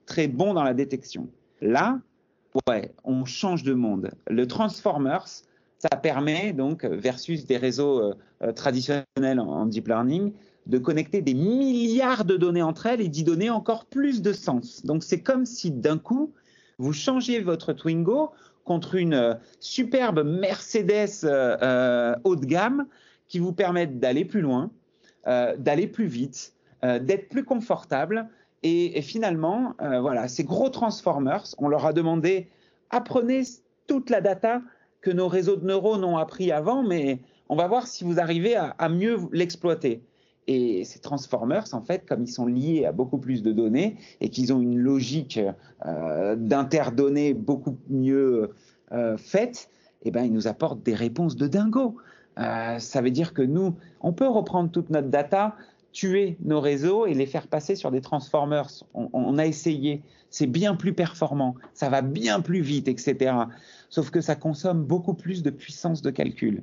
très 0.08 0.28
bon 0.28 0.56
dans 0.56 0.64
la 0.64 0.74
détection. 0.74 1.30
Là, 1.62 2.00
ouais, 2.68 2.92
on 3.04 3.26
change 3.26 3.62
de 3.62 3.74
monde. 3.74 4.10
Le 4.28 4.48
Transformers, 4.48 5.28
ça 5.78 5.90
permet 6.02 6.54
donc, 6.54 6.84
versus 6.86 7.46
des 7.46 7.58
réseaux 7.58 8.02
euh, 8.02 8.14
euh, 8.42 8.52
traditionnels 8.52 9.40
en, 9.40 9.68
deep 9.68 9.88
learning, 9.88 10.34
de 10.66 10.78
connecter 10.80 11.22
des 11.22 11.36
milliards 11.36 12.26
de 12.26 12.36
données 12.36 12.64
entre 12.64 12.88
elles 12.88 13.02
et 13.02 13.08
d'y 13.08 13.24
donner 13.24 13.50
encore 13.50 13.86
plus 13.86 14.22
de 14.22 14.34
sens. 14.34 14.84
Donc 14.84 15.04
c'est 15.04 15.22
comme 15.22 15.46
si 15.46 15.72
d'un 15.72 15.98
coup, 15.98 16.34
vous 16.80 16.94
changiez 16.94 17.40
votre 17.42 17.74
Twingo 17.74 18.32
contre 18.64 18.96
une 18.96 19.14
euh, 19.14 19.34
superbe 19.60 20.24
Mercedes 20.26 21.26
haut 22.24 22.36
de 22.36 22.46
gamme 22.46 22.88
qui 23.28 23.40
vous 23.40 23.54
permettent 23.54 24.00
d'aller 24.00 24.26
plus 24.26 24.40
loin, 24.42 24.72
d'aller 25.26 25.88
plus 25.88 26.06
vite, 26.06 26.54
d'être 26.82 27.28
plus 27.28 27.44
confortable 27.44 28.30
et, 28.64 29.02
finalement, 29.02 29.74
euh, 29.82 30.02
voilà, 30.02 30.28
ces 30.28 30.44
gros 30.44 30.70
transformers, 30.70 31.44
on 31.60 31.68
leur 31.68 31.86
a 31.86 31.94
demandé 31.94 32.48
apprenez 32.90 33.44
toute 33.86 34.10
la 34.10 34.22
data 34.22 34.62
que 35.02 35.12
nos 35.12 35.28
réseaux 35.28 35.56
de 35.56 35.66
neurones 35.66 36.04
ont 36.04 36.18
appris 36.18 36.52
avant, 36.52 36.84
mais 36.84 37.20
on 37.50 37.56
va 37.56 37.68
voir 37.68 37.88
si 37.88 38.04
vous 38.04 38.20
arrivez 38.20 38.56
à, 38.56 38.90
mieux 38.90 39.20
l'exploiter. 39.32 40.02
Et 40.48 40.86
ces 40.86 41.00
transformers, 41.00 41.66
en 41.74 41.82
fait, 41.82 42.06
comme 42.06 42.24
ils 42.24 42.32
sont 42.32 42.46
liés 42.46 42.86
à 42.86 42.92
beaucoup 42.92 43.18
plus 43.18 43.44
de 43.44 43.52
données 43.52 43.98
et 44.22 44.30
qu'ils 44.30 44.54
ont 44.54 44.62
une 44.62 44.78
logique 44.78 45.40
euh, 45.86 46.36
d'interdonnées 46.38 47.34
beaucoup 47.34 47.78
mieux 47.90 48.52
euh, 48.92 49.18
faite, 49.18 49.70
eh 50.04 50.12
ben, 50.12 50.24
ils 50.24 50.34
nous 50.34 50.48
apportent 50.48 50.82
des 50.84 50.96
réponses 50.96 51.36
de 51.36 51.48
dingo. 51.48 51.98
ça 52.38 53.02
veut 53.02 53.12
dire 53.12 53.34
que 53.34 53.42
nous, 53.42 53.76
on 54.00 54.14
peut 54.14 54.28
reprendre 54.28 54.72
toute 54.72 54.90
notre 54.90 55.10
data, 55.10 55.56
tuer 55.98 56.38
nos 56.42 56.62
réseaux 56.62 57.08
et 57.08 57.16
les 57.16 57.26
faire 57.26 57.48
passer 57.48 57.76
sur 57.76 57.90
des 57.90 58.02
transformers. 58.02 58.70
On, 58.94 59.40
a 59.40 59.48
essayé, 59.48 60.04
c'est 60.30 60.46
bien 60.46 60.76
plus 60.76 60.94
performant, 60.94 61.56
ça 61.74 61.90
va 61.90 62.04
bien 62.04 62.40
plus 62.40 62.62
vite, 62.62 62.88
etc. 62.88 63.34
Sauf 63.90 64.12
que 64.12 64.22
ça 64.22 64.36
consomme 64.36 64.84
beaucoup 64.84 65.16
plus 65.16 65.42
de 65.42 65.50
puissance 65.50 66.04
de 66.04 66.12
calcul. 66.12 66.62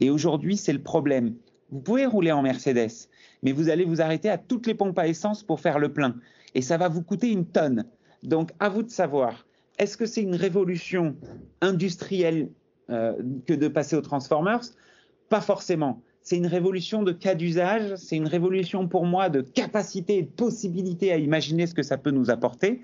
Et 0.00 0.10
aujourd'hui, 0.10 0.56
c'est 0.56 0.72
le 0.72 0.80
problème. 0.80 1.34
Vous 1.72 1.80
pouvez 1.80 2.06
rouler 2.06 2.30
en 2.30 2.42
Mercedes, 2.42 3.08
mais 3.42 3.50
vous 3.50 3.68
allez 3.68 3.84
vous 3.84 4.00
arrêter 4.00 4.30
à 4.30 4.38
toutes 4.38 4.68
les 4.68 4.74
pompes 4.74 4.98
à 5.00 5.08
essence 5.08 5.42
pour 5.42 5.58
faire 5.58 5.80
le 5.80 5.92
plein. 5.92 6.14
Et 6.54 6.62
ça 6.62 6.76
va 6.76 6.88
vous 6.88 7.02
coûter 7.02 7.32
une 7.32 7.46
tonne. 7.46 7.84
Donc, 8.22 8.52
à 8.60 8.68
vous 8.68 8.84
de 8.84 8.90
savoir, 8.90 9.44
est-ce 9.80 9.96
que 9.96 10.06
c'est 10.06 10.22
une 10.22 10.36
révolution 10.36 11.16
industrielle 11.62 12.48
euh, 12.90 13.14
que 13.44 13.54
de 13.54 13.66
passer 13.66 13.96
aux 13.96 14.02
Transformers? 14.02 14.62
Pas 15.30 15.40
forcément 15.40 16.00
c'est 16.28 16.36
une 16.36 16.46
révolution 16.46 17.02
de 17.02 17.12
cas 17.12 17.34
d'usage, 17.34 17.96
c'est 17.96 18.16
une 18.16 18.28
révolution 18.28 18.86
pour 18.86 19.06
moi 19.06 19.30
de 19.30 19.40
capacité 19.40 20.18
et 20.18 20.22
de 20.24 20.30
possibilité 20.30 21.10
à 21.10 21.16
imaginer 21.16 21.66
ce 21.66 21.72
que 21.72 21.82
ça 21.82 21.96
peut 21.96 22.10
nous 22.10 22.28
apporter. 22.28 22.82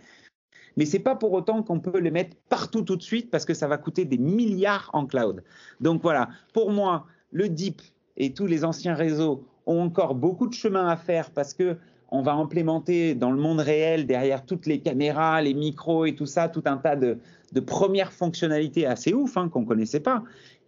Mais 0.78 0.86
c'est 0.86 0.98
pas 0.98 1.14
pour 1.14 1.34
autant 1.34 1.62
qu'on 1.62 1.78
peut 1.78 2.00
les 2.00 2.10
mettre 2.10 2.34
partout 2.48 2.80
tout 2.80 2.96
de 2.96 3.02
suite 3.02 3.30
parce 3.30 3.44
que 3.44 3.52
ça 3.52 3.68
va 3.68 3.76
coûter 3.76 4.06
des 4.06 4.16
milliards 4.16 4.88
en 4.94 5.04
cloud. 5.04 5.44
Donc 5.82 6.00
voilà, 6.00 6.30
pour 6.54 6.72
moi, 6.72 7.04
le 7.32 7.50
DIP 7.50 7.82
et 8.16 8.32
tous 8.32 8.46
les 8.46 8.64
anciens 8.64 8.94
réseaux 8.94 9.44
ont 9.66 9.82
encore 9.82 10.14
beaucoup 10.14 10.46
de 10.46 10.54
chemin 10.54 10.88
à 10.88 10.96
faire 10.96 11.30
parce 11.30 11.52
que 11.52 11.76
on 12.10 12.22
va 12.22 12.32
implémenter 12.32 13.14
dans 13.14 13.30
le 13.30 13.40
monde 13.40 13.60
réel, 13.60 14.06
derrière 14.06 14.46
toutes 14.46 14.66
les 14.66 14.78
caméras, 14.78 15.42
les 15.42 15.52
micros 15.52 16.06
et 16.06 16.14
tout 16.14 16.26
ça, 16.26 16.48
tout 16.48 16.62
un 16.64 16.76
tas 16.76 16.96
de, 16.96 17.18
premières 17.66 18.12
fonctionnalités 18.12 18.86
assez 18.86 19.12
ouf 19.12 19.36
hein, 19.36 19.48
qu'on 19.48 19.64
connaissait 19.64 20.00
pas. 20.00 20.22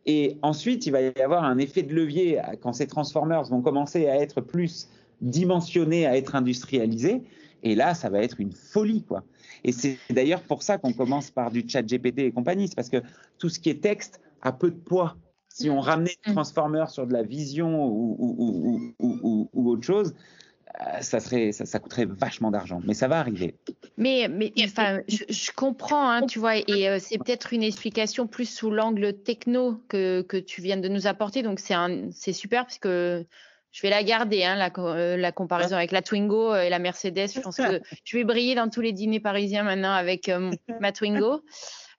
Et 0.06 0.38
ensuite, 0.42 0.86
il 0.86 0.92
va 0.92 1.02
y 1.02 1.20
avoir 1.20 1.44
un 1.44 1.58
effet 1.58 1.82
de 1.82 1.92
levier 1.92 2.40
quand 2.62 2.72
ces 2.72 2.86
transformers 2.86 3.42
vont 3.44 3.60
commencer 3.60 4.06
à 4.06 4.16
être 4.16 4.40
plus 4.40 4.88
dimensionnés, 5.20 6.06
à 6.06 6.16
être 6.16 6.36
industrialisés. 6.36 7.22
Et 7.62 7.74
là, 7.74 7.94
ça 7.94 8.08
va 8.08 8.20
être 8.20 8.40
une 8.40 8.52
folie, 8.52 9.02
quoi. 9.02 9.24
Et 9.64 9.72
c'est 9.72 9.98
d'ailleurs 10.10 10.42
pour 10.42 10.62
ça 10.62 10.78
qu'on 10.78 10.92
commence 10.92 11.30
par 11.30 11.50
du 11.50 11.64
chat 11.68 11.82
GPT 11.82 12.20
et 12.20 12.32
compagnie. 12.32 12.68
C'est 12.68 12.76
parce 12.76 12.88
que 12.88 13.02
tout 13.38 13.48
ce 13.48 13.58
qui 13.58 13.70
est 13.70 13.82
texte 13.82 14.20
a 14.42 14.52
peu 14.52 14.70
de 14.70 14.76
poids. 14.76 15.16
Si 15.48 15.70
on 15.70 15.80
ramenait 15.80 16.16
des 16.24 16.30
mm. 16.30 16.34
transformers 16.34 16.90
sur 16.90 17.06
de 17.06 17.12
la 17.12 17.22
vision 17.22 17.84
ou, 17.86 18.16
ou, 18.18 18.94
ou, 19.00 19.50
ou 19.52 19.70
autre 19.70 19.82
chose, 19.82 20.14
ça, 21.00 21.20
serait, 21.20 21.52
ça, 21.52 21.78
coûterait 21.78 22.06
vachement 22.06 22.50
d'argent, 22.50 22.80
mais 22.84 22.94
ça 22.94 23.08
va 23.08 23.18
arriver. 23.18 23.54
Mais, 23.96 24.28
mais 24.30 24.52
enfin, 24.60 25.00
je, 25.08 25.50
comprends, 25.52 26.10
hein, 26.10 26.26
tu 26.26 26.38
vois, 26.38 26.56
et 26.56 26.88
euh, 26.88 26.98
c'est 27.00 27.18
peut-être 27.18 27.52
une 27.52 27.62
explication 27.62 28.26
plus 28.26 28.48
sous 28.48 28.70
l'angle 28.70 29.14
techno 29.14 29.80
que, 29.88 30.22
que, 30.22 30.36
tu 30.36 30.60
viens 30.60 30.76
de 30.76 30.88
nous 30.88 31.06
apporter, 31.06 31.42
donc 31.42 31.60
c'est 31.60 32.32
super 32.32 32.64
parce 32.64 32.78
que 32.78 33.24
je 33.72 33.82
vais 33.82 33.90
la 33.90 34.02
garder, 34.02 34.44
hein, 34.44 34.56
la, 34.56 34.70
euh, 34.78 35.16
la, 35.16 35.32
comparaison 35.32 35.76
avec 35.76 35.92
la 35.92 36.02
Twingo 36.02 36.54
et 36.54 36.70
la 36.70 36.78
Mercedes. 36.78 37.28
Je 37.34 37.40
pense 37.40 37.56
que 37.56 37.80
je 38.04 38.16
vais 38.16 38.24
briller 38.24 38.54
dans 38.54 38.68
tous 38.68 38.80
les 38.80 38.92
dîners 38.92 39.20
parisiens 39.20 39.64
maintenant 39.64 39.92
avec 39.92 40.30
ma 40.80 40.92
Twingo. 40.92 41.42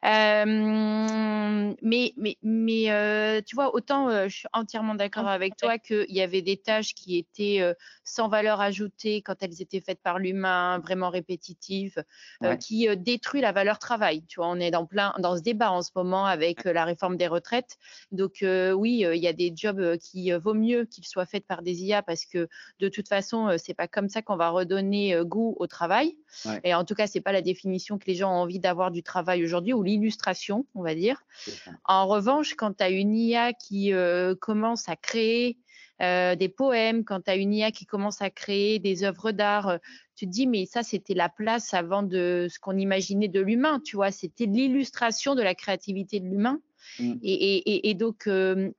Euh, 0.06 1.74
mais 1.82 2.14
mais, 2.18 2.38
mais 2.44 2.92
euh, 2.92 3.42
tu 3.44 3.56
vois, 3.56 3.74
autant 3.74 4.10
euh, 4.10 4.28
je 4.28 4.38
suis 4.38 4.48
entièrement 4.54 4.94
d'accord 4.94 5.28
avec 5.28 5.58
toi 5.58 5.80
qu'il 5.80 6.06
y 6.10 6.22
avait 6.22 6.44
des 6.44 6.58
tâches 6.58 6.94
qui 6.94 7.18
étaient 7.18 7.62
sans 8.04 8.28
valeur 8.28 8.62
ajoutée 8.62 9.22
quand 9.22 9.42
elles 9.42 9.62
étaient 9.62 9.82
faites 9.82 10.02
par 10.02 10.20
l'humain, 10.20 10.80
vraiment 10.80 11.10
répétitives, 11.10 12.04
qui 12.60 12.88
détruisent 12.98 13.42
la 13.42 13.52
valeur 13.52 13.80
travail. 13.80 14.24
Tu 14.28 14.40
vois, 14.40 14.48
on 14.48 14.60
est 14.60 14.72
dans 14.72 14.86
plein 14.86 15.14
dans 15.20 15.36
ce 15.36 15.42
débat 15.42 15.72
en 15.72 15.82
ce 15.82 15.92
moment 15.96 16.26
avec 16.26 16.64
la 16.64 16.86
réforme 16.86 17.18
des 17.18 17.28
retraites. 17.28 17.78
Donc 18.12 18.38
oui, 18.42 19.06
il 19.06 19.22
y 19.22 19.28
a 19.28 19.34
des 19.34 19.52
jobs 19.56 19.98
qui 19.98 20.32
vaut 20.32 20.54
mieux 20.54 20.86
qu'ils 20.86 21.06
soient 21.06 21.26
faits 21.26 21.46
par 21.46 21.64
des 21.64 21.84
IA 21.84 22.04
parce 22.04 22.26
que 22.26 22.48
de 22.80 22.90
toute 22.90 23.08
façon, 23.08 23.56
c'est 23.58 23.74
pas 23.74 23.88
comme 23.88 24.10
ça 24.10 24.22
qu'on 24.22 24.38
va 24.38 24.50
redonner 24.50 25.20
goût 25.24 25.56
au 25.60 25.68
travail. 25.68 26.16
Et 26.64 26.74
en 26.74 26.86
tout 26.86 26.96
cas, 26.96 27.08
c'est 27.08 27.22
pas 27.22 27.32
la 27.32 27.42
définition 27.42 27.98
que 27.98 28.06
les 28.06 28.16
gens 28.16 28.32
ont 28.32 28.42
envie 28.42 28.60
d'avoir 28.60 28.92
du 28.92 29.04
travail 29.04 29.44
aujourd'hui 29.44 29.74
ou 29.74 29.87
l'illustration, 29.88 30.66
on 30.76 30.84
va 30.84 30.94
dire. 30.94 31.24
En 31.86 32.08
revanche, 32.08 32.54
quand 32.56 32.78
tu 32.78 32.84
as 32.84 32.90
une 32.90 33.16
IA 33.16 33.54
qui 33.54 33.94
euh, 33.94 34.36
commence 34.36 34.90
à 34.90 34.96
créer 34.96 35.58
des 36.00 36.54
poèmes, 36.56 37.04
quand 37.04 37.22
tu 37.22 37.32
as 37.32 37.36
une 37.36 37.52
IA 37.52 37.72
qui 37.72 37.88
commence 37.88 38.22
à 38.22 38.30
créer 38.30 38.78
des 38.78 39.04
œuvres 39.04 39.32
d'art, 39.32 39.80
tu 40.16 40.28
te 40.28 40.32
dis, 40.32 40.46
mais 40.46 40.68
ça, 40.68 40.84
c'était 40.84 41.16
la 41.16 41.28
place 41.28 41.74
avant 41.74 42.04
de 42.04 42.46
ce 42.52 42.60
qu'on 42.60 42.78
imaginait 42.78 43.28
de 43.28 43.42
l'humain, 43.42 43.82
tu 43.84 43.96
vois, 43.96 44.12
c'était 44.12 44.46
l'illustration 44.46 45.34
de 45.34 45.42
la 45.42 45.56
créativité 45.56 46.20
de 46.20 46.26
l'humain. 46.26 46.60
Mmh. 47.00 47.14
Et, 47.24 47.94
donc, 47.96 48.30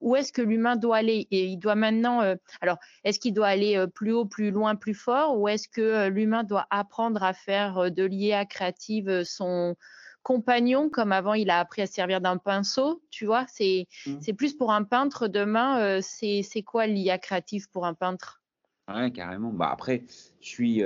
où 0.00 0.16
est-ce 0.16 0.32
que 0.32 0.42
l'humain 0.42 0.76
doit 0.76 0.98
aller? 0.98 1.26
Et 1.30 1.46
Il 1.46 1.58
doit 1.58 1.74
maintenant. 1.74 2.36
alors, 2.60 2.78
est-ce 3.04 3.18
qu'il 3.18 3.34
doit 3.34 3.48
aller 3.48 3.84
plus 3.94 4.12
haut, 4.12 4.24
plus 4.24 4.50
loin, 4.50 4.76
plus 4.76 4.94
fort, 4.94 5.38
ou 5.38 5.48
est-ce 5.48 5.68
que 5.68 6.08
l'humain 6.08 6.44
doit 6.44 6.66
apprendre 6.70 7.22
à 7.22 7.32
faire 7.32 7.90
de 7.90 8.04
l'IA 8.04 8.46
créative 8.46 9.22
son 9.24 9.76
compagnon, 10.22 10.88
comme 10.90 11.12
avant 11.12 11.34
il 11.34 11.50
a 11.50 11.58
appris 11.58 11.82
à 11.82 11.86
servir 11.86 12.20
d'un 12.20 12.36
pinceau, 12.36 13.02
tu 13.10 13.26
vois 13.26 13.46
C'est 13.48 13.86
mmh. 14.06 14.32
plus 14.36 14.54
pour 14.54 14.72
un 14.72 14.84
peintre 14.84 15.28
demain. 15.28 16.00
c'est 16.02 16.62
quoi 16.64 16.86
l'IA 16.86 17.18
créative 17.18 17.68
pour 17.70 17.86
un 17.86 17.94
peintre? 17.94 18.42
Ouais, 18.88 19.10
carrément. 19.10 19.52
Bah 19.52 19.70
après, 19.70 20.04
je 20.40 20.48
suis 20.48 20.82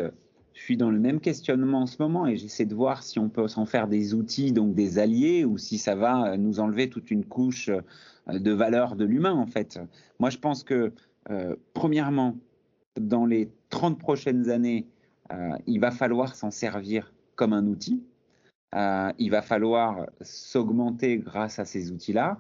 je 0.55 0.61
suis 0.67 0.77
dans 0.77 0.91
le 0.91 0.99
même 0.99 1.21
questionnement 1.21 1.83
en 1.83 1.87
ce 1.87 1.97
moment 2.01 2.27
et 2.27 2.37
j'essaie 2.37 2.67
de 2.67 2.75
voir 2.75 3.03
si 3.03 3.19
on 3.19 3.29
peut 3.29 3.49
s'en 3.49 3.67
faire 3.67 3.89
des 3.89 4.15
outils, 4.15 4.53
donc 4.53 4.75
des 4.75 4.99
alliés, 4.99 5.45
ou 5.45 5.59
si 5.59 5.79
ça 5.79 5.95
va 5.95 6.37
nous 6.37 6.61
enlever 6.61 6.89
toute 6.89 7.11
une 7.11 7.25
couche 7.25 7.69
euh, 7.69 8.39
de 8.39 8.53
valeur 8.53 8.97
de 8.97 9.05
l'humain, 9.05 9.33
en 9.33 9.47
fait. 9.47 9.79
Moi, 10.19 10.31
je 10.31 10.39
pense 10.39 10.63
que, 10.63 10.93
euh, 11.31 11.57
premièrement, 11.75 12.37
dans 13.01 13.27
les 13.27 13.51
30 13.71 13.99
prochaines 13.99 14.51
années, 14.51 14.87
euh, 15.33 15.57
il 15.67 15.81
va 15.81 15.91
falloir 15.91 16.35
s'en 16.35 16.51
servir 16.51 17.13
comme 17.35 17.53
un 17.53 17.67
outil. 17.67 18.03
Il 18.75 19.31
va 19.31 19.43
falloir 19.43 20.07
s'augmenter 20.21 21.19
grâce 21.19 21.59
à 21.59 21.65
ces 21.65 21.91
outils-là. 21.91 22.39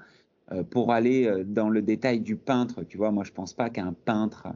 pour 0.71 0.93
aller 0.93 1.31
dans 1.45 1.69
le 1.69 1.83
détail 1.83 2.21
du 2.21 2.37
peintre, 2.37 2.83
tu 2.85 2.97
vois, 2.97 3.11
moi, 3.11 3.25
je 3.25 3.33
pense 3.33 3.53
pas 3.53 3.69
qu'un 3.71 3.93
peintre 3.93 4.49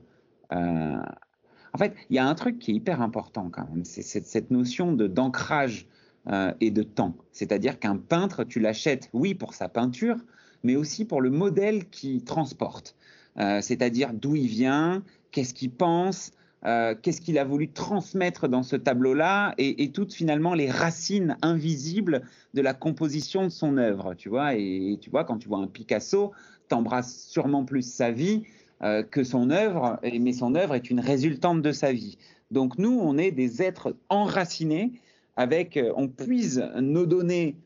en 1.76 1.78
fait, 1.78 1.94
il 2.08 2.16
y 2.16 2.18
a 2.18 2.26
un 2.26 2.34
truc 2.34 2.58
qui 2.58 2.70
est 2.70 2.74
hyper 2.74 3.02
important 3.02 3.50
quand 3.50 3.68
même, 3.68 3.84
c'est 3.84 4.02
cette 4.02 4.50
notion 4.50 4.92
d'ancrage 4.92 5.86
euh, 6.28 6.50
et 6.60 6.70
de 6.70 6.82
temps. 6.82 7.14
C'est-à-dire 7.32 7.78
qu'un 7.78 7.98
peintre, 7.98 8.44
tu 8.44 8.60
l'achètes, 8.60 9.10
oui, 9.12 9.34
pour 9.34 9.52
sa 9.52 9.68
peinture, 9.68 10.16
mais 10.64 10.74
aussi 10.74 11.04
pour 11.04 11.20
le 11.20 11.28
modèle 11.28 11.88
qu'il 11.90 12.24
transporte. 12.24 12.96
Euh, 13.38 13.60
c'est-à-dire 13.60 14.14
d'où 14.14 14.36
il 14.36 14.46
vient, 14.46 15.02
qu'est-ce 15.32 15.52
qu'il 15.52 15.70
pense, 15.70 16.32
euh, 16.66 16.96
qu'est-ce 17.00 17.20
qu'il 17.20 17.38
a 17.38 17.44
voulu 17.44 17.68
transmettre 17.68 18.48
dans 18.48 18.64
ce 18.64 18.74
tableau-là, 18.74 19.54
et, 19.56 19.90
toutes 19.92 20.12
finalement 20.12 20.54
les 20.54 20.68
racines 20.68 21.36
invisibles 21.40 22.22
de 22.54 22.60
la 22.60 22.74
composition 22.74 23.44
de 23.44 23.50
son 23.50 23.76
œuvre. 23.78 24.14
Tu 24.14 24.28
vois, 24.28 24.54
et, 24.56 24.98
tu 25.00 25.08
vois, 25.10 25.24
quand 25.24 25.38
tu 25.38 25.48
vois 25.48 25.58
un 25.58 25.68
Picasso, 25.68 26.32
t'embrasses 26.68 27.26
sûrement 27.28 27.64
plus 27.64 27.82
sa 27.82 28.10
vie 28.10 28.42
euh, 28.82 29.04
que 29.04 29.22
son 29.22 29.50
œuvre, 29.50 30.00
mais 30.02 30.32
son 30.32 30.56
œuvre 30.56 30.74
est 30.74 30.90
une 30.90 30.98
résultante 30.98 31.62
de 31.62 31.70
sa 31.70 31.92
vie. 31.92 32.18
Donc 32.50 32.78
nous, 32.78 32.98
on 33.00 33.16
est 33.16 33.30
des 33.30 33.62
êtres 33.62 33.94
enracinés, 34.08 34.92
avec, 35.36 35.76
euh, 35.76 35.92
on 35.96 36.08
puise 36.08 36.68
nos 36.80 37.06
données 37.06 37.56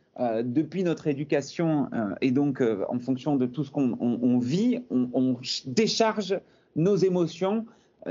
depuis 0.44 0.84
notre 0.84 1.06
éducation 1.06 1.88
et 2.20 2.30
donc 2.30 2.62
en 2.90 2.98
fonction 2.98 3.36
de 3.36 3.46
tout 3.46 3.64
ce 3.64 3.70
qu'on 3.70 4.38
vit, 4.38 4.80
on, 4.90 5.38
décharge 5.64 6.38
nos 6.76 6.96
émotions 6.96 7.64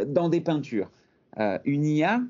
dans 0.06 0.30
des 0.30 0.42
peintures. 0.42 0.92
une 1.66 1.86
IA 1.86 2.22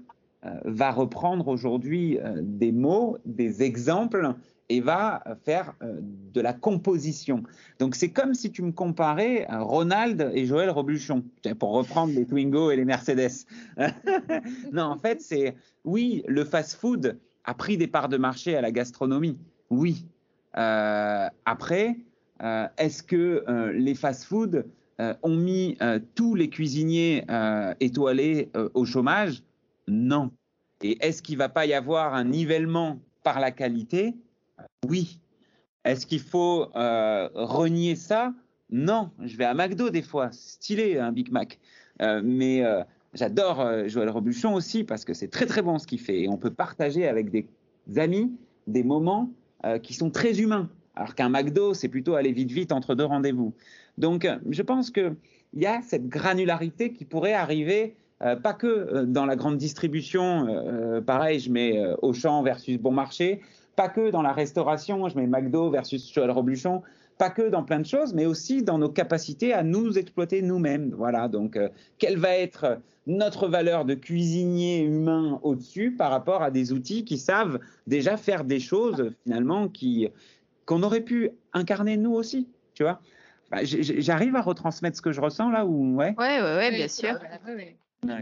va 0.63 0.91
reprendre 0.91 1.47
aujourd'hui 1.47 2.17
des 2.41 2.71
mots, 2.71 3.17
des 3.25 3.61
exemples 3.63 4.35
et 4.69 4.81
va 4.81 5.23
faire 5.43 5.73
euh, 5.81 5.99
de 6.01 6.41
la 6.41 6.53
composition. 6.53 7.43
Donc 7.79 7.95
c'est 7.95 8.11
comme 8.11 8.35
si 8.35 8.51
tu 8.51 8.61
me 8.61 8.71
comparais 8.71 9.47
Ronald 9.49 10.31
et 10.33 10.45
Joël 10.45 10.69
Robuchon, 10.69 11.23
pour 11.57 11.71
reprendre 11.71 12.13
les 12.13 12.25
Twingo 12.25 12.69
et 12.71 12.75
les 12.75 12.85
Mercedes. 12.85 13.45
non, 14.71 14.83
en 14.83 14.97
fait, 14.97 15.21
c'est 15.21 15.55
oui, 15.83 16.23
le 16.27 16.45
fast-food 16.45 17.19
a 17.45 17.53
pris 17.55 17.77
des 17.77 17.87
parts 17.87 18.09
de 18.09 18.17
marché 18.17 18.55
à 18.55 18.61
la 18.61 18.71
gastronomie. 18.71 19.39
Oui. 19.71 20.05
Euh, 20.57 21.27
après, 21.45 21.97
euh, 22.43 22.67
est-ce 22.77 23.01
que 23.01 23.71
les 23.73 23.95
fast-food 23.95 24.65
ont 24.99 25.35
mis 25.35 25.77
tous 26.15 26.35
les 26.35 26.49
cuisiniers 26.49 27.23
étoilés 27.79 28.49
au 28.73 28.85
chômage? 28.85 29.43
Non. 29.87 30.31
Et 30.81 30.97
est-ce 31.05 31.21
qu'il 31.21 31.35
ne 31.35 31.39
va 31.39 31.49
pas 31.49 31.65
y 31.65 31.73
avoir 31.73 32.13
un 32.13 32.25
nivellement 32.25 32.99
par 33.23 33.39
la 33.39 33.51
qualité? 33.51 34.15
Oui. 34.87 35.19
Est-ce 35.85 36.05
qu'il 36.05 36.19
faut 36.19 36.69
euh, 36.75 37.29
renier 37.33 37.95
ça? 37.95 38.33
Non. 38.69 39.11
Je 39.23 39.35
vais 39.37 39.45
à 39.45 39.53
McDo 39.53 39.89
des 39.89 40.01
fois, 40.01 40.29
stylé 40.31 40.97
un 40.97 41.11
Big 41.11 41.31
Mac. 41.31 41.59
Euh, 42.01 42.21
mais 42.23 42.63
euh, 42.63 42.83
j'adore 43.13 43.87
Joël 43.87 44.09
Robuchon 44.09 44.53
aussi 44.53 44.83
parce 44.83 45.03
que 45.03 45.13
c'est 45.13 45.27
très 45.27 45.45
très 45.45 45.61
bon 45.61 45.79
ce 45.79 45.87
qu'il 45.87 45.99
fait 45.99 46.21
et 46.21 46.29
on 46.29 46.37
peut 46.37 46.53
partager 46.53 47.07
avec 47.07 47.29
des 47.29 47.47
amis 47.97 48.31
des 48.67 48.83
moments 48.83 49.31
qui 49.83 49.93
sont 49.93 50.09
très 50.09 50.39
humains. 50.39 50.69
Alors 50.99 51.15
qu'un 51.15 51.29
McDo, 51.29 51.73
c'est 51.73 51.87
plutôt 51.87 52.15
aller 52.15 52.31
vite 52.31 52.51
vite 52.51 52.71
entre 52.71 52.93
deux 52.93 53.05
rendez-vous. 53.05 53.53
Donc 53.97 54.27
je 54.49 54.61
pense 54.61 54.91
qu'il 54.91 55.15
y 55.53 55.65
a 55.65 55.81
cette 55.81 56.07
granularité 56.07 56.93
qui 56.93 57.05
pourrait 57.05 57.33
arriver 57.33 57.95
pas 58.19 58.53
que 58.53 59.05
dans 59.05 59.25
la 59.25 59.37
grande 59.37 59.57
distribution, 59.57 61.01
pareil, 61.07 61.39
je 61.39 61.49
mets 61.49 61.81
Auchan 62.01 62.43
versus 62.43 62.77
Bon 62.77 62.91
Marché, 62.91 63.39
pas 63.77 63.87
que 63.87 64.11
dans 64.11 64.21
la 64.21 64.33
restauration, 64.33 65.07
je 65.07 65.15
mets 65.15 65.25
McDo 65.25 65.69
versus 65.69 66.13
Joël 66.13 66.31
Robuchon, 66.31 66.81
pas 67.19 67.29
que 67.29 67.49
dans 67.49 67.63
plein 67.63 67.79
de 67.79 67.85
choses, 67.85 68.13
mais 68.13 68.25
aussi 68.25 68.63
dans 68.63 68.77
nos 68.77 68.89
capacités 68.89 69.53
à 69.53 69.61
nous 69.61 69.97
exploiter 69.97 70.41
nous-mêmes. 70.41 70.93
Voilà, 70.97 71.27
donc 71.27 71.57
euh, 71.57 71.67
quelle 71.97 72.17
va 72.17 72.35
être 72.35 72.79
notre 73.07 73.47
valeur 73.47 73.85
de 73.85 73.93
cuisinier 73.93 74.81
humain 74.81 75.39
au-dessus 75.43 75.91
par 75.91 76.11
rapport 76.11 76.41
à 76.41 76.49
des 76.49 76.71
outils 76.71 77.03
qui 77.03 77.17
savent 77.17 77.59
déjà 77.87 78.17
faire 78.17 78.45
des 78.45 78.59
choses 78.59 79.11
finalement 79.23 79.67
qui 79.67 80.09
qu'on 80.69 80.83
aurait 80.83 81.01
pu 81.01 81.31
incarner 81.51 81.97
nous 81.97 82.13
aussi, 82.13 82.47
tu 82.75 82.83
vois. 82.83 83.01
J'arrive 83.63 84.35
à 84.35 84.41
retransmettre 84.41 84.95
ce 84.95 85.01
que 85.01 85.11
je 85.11 85.19
ressens 85.19 85.49
là 85.49 85.65
ou 85.65 85.95
ouais. 85.95 86.13
Ouais, 86.19 86.39
ouais, 86.39 86.57
ouais 86.57 86.71
bien 86.71 86.87
sûr. 86.87 87.17
Ah, 88.07 88.19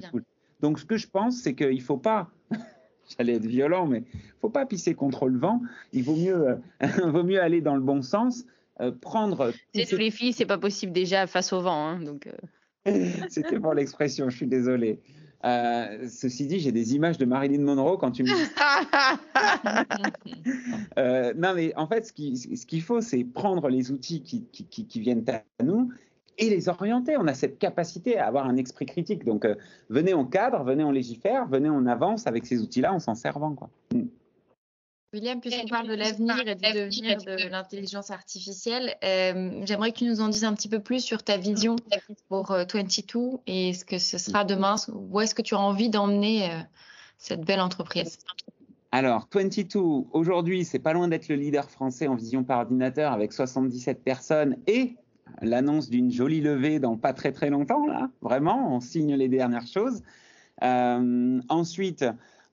donc 0.62 0.80
ce 0.80 0.86
que 0.86 0.96
je 0.96 1.10
pense, 1.10 1.42
c'est 1.42 1.56
qu'il 1.56 1.82
faut 1.82 1.98
pas 1.98 2.32
j'allais 3.18 3.34
être 3.34 3.46
violent, 3.46 3.86
mais 3.86 4.04
faut 4.40 4.50
pas 4.50 4.66
pisser 4.66 4.94
contre 4.94 5.28
le 5.28 5.38
vent. 5.38 5.62
Il 5.92 6.06
vaut 6.06 6.16
mieux, 6.16 6.48
euh, 6.48 6.56
vaut 7.12 7.24
mieux 7.24 7.42
aller 7.42 7.60
dans 7.60 7.76
le 7.76 7.82
bon 7.82 8.02
sens, 8.02 8.46
euh, 8.80 8.94
prendre. 8.94 9.52
C'est 9.76 9.86
tous 9.86 9.98
les 9.98 10.10
filles, 10.10 10.32
c'est 10.32 10.46
pas 10.46 10.58
possible 10.58 10.94
déjà 10.94 11.28
face 11.28 11.52
au 11.52 11.60
vent, 11.60 11.86
hein, 11.86 12.00
donc. 12.00 12.30
Euh. 12.88 13.10
C'était 13.30 13.60
pour 13.60 13.74
l'expression, 13.74 14.30
je 14.30 14.38
suis 14.38 14.48
désolé. 14.48 15.02
Ceci 15.44 16.48
dit, 16.48 16.60
j'ai 16.60 16.72
des 16.72 16.96
images 16.96 17.18
de 17.18 17.26
Marilyn 17.26 17.62
Monroe 17.62 17.98
quand 17.98 18.12
tu 18.12 18.24
me 18.24 18.30
non, 21.36 21.54
mais 21.56 21.74
en 21.76 21.88
fait, 21.88 22.06
ce 22.06 22.14
qu'il 22.14 22.38
ce 22.38 22.80
faut, 22.80 23.02
c'est 23.02 23.24
prendre 23.24 23.68
les 23.70 23.92
outils 23.92 24.22
qui, 24.22 24.46
qui, 24.52 24.66
qui, 24.66 25.00
viennent 25.00 25.26
à 25.30 25.42
nous 25.64 25.90
et 26.38 26.50
les 26.50 26.70
orienter. 26.70 27.18
On 27.18 27.28
a 27.28 27.34
cette 27.34 27.60
capacité 27.60 28.18
à 28.18 28.28
avoir 28.28 28.48
un 28.48 28.58
esprit 28.58 28.86
critique. 28.86 29.26
Donc, 29.26 29.46
euh, 29.46 29.56
venez 29.90 30.14
en 30.14 30.26
cadre, 30.26 30.64
venez 30.64 30.84
en 30.84 30.92
légifère, 30.92 31.48
venez 31.48 31.70
en 31.70 31.86
avance 31.86 32.28
avec 32.28 32.46
ces 32.46 32.62
outils-là 32.62 32.94
en 32.94 33.00
s'en 33.00 33.16
servant. 33.16 33.54
Quoi. 33.54 33.70
Mm. 33.94 34.04
William, 35.14 35.40
puisqu'on 35.40 35.68
parle 35.68 35.88
de 35.88 35.94
l'avenir 35.94 36.48
et 36.48 36.56
du 36.56 36.62
devenir 36.62 37.18
de 37.18 37.50
l'intelligence 37.50 38.12
artificielle, 38.12 38.96
euh, 39.04 39.62
j'aimerais 39.66 39.92
que 39.94 40.00
tu 40.00 40.06
nous 40.06 40.20
en 40.20 40.28
dises 40.28 40.44
un 40.44 40.54
petit 40.54 40.68
peu 40.68 40.80
plus 40.80 41.00
sur 41.00 41.24
ta 41.24 41.38
vision 41.38 41.78
pour 42.28 42.52
22 42.52 42.76
euh, 43.16 43.38
et 43.48 43.74
ce 43.74 43.86
que 43.86 44.00
ce 44.00 44.18
sera 44.18 44.44
demain. 44.44 44.76
Où 44.92 45.22
est-ce 45.22 45.34
que 45.34 45.42
tu 45.42 45.56
as 45.56 45.60
envie 45.60 45.90
d'emmener 45.90 46.50
cette 47.18 47.42
belle 47.42 47.62
entreprise? 47.62 48.18
Alors, 48.92 49.28
22, 49.34 49.80
aujourd'hui, 50.12 50.66
c'est 50.66 50.80
pas 50.80 50.94
loin 50.94 51.08
d'être 51.08 51.28
le 51.30 51.36
leader 51.36 51.70
français 51.70 52.08
en 52.08 52.16
vision 52.16 52.44
par 52.44 52.60
ordinateur 52.60 53.12
avec 53.12 53.34
77 53.34 54.04
personnes 54.04 54.58
et 54.68 54.96
l'annonce 55.42 55.90
d'une 55.90 56.12
jolie 56.12 56.42
levée 56.42 56.80
dans 56.80 56.98
pas 56.98 57.14
très 57.14 57.32
très 57.32 57.50
longtemps, 57.50 57.86
là, 57.86 58.10
vraiment, 58.22 58.74
on 58.74 58.80
signe 58.80 59.16
les 59.16 59.28
dernières 59.28 59.68
choses. 59.68 60.02
Euh, 60.64 61.40
ensuite, 61.50 62.06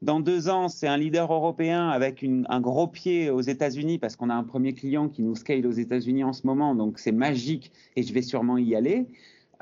dans 0.05 0.21
deux 0.21 0.51
ans, 0.51 0.69
c'est 0.69 0.87
un 0.87 0.99
leader 0.99 1.33
européen 1.33 1.89
avec 1.89 2.25
un 2.49 2.61
gros 2.61 2.87
pied 2.87 3.31
aux 3.31 3.41
États-Unis 3.41 3.99
parce 3.99 4.17
qu'on 4.17 4.29
a 4.29 4.35
un 4.35 4.45
premier 4.45 4.75
client 4.75 5.09
qui 5.09 5.23
nous 5.23 5.35
scale 5.35 5.67
aux 5.67 5.73
États-Unis 5.73 6.25
en 6.25 6.35
ce 6.35 6.47
moment, 6.47 6.75
donc 6.75 6.99
c'est 6.99 7.13
magique 7.13 7.73
et 7.97 8.03
je 8.03 8.13
vais 8.13 8.21
sûrement 8.21 8.59
y 8.59 8.75
aller. 8.75 9.07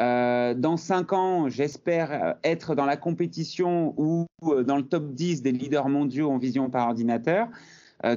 Euh, 0.01 0.55
dans 0.55 0.76
cinq 0.76 1.12
ans, 1.12 1.49
j'espère 1.49 2.36
être 2.43 2.74
dans 2.74 2.86
la 2.86 2.97
compétition 2.97 3.95
ou 3.97 4.26
euh, 4.43 4.64
dans 4.64 4.76
le 4.76 4.82
top 4.82 5.12
10 5.12 5.43
des 5.43 5.53
leaders 5.53 5.88
mondiaux 5.88 6.30
en 6.30 6.38
vision 6.38 6.70
par 6.70 6.88
ordinateur, 6.88 7.49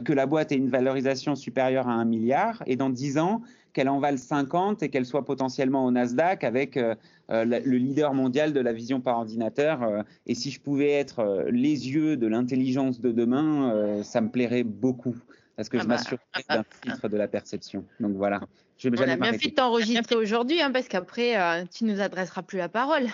que 0.03 0.13
la 0.13 0.26
boîte 0.26 0.51
ait 0.51 0.55
une 0.55 0.71
valorisation 0.71 1.36
supérieure 1.36 1.88
à 1.88 1.91
un 1.91 2.05
milliard. 2.05 2.63
Et 2.65 2.76
dans 2.76 2.89
dix 2.89 3.19
ans, 3.19 3.43
qu'elle 3.76 3.89
en 3.89 3.99
vale 3.99 4.17
50 4.17 4.82
et 4.82 4.89
qu'elle 4.89 5.05
soit 5.05 5.26
potentiellement 5.26 5.86
au 5.86 5.91
Nasdaq 5.91 6.45
avec 6.45 6.78
euh, 6.78 6.95
euh, 7.30 7.43
le 7.45 7.78
leader 7.78 8.13
mondial 8.13 8.53
de 8.53 8.61
la 8.61 8.71
vision 8.71 9.01
par 9.01 9.17
ordinateur. 9.17 9.84
Euh, 9.84 10.01
et 10.26 10.34
si 10.34 10.49
je 10.49 10.61
pouvais 10.61 10.91
être 10.91 11.45
les 11.51 11.89
yeux 11.89 12.15
de 12.15 12.26
l'intelligence 12.26 13.01
de 13.01 13.11
demain, 13.11 14.01
ça 14.03 14.21
me 14.21 14.30
plairait 14.30 14.63
beaucoup. 14.63 15.15
parce 15.57 15.67
que 15.67 15.78
je 15.78 15.84
ah 15.84 15.88
bah, 15.88 15.95
m'assure 15.95 16.17
d'un 16.49 16.63
filtre 16.84 17.09
de 17.09 17.17
la 17.17 17.28
perception. 17.28 17.84
Donc 17.99 18.13
voilà. 18.15 18.39
Je 18.78 18.89
On 18.89 19.01
a 19.01 19.15
bien 19.15 19.34
fait 19.34 19.49
de 19.49 19.55
t'enregistrer 19.55 20.15
aujourd'hui, 20.15 20.61
hein, 20.61 20.71
parce 20.71 20.88
qu'après, 20.88 21.39
euh, 21.39 21.63
tu 21.73 21.86
nous 21.86 22.01
adresseras 22.01 22.41
plus 22.41 22.57
la 22.57 22.69
parole. 22.69 23.07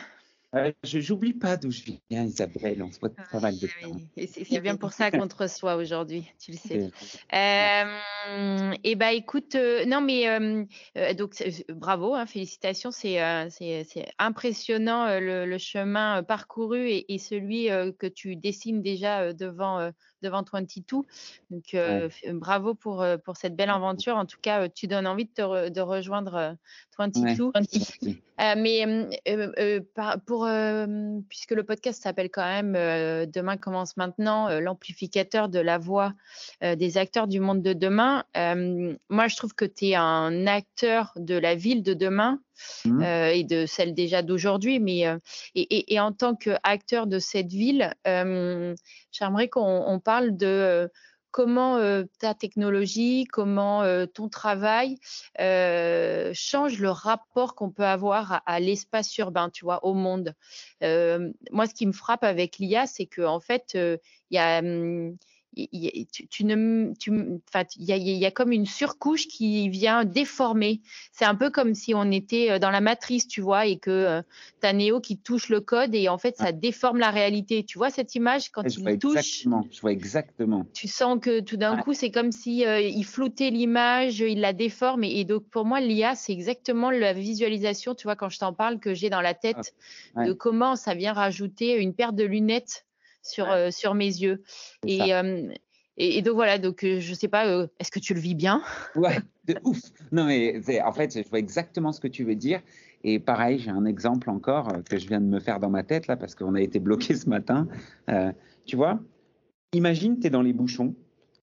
Euh, 0.54 0.74
je 0.84 1.00
j'oublie 1.00 1.34
pas 1.34 1.56
d'où 1.56 1.72
je 1.72 1.84
viens, 2.10 2.26
Isabelle. 2.26 2.84
On 2.84 2.92
se 2.92 3.00
voit 3.00 3.10
pas 3.10 3.40
mal 3.40 3.58
de 3.58 3.68
temps. 3.68 3.98
C'est 4.28 4.60
bien 4.60 4.76
pour 4.76 4.92
ça 4.92 5.10
qu'on 5.10 5.28
te 5.28 5.36
reçoit 5.44 5.76
aujourd'hui, 5.76 6.30
tu 6.40 6.52
le 6.52 6.58
sais. 6.58 6.92
Euh, 7.34 8.74
et 8.84 8.96
bah 8.96 9.14
écoute, 9.14 9.56
euh, 9.56 9.86
non 9.86 10.02
mais 10.02 10.28
euh, 10.28 10.66
donc 11.14 11.42
bravo, 11.70 12.16
hein, 12.16 12.26
félicitations, 12.26 12.92
c'est 12.92 13.50
c'est 13.50 14.12
impressionnant 14.20 15.20
le, 15.20 15.46
le, 15.46 15.58
chemin 15.58 16.22
parcouru 16.24 16.90
et, 16.90 17.14
et 17.14 17.18
celui 17.18 17.68
que 17.98 18.08
tu 18.08 18.36
dessines 18.36 18.82
déjà 18.82 19.34
devant 19.34 19.92
devant 20.22 20.44
22. 20.44 20.98
Donc 21.50 21.76
bravo 22.34 22.74
pour 22.74 23.06
pour 23.24 23.38
cette 23.38 23.56
belle 23.56 23.70
aventure. 23.70 24.16
En 24.16 24.26
tout 24.26 24.40
cas, 24.42 24.70
tu 24.70 24.88
donnes 24.88 25.08
envie 25.08 25.26
de 25.26 25.32
te 25.32 25.70
de 25.70 25.82
rejoindre 25.82 26.56
22. 26.98 27.52
mais 28.58 28.86
pour 30.26 30.48
puisque 31.30 31.52
le 31.52 31.64
podcast 31.64 32.02
s'appelle 32.02 32.30
quand 32.30 32.46
même 32.46 32.74
Demain 33.32 33.58
commence 33.58 33.98
maintenant, 33.98 34.50
l'amplificateur 34.60 35.50
de 35.50 35.60
la 35.60 35.78
voix 35.78 36.14
des 36.62 36.98
acteurs 36.98 37.28
du 37.28 37.40
monde 37.40 37.62
de 37.62 37.74
demain. 37.74 38.24
moi, 39.10 39.28
je 39.28 39.36
trouve 39.36 39.54
que 39.54 39.66
tu 39.66 39.88
es 39.88 39.96
un 39.96 40.48
acteur 40.48 41.14
de 41.16 41.36
la 41.36 41.56
ville 41.56 41.84
de 41.84 41.94
demain. 41.94 42.40
Mmh. 42.86 43.02
et 43.04 43.44
de 43.44 43.66
celle 43.66 43.94
déjà 43.94 44.22
d'aujourd'hui, 44.22 44.80
mais 44.80 45.06
et, 45.56 45.94
et, 45.94 46.00
en 46.00 46.12
tant 46.12 46.36
qu'acteur 46.36 47.08
de 47.08 47.20
cette 47.20 47.52
ville, 47.52 47.94
j'aimerais 48.06 49.50
qu'on 49.50 50.02
parle 50.04 50.36
de 50.36 50.90
comment 51.32 51.80
ta 52.20 52.34
technologie, 52.34 53.26
comment 53.26 53.84
ton 54.14 54.30
travail 54.30 54.98
change 55.38 56.80
le 56.80 56.90
rapport 56.90 57.56
qu'on 57.56 57.72
peut 57.72 57.86
avoir 57.86 58.42
à, 58.46 58.60
l'espace 58.60 59.18
urbain, 59.18 59.50
tu 59.50 59.66
vois, 59.66 59.84
au 59.86 59.94
monde. 59.94 60.34
moi, 60.82 61.68
ce 61.68 61.74
qui 61.74 61.86
me 61.86 61.94
frappe 61.94 62.24
avec 62.24 62.58
l'IA, 62.58 62.88
c'est 62.88 63.06
qu'en 63.06 63.36
en 63.36 63.40
fait, 63.40 63.72
il 63.76 64.00
y 64.32 64.38
a 64.38 64.62
tu, 65.54 66.46
ne, 66.46 66.94
tu, 66.98 67.12
il 67.78 67.86
y 67.86 67.92
a, 67.92 67.98
y 67.98 68.26
a, 68.26 68.32
comme 68.32 68.52
une 68.52 68.66
surcouche 68.66 69.28
qui 69.28 69.68
vient 69.70 70.06
déformer. 70.06 70.82
C'est 71.12 71.26
un 71.26 71.36
peu 71.36 71.50
comme 71.50 71.76
si 71.76 71.94
on 71.94 72.10
était 72.12 72.52
euh, 72.52 72.60
dans 72.60 72.72
la 72.72 72.82
matrice, 72.82 73.28
tu 73.28 73.42
vois, 73.42 73.66
et 73.66 73.78
que 73.78 73.92
euh, 73.92 74.22
tu 74.62 74.68
as 74.68 74.74
Néo 74.74 75.02
qui 75.02 75.18
touche 75.18 75.50
le 75.50 75.60
code 75.60 75.94
et 75.94 76.08
en 76.08 76.18
fait, 76.18 76.38
ça 76.38 76.52
déforme 76.52 77.00
la 77.00 77.12
réalité. 77.12 77.66
Tu 77.66 77.78
vois 77.78 77.90
cette 77.90 78.16
image 78.16 78.50
quand 78.50 78.64
il 78.64 78.98
touche? 78.98 79.18
exactement, 79.18 79.68
Je 79.72 79.82
vois 79.82 79.92
exactement. 79.92 80.66
Tu 80.74 80.88
sens 80.88 81.20
que 81.22 81.42
tout 81.42 81.58
d'un 81.58 81.78
coup, 81.78 81.94
c'est 81.94 82.12
comme 82.12 82.32
si 82.32 82.66
euh, 82.66 82.80
il 82.80 83.04
floutait 83.04 83.50
l'image, 83.50 84.20
il 84.22 84.40
la 84.40 84.54
déforme. 84.54 85.04
Et, 85.04 85.26
donc, 85.26 85.44
pour 85.50 85.66
moi, 85.66 85.82
l'IA, 85.82 86.16
c'est 86.16 86.32
exactement 86.32 86.92
la 86.92 87.14
visualisation, 87.14 87.94
tu 87.94 88.04
vois, 88.04 88.16
quand 88.16 88.30
je 88.30 88.40
t'en 88.40 88.54
parle, 88.54 88.80
que 88.80 88.94
j'ai 88.94 89.10
dans 89.10 89.22
la 89.22 89.34
tête 89.34 89.76
ah, 90.16 90.26
de 90.26 90.34
comment 90.34 90.76
ça 90.76 90.94
vient 90.94 91.14
rajouter 91.14 91.76
une 91.76 91.94
paire 91.94 92.14
de 92.14 92.24
lunettes 92.24 92.86
sur, 93.22 93.50
euh, 93.50 93.72
sur 93.72 93.94
mes 93.94 94.06
yeux. 94.06 94.44
Et, 94.86 95.12
et, 95.98 96.22
donc 96.22 96.36
voilà, 96.36 96.58
donc 96.58 96.84
je 96.84 97.14
sais 97.14 97.28
pas, 97.28 97.68
est-ce 97.80 97.92
que 97.92 98.00
tu 98.00 98.14
le 98.14 98.20
vis 98.20 98.36
bien? 98.36 98.64
Ouais, 98.96 99.20
de 99.46 99.56
ouf. 99.64 99.80
Non 100.12 100.26
mais 100.26 100.60
en 100.82 100.92
fait, 100.92 101.22
je 101.24 101.30
vois 101.30 101.40
exactement 101.40 101.92
ce 101.92 102.00
que 102.00 102.08
tu 102.08 102.24
veux 102.24 102.36
dire. 102.36 102.62
Et 103.04 103.20
pareil, 103.20 103.60
j'ai 103.60 103.72
un 103.72 103.86
exemple 103.86 104.30
encore 104.30 104.70
que 104.90 104.98
je 104.98 105.08
viens 105.08 105.22
de 105.22 105.26
me 105.26 105.40
faire 105.40 105.60
dans 105.60 105.70
ma 105.70 105.84
tête 105.84 106.08
là 106.08 106.16
parce 106.16 106.36
qu'on 106.36 106.56
a 106.56 106.62
été 106.62 106.80
bloqué 106.80 107.16
ce 107.16 107.28
matin. 107.30 107.68
Euh, 108.10 108.32
tu 108.66 108.76
vois, 108.76 109.00
imagine 109.74 110.20
tu 110.20 110.28
es 110.28 110.30
dans 110.30 110.42
les 110.42 110.54
bouchons. 110.54 110.96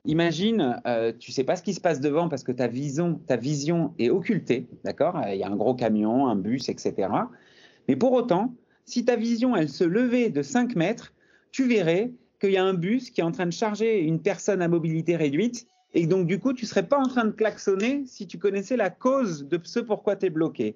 Imagine, 0.06 0.80
euh, 0.86 1.12
tu 1.18 1.32
sais 1.32 1.44
pas 1.44 1.58
ce 1.58 1.64
qui 1.64 1.74
se 1.74 1.82
passe 1.82 2.00
devant 2.00 2.30
parce 2.30 2.44
que 2.44 2.54
ta 2.54 2.68
vision, 2.68 3.20
ta 3.28 3.36
vision 3.36 3.94
est 4.00 4.10
occultée, 4.10 4.68
d'accord? 4.86 5.20
Il 5.28 5.38
y 5.38 5.44
a 5.44 5.50
un 5.50 5.56
gros 5.56 5.76
camion, 5.76 6.28
un 6.28 6.36
bus, 6.36 6.70
etc. 6.70 7.10
Mais 7.90 7.96
pour 7.98 8.14
autant, 8.14 8.54
si 8.86 9.04
ta 9.04 9.18
vision, 9.18 9.56
elle 9.56 9.68
se 9.68 9.84
levait 9.84 10.30
de 10.30 10.42
5 10.42 10.76
mètres, 10.76 11.14
tu 11.52 11.68
verrais 11.68 12.12
qu'il 12.40 12.52
y 12.52 12.58
a 12.58 12.64
un 12.64 12.74
bus 12.74 13.10
qui 13.10 13.22
est 13.22 13.24
en 13.24 13.32
train 13.32 13.46
de 13.46 13.52
charger 13.52 14.00
une 14.00 14.22
personne 14.22 14.62
à 14.62 14.68
mobilité 14.68 15.16
réduite 15.16 15.68
et 15.94 16.06
donc 16.06 16.28
du 16.28 16.40
coup, 16.40 16.54
tu 16.54 16.66
serais 16.66 16.88
pas 16.88 17.00
en 17.00 17.08
train 17.08 17.26
de 17.26 17.32
klaxonner 17.32 18.04
si 18.06 18.28
tu 18.28 18.38
connaissais 18.38 18.78
la 18.78 18.90
cause 18.90 19.48
de 19.48 19.60
ce 19.64 19.80
pourquoi 19.80 20.16
tu 20.16 20.28
es 20.28 20.30
bloqué. 20.30 20.76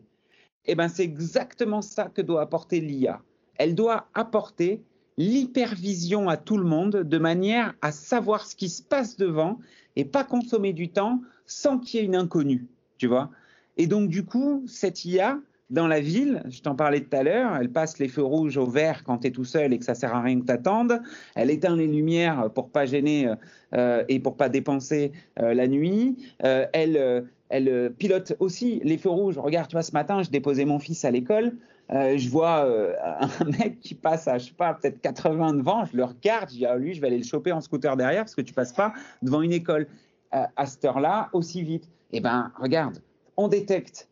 Eh 0.65 0.75
ben, 0.75 0.87
c'est 0.87 1.03
exactement 1.03 1.81
ça 1.81 2.05
que 2.05 2.21
doit 2.21 2.41
apporter 2.41 2.79
l'IA. 2.79 3.21
Elle 3.55 3.75
doit 3.75 4.07
apporter 4.13 4.81
l'hypervision 5.17 6.29
à 6.29 6.37
tout 6.37 6.57
le 6.57 6.63
monde 6.63 7.03
de 7.03 7.17
manière 7.17 7.75
à 7.81 7.91
savoir 7.91 8.45
ce 8.45 8.55
qui 8.55 8.69
se 8.69 8.81
passe 8.81 9.17
devant 9.17 9.59
et 9.95 10.05
pas 10.05 10.23
consommer 10.23 10.73
du 10.73 10.89
temps 10.89 11.21
sans 11.45 11.77
qu'il 11.77 11.99
y 11.99 12.03
ait 12.03 12.05
une 12.05 12.15
inconnue, 12.15 12.67
tu 12.97 13.07
vois. 13.07 13.29
Et 13.77 13.87
donc 13.87 14.09
du 14.09 14.23
coup, 14.23 14.63
cette 14.67 15.03
IA, 15.05 15.39
dans 15.71 15.87
la 15.87 16.01
ville, 16.01 16.43
je 16.49 16.61
t'en 16.61 16.75
parlais 16.75 16.99
tout 16.99 17.15
à 17.15 17.23
l'heure, 17.23 17.55
elle 17.55 17.71
passe 17.71 17.97
les 17.97 18.09
feux 18.09 18.23
rouges 18.23 18.57
au 18.57 18.65
vert 18.65 19.03
quand 19.05 19.19
tu 19.19 19.27
es 19.27 19.31
tout 19.31 19.45
seul 19.45 19.71
et 19.71 19.79
que 19.79 19.85
ça 19.85 19.95
sert 19.95 20.13
à 20.13 20.21
rien 20.21 20.39
que 20.41 20.45
t'attendes. 20.45 21.01
Elle 21.33 21.49
éteint 21.49 21.77
les 21.77 21.87
lumières 21.87 22.49
pour 22.53 22.69
pas 22.69 22.85
gêner 22.85 23.31
euh, 23.73 24.03
et 24.09 24.19
pour 24.19 24.35
pas 24.35 24.49
dépenser 24.49 25.13
euh, 25.39 25.53
la 25.53 25.67
nuit. 25.67 26.17
Euh, 26.43 26.65
elle, 26.73 27.93
pilote 27.97 28.35
aussi 28.39 28.81
les 28.83 28.97
feux 28.97 29.09
rouges. 29.09 29.37
Regarde, 29.37 29.69
tu 29.69 29.75
vois, 29.75 29.81
ce 29.81 29.93
matin, 29.93 30.23
je 30.23 30.29
déposais 30.29 30.65
mon 30.65 30.79
fils 30.79 31.05
à 31.05 31.11
l'école. 31.11 31.53
je 31.89 32.29
vois 32.29 32.65
un 33.19 33.45
mec 33.59 33.79
qui 33.79 33.95
passe 33.95 34.27
à, 34.27 34.37
je 34.37 34.47
sais 34.47 34.53
pas, 34.53 34.73
peut-être 34.73 35.01
80 35.01 35.55
devant. 35.55 35.85
Je 35.85 35.95
le 35.95 36.03
regarde. 36.03 36.49
Je 36.49 36.55
dis, 36.55 36.65
ah, 36.65 36.75
lui, 36.75 36.93
je 36.93 37.01
vais 37.01 37.07
aller 37.07 37.17
le 37.17 37.23
choper 37.23 37.51
en 37.51 37.61
scooter 37.61 37.95
derrière 37.97 38.23
parce 38.23 38.35
que 38.35 38.41
tu 38.41 38.53
passes 38.53 38.73
pas 38.73 38.93
devant 39.21 39.41
une 39.41 39.53
école 39.53 39.87
à 40.31 40.65
cette 40.65 40.85
heure-là 40.85 41.29
aussi 41.33 41.61
vite. 41.61 41.89
Eh 42.13 42.21
ben, 42.21 42.53
regarde, 42.57 43.01
on 43.35 43.49
détecte 43.49 44.07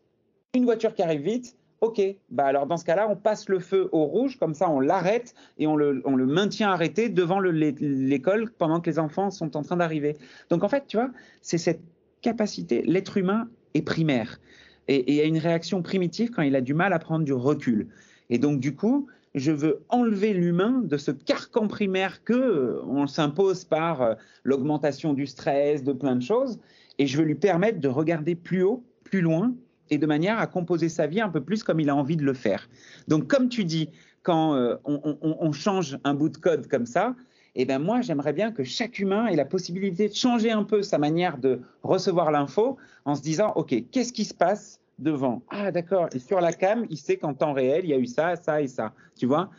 une 0.54 0.64
voiture 0.64 0.94
qui 0.94 1.02
arrive 1.02 1.22
vite, 1.22 1.56
ok, 1.80 2.00
bah 2.28 2.44
alors 2.44 2.66
dans 2.66 2.76
ce 2.76 2.84
cas-là, 2.84 3.08
on 3.08 3.16
passe 3.16 3.48
le 3.48 3.60
feu 3.60 3.88
au 3.92 4.04
rouge, 4.04 4.36
comme 4.38 4.54
ça 4.54 4.68
on 4.68 4.80
l'arrête 4.80 5.34
et 5.58 5.66
on 5.66 5.76
le, 5.76 6.02
maintient 6.26 6.70
arrêté 6.70 7.08
devant 7.08 7.38
l'école 7.40 8.50
pendant 8.58 8.80
que 8.80 8.90
les 8.90 8.98
enfants 8.98 9.30
sont 9.30 9.56
en 9.56 9.62
train 9.62 9.76
d'arriver. 9.76 10.16
Donc 10.50 10.64
en 10.64 10.68
fait, 10.68 10.86
tu 10.88 10.96
vois, 10.96 11.10
c'est 11.40 11.58
cette 11.58 11.80
capacité, 12.20 12.82
l'être 12.82 13.16
humain 13.16 13.48
est 13.74 13.82
primaire 13.82 14.40
et, 14.88 15.14
y 15.14 15.20
a 15.20 15.24
une 15.24 15.38
réaction 15.38 15.82
primitive 15.82 16.30
quand 16.30 16.42
il 16.42 16.56
a 16.56 16.60
du 16.60 16.74
mal 16.74 16.92
à 16.92 16.98
prendre 16.98 17.24
du 17.24 17.32
recul. 17.32 17.88
Et 18.28 18.38
donc 18.38 18.58
du 18.58 18.74
coup, 18.74 19.06
je 19.36 19.52
veux 19.52 19.84
enlever 19.88 20.34
l'humain 20.34 20.82
de 20.84 20.96
ce 20.96 21.12
carcan 21.12 21.68
primaire 21.68 22.24
que 22.24 22.32
euh, 22.32 22.82
on 22.86 23.06
s'impose 23.06 23.64
par 23.64 24.02
euh, 24.02 24.14
l'augmentation 24.42 25.14
du 25.14 25.26
stress, 25.26 25.84
de 25.84 25.92
plein 25.92 26.16
de 26.16 26.22
choses, 26.22 26.58
et 26.98 27.06
je 27.06 27.16
veux 27.18 27.24
lui 27.24 27.36
permettre 27.36 27.78
de 27.78 27.86
regarder 27.86 28.34
plus 28.34 28.64
haut, 28.64 28.82
plus 29.04 29.20
loin, 29.20 29.54
et 29.90 29.98
de 29.98 30.06
manière 30.06 30.38
à 30.38 30.46
composer 30.46 30.88
sa 30.88 31.06
vie 31.06 31.20
un 31.20 31.28
peu 31.28 31.40
plus 31.40 31.62
comme 31.62 31.80
il 31.80 31.90
a 31.90 31.96
envie 31.96 32.16
de 32.16 32.24
le 32.24 32.34
faire. 32.34 32.68
Donc, 33.08 33.26
comme 33.26 33.48
tu 33.48 33.64
dis, 33.64 33.90
quand 34.22 34.54
euh, 34.54 34.76
on, 34.84 35.52
change 35.52 35.98
un 36.04 36.14
bout 36.14 36.28
de 36.28 36.36
code 36.36 36.68
comme 36.68 36.86
ça, 36.86 37.14
eh 37.54 37.64
ben 37.64 37.78
moi, 37.78 38.00
j'aimerais 38.00 38.32
bien 38.32 38.52
que 38.52 38.62
chaque 38.64 38.98
humain 38.98 39.26
ait 39.26 39.36
la 39.36 39.44
possibilité 39.44 40.08
de 40.08 40.14
changer 40.14 40.50
un 40.50 40.62
peu 40.62 40.82
sa 40.82 40.98
manière 40.98 41.38
de 41.38 41.60
recevoir 41.82 42.30
l'info 42.30 42.76
en 43.04 43.14
se 43.14 43.22
disant, 43.22 43.52
OK, 43.56 43.74
qu'est-ce 43.90 44.12
qui 44.12 44.24
se 44.24 44.34
passe 44.34 44.80
devant? 44.98 45.42
Ah, 45.50 45.72
d'accord, 45.72 46.08
et 46.12 46.18
sur 46.18 46.40
la 46.40 46.52
cam, 46.52 46.86
il 46.90 46.96
sait 46.96 47.16
qu'en 47.16 47.34
temps 47.34 47.52
réel, 47.52 47.84
il 47.84 47.90
y 47.90 47.94
a 47.94 47.98
eu 47.98 48.06
ça, 48.06 48.36
ça 48.36 48.60
et 48.62 48.68
ça, 48.68 48.92
tu 49.18 49.26
vois? 49.26 49.50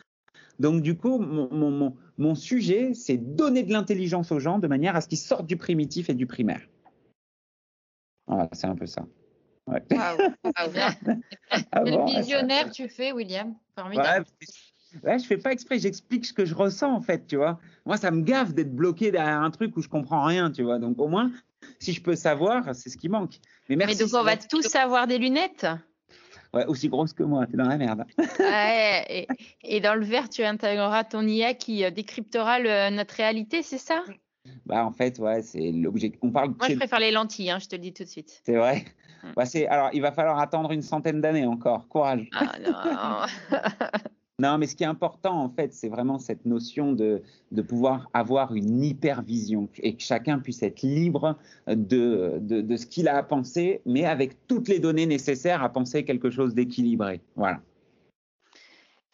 Donc, 0.60 0.84
du 0.84 0.96
coup, 0.96 1.18
mon, 1.18 1.94
mon 2.18 2.36
sujet, 2.36 2.94
c'est 2.94 3.18
donner 3.18 3.64
de 3.64 3.74
l'intelligence 3.74 4.32
aux 4.32 4.40
gens 4.40 4.60
de 4.60 4.68
manière 4.68 4.96
à 4.96 5.02
ce 5.02 5.08
qu'ils 5.08 5.18
sortent 5.18 5.48
du 5.48 5.58
primitif 5.58 6.10
et 6.10 6.14
du 6.14 6.28
primaire. 6.28 6.62
Voilà, 8.28 8.48
c'est 8.54 8.68
un 8.68 8.76
peu 8.76 8.86
ça. 8.86 9.06
Ouais. 9.68 9.84
Quel 11.86 12.06
visionnaire 12.06 12.72
tu 12.72 12.90
fais, 12.90 13.12
William 13.12 13.56
Formidable. 13.76 14.26
Ouais, 15.04 15.20
je 15.20 15.26
fais 15.26 15.38
pas 15.38 15.54
exprès, 15.54 15.80
j'explique 15.80 16.26
ce 16.26 16.34
que 16.34 16.44
je 16.44 16.54
ressens 16.54 16.94
en 16.94 17.02
fait, 17.02 17.26
tu 17.26 17.38
vois. 17.38 17.60
Moi, 17.86 17.96
ça 17.96 18.12
me 18.12 18.24
gaffe 18.24 18.54
d'être 18.54 18.76
bloqué 18.76 19.12
derrière 19.12 19.42
un 19.42 19.52
truc 19.52 19.76
où 19.78 19.82
je 19.82 19.88
comprends 19.88 20.26
rien, 20.26 20.52
tu 20.52 20.64
vois. 20.64 20.80
Donc 20.80 21.00
au 21.00 21.08
moins, 21.08 21.32
si 21.80 21.94
je 21.94 22.02
peux 22.02 22.16
savoir, 22.16 22.76
c'est 22.76 22.90
ce 22.90 22.98
qui 22.98 23.08
manque. 23.08 23.40
Mais 23.70 23.78
merci. 23.78 23.96
Mais 23.96 24.04
donc 24.04 24.14
on 24.14 24.24
va 24.24 24.36
tous 24.36 24.76
avoir 24.76 25.08
des 25.08 25.18
lunettes? 25.18 25.66
Ouais, 26.54 26.66
aussi 26.66 26.90
grosses 26.90 27.14
que 27.14 27.24
moi, 27.24 27.48
t'es 27.48 27.56
dans 27.56 27.70
la 27.70 27.78
merde. 27.78 28.04
ouais, 28.40 29.26
et, 29.64 29.80
dans 29.80 29.96
le 29.96 30.04
verre, 30.04 30.28
tu 30.28 30.44
intégreras 30.44 31.06
ton 31.06 31.26
IA 31.26 31.54
qui 31.54 31.86
euh, 31.86 31.92
décryptera 31.92 32.90
notre 32.90 33.16
réalité, 33.16 33.64
c'est 33.64 33.78
ça? 33.78 34.04
Bah, 34.66 34.86
en 34.86 34.92
fait, 34.92 35.20
ouais, 35.20 35.42
c'est 35.42 35.72
l'objet. 35.72 36.14
On 36.22 36.32
parle. 36.32 36.54
Moi, 36.58 36.70
je 36.70 36.76
préfère 36.76 37.00
les 37.00 37.12
lentilles, 37.12 37.52
hein, 37.52 37.60
je 37.60 37.68
te 37.68 37.76
le 37.76 37.82
dis 37.82 37.94
tout 37.94 38.04
de 38.04 38.10
suite. 38.10 38.42
C'est 38.46 38.56
vrai? 38.56 38.86
Mm. 39.24 39.28
Bah, 39.36 39.46
c'est... 39.46 39.68
Alors, 39.68 39.90
il 39.94 40.02
va 40.02 40.12
falloir 40.12 40.40
attendre 40.40 40.72
une 40.72 40.82
centaine 40.82 41.22
d'années 41.22 41.46
encore. 41.46 41.88
Courage. 41.88 42.28
Ah, 42.34 43.28
non. 43.52 43.58
non, 44.40 44.58
mais 44.58 44.68
ce 44.68 44.76
qui 44.76 44.84
est 44.84 44.88
important, 44.88 45.40
en 45.44 45.50
fait, 45.50 45.74
c'est 45.74 45.90
vraiment 45.90 46.18
cette 46.20 46.46
notion 46.46 46.94
de, 46.94 47.22
de 47.52 47.62
pouvoir 47.62 48.10
avoir 48.14 48.56
une 48.56 48.84
hypervision 48.84 49.70
et 49.78 49.96
que 49.96 50.02
chacun 50.02 50.40
puisse 50.40 50.64
être 50.64 50.82
libre 50.82 51.38
de, 51.68 52.40
de, 52.40 52.62
de 52.62 52.76
ce 52.78 52.86
qu'il 52.86 53.08
a 53.08 53.18
à 53.18 53.24
penser, 53.24 53.82
mais 53.86 54.06
avec 54.06 54.48
toutes 54.48 54.68
les 54.68 54.80
données 54.80 55.06
nécessaires 55.06 55.64
à 55.64 55.70
penser 55.70 56.04
quelque 56.04 56.30
chose 56.30 56.56
d'équilibré. 56.56 57.22
Voilà. 57.36 57.60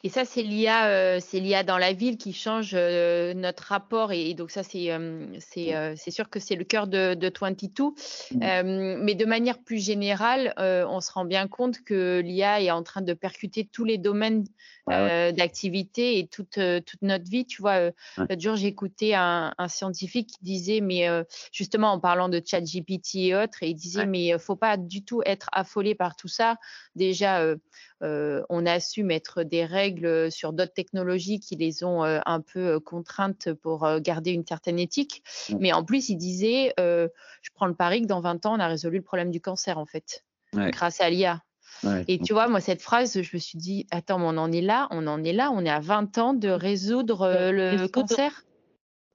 Et 0.07 0.09
ça, 0.09 0.23
c'est 0.23 0.41
l'IA, 0.41 0.87
euh, 0.87 1.19
c'est 1.19 1.41
l'IA 1.41 1.63
dans 1.63 1.77
la 1.77 1.91
ville 1.91 2.15
qui 2.15 2.31
change 2.31 2.71
euh, 2.73 3.33
notre 3.33 3.63
rapport. 3.63 4.13
Et, 4.13 4.35
donc 4.35 4.51
ça, 4.51 4.63
c'est 4.63 4.89
euh, 4.93 5.35
c'est 5.43 6.11
sûr 6.11 6.29
que 6.29 6.39
c'est 6.39 6.55
le 6.55 6.63
cœur 6.63 6.87
de, 6.87 7.13
de 7.13 7.29
22. 7.29 7.83
Mmh. 8.31 8.99
mais 9.03 9.15
de 9.15 9.25
manière 9.25 9.59
plus 9.59 9.83
générale, 9.83 10.53
on 10.57 11.01
se 11.01 11.11
rend 11.11 11.25
bien 11.25 11.49
compte 11.49 11.83
que 11.83 12.21
l'IA 12.23 12.61
est 12.61 12.71
en 12.71 12.83
train 12.83 13.01
de 13.01 13.13
percuter 13.13 13.67
tous 13.69 13.83
les 13.83 13.97
domaines 13.97 14.45
d'activité 14.87 16.19
et 16.19 16.27
toute, 16.27 16.57
toute 16.85 17.01
notre 17.01 17.29
vie. 17.29 17.45
Tu 17.45 17.61
vois, 17.61 17.91
l'autre 18.17 18.39
jour, 18.39 18.55
écouté 18.63 19.13
un, 19.13 19.53
un, 19.57 19.67
scientifique 19.67 20.29
qui 20.29 20.43
disait, 20.43 20.79
mais 20.79 21.07
justement 21.51 21.91
en 21.91 21.99
parlant 21.99 22.29
de 22.29 22.41
ChatGPT 22.43 23.15
et 23.15 23.35
autres, 23.35 23.61
et 23.61 23.69
il 23.69 23.75
disait, 23.75 24.05
mais 24.05 24.27
il 24.27 24.39
faut 24.39 24.55
pas 24.55 24.77
du 24.77 25.03
tout 25.03 25.21
être 25.25 25.49
affolé 25.51 25.95
par 25.95 26.15
tout 26.15 26.29
ça. 26.29 26.55
Déjà, 26.95 27.43
on 28.01 28.65
a 28.65 28.79
su 28.79 29.03
mettre 29.03 29.43
des 29.43 29.65
règles 29.65 29.96
sur 30.29 30.53
d'autres 30.53 30.73
technologies 30.73 31.39
qui 31.39 31.55
les 31.55 31.83
ont 31.83 32.03
un 32.03 32.41
peu 32.41 32.79
contraintes 32.79 33.53
pour 33.53 33.87
garder 33.99 34.31
une 34.31 34.45
certaine 34.45 34.79
éthique. 34.79 35.23
Mmh. 35.49 35.55
Mais 35.59 35.73
en 35.73 35.83
plus, 35.83 36.09
il 36.09 36.17
disait, 36.17 36.73
je 36.77 37.49
prends 37.55 37.67
le 37.67 37.75
pari 37.75 38.01
que 38.01 38.07
dans 38.07 38.21
20 38.21 38.45
ans, 38.45 38.55
on 38.55 38.59
a 38.59 38.67
résolu 38.67 38.97
le 38.97 39.03
problème 39.03 39.31
du 39.31 39.41
cancer, 39.41 39.77
en 39.77 39.85
fait, 39.85 40.23
grâce 40.53 41.01
à 41.01 41.09
l'IA. 41.09 41.41
Et 42.07 42.19
tu 42.19 42.33
vois, 42.33 42.47
moi, 42.47 42.59
cette 42.59 42.81
phrase, 42.81 43.21
je 43.21 43.29
me 43.35 43.39
suis 43.39 43.57
dit, 43.57 43.85
attends, 43.91 44.19
mais 44.19 44.25
on 44.25 44.37
en 44.37 44.51
est 44.51 44.61
là, 44.61 44.87
on 44.91 45.05
en 45.05 45.23
est 45.23 45.33
là, 45.33 45.51
on 45.51 45.63
est 45.63 45.69
à 45.69 45.79
20 45.79 46.17
ans 46.17 46.33
de 46.33 46.49
résoudre 46.49 47.29
le 47.51 47.87
cancer? 47.87 48.43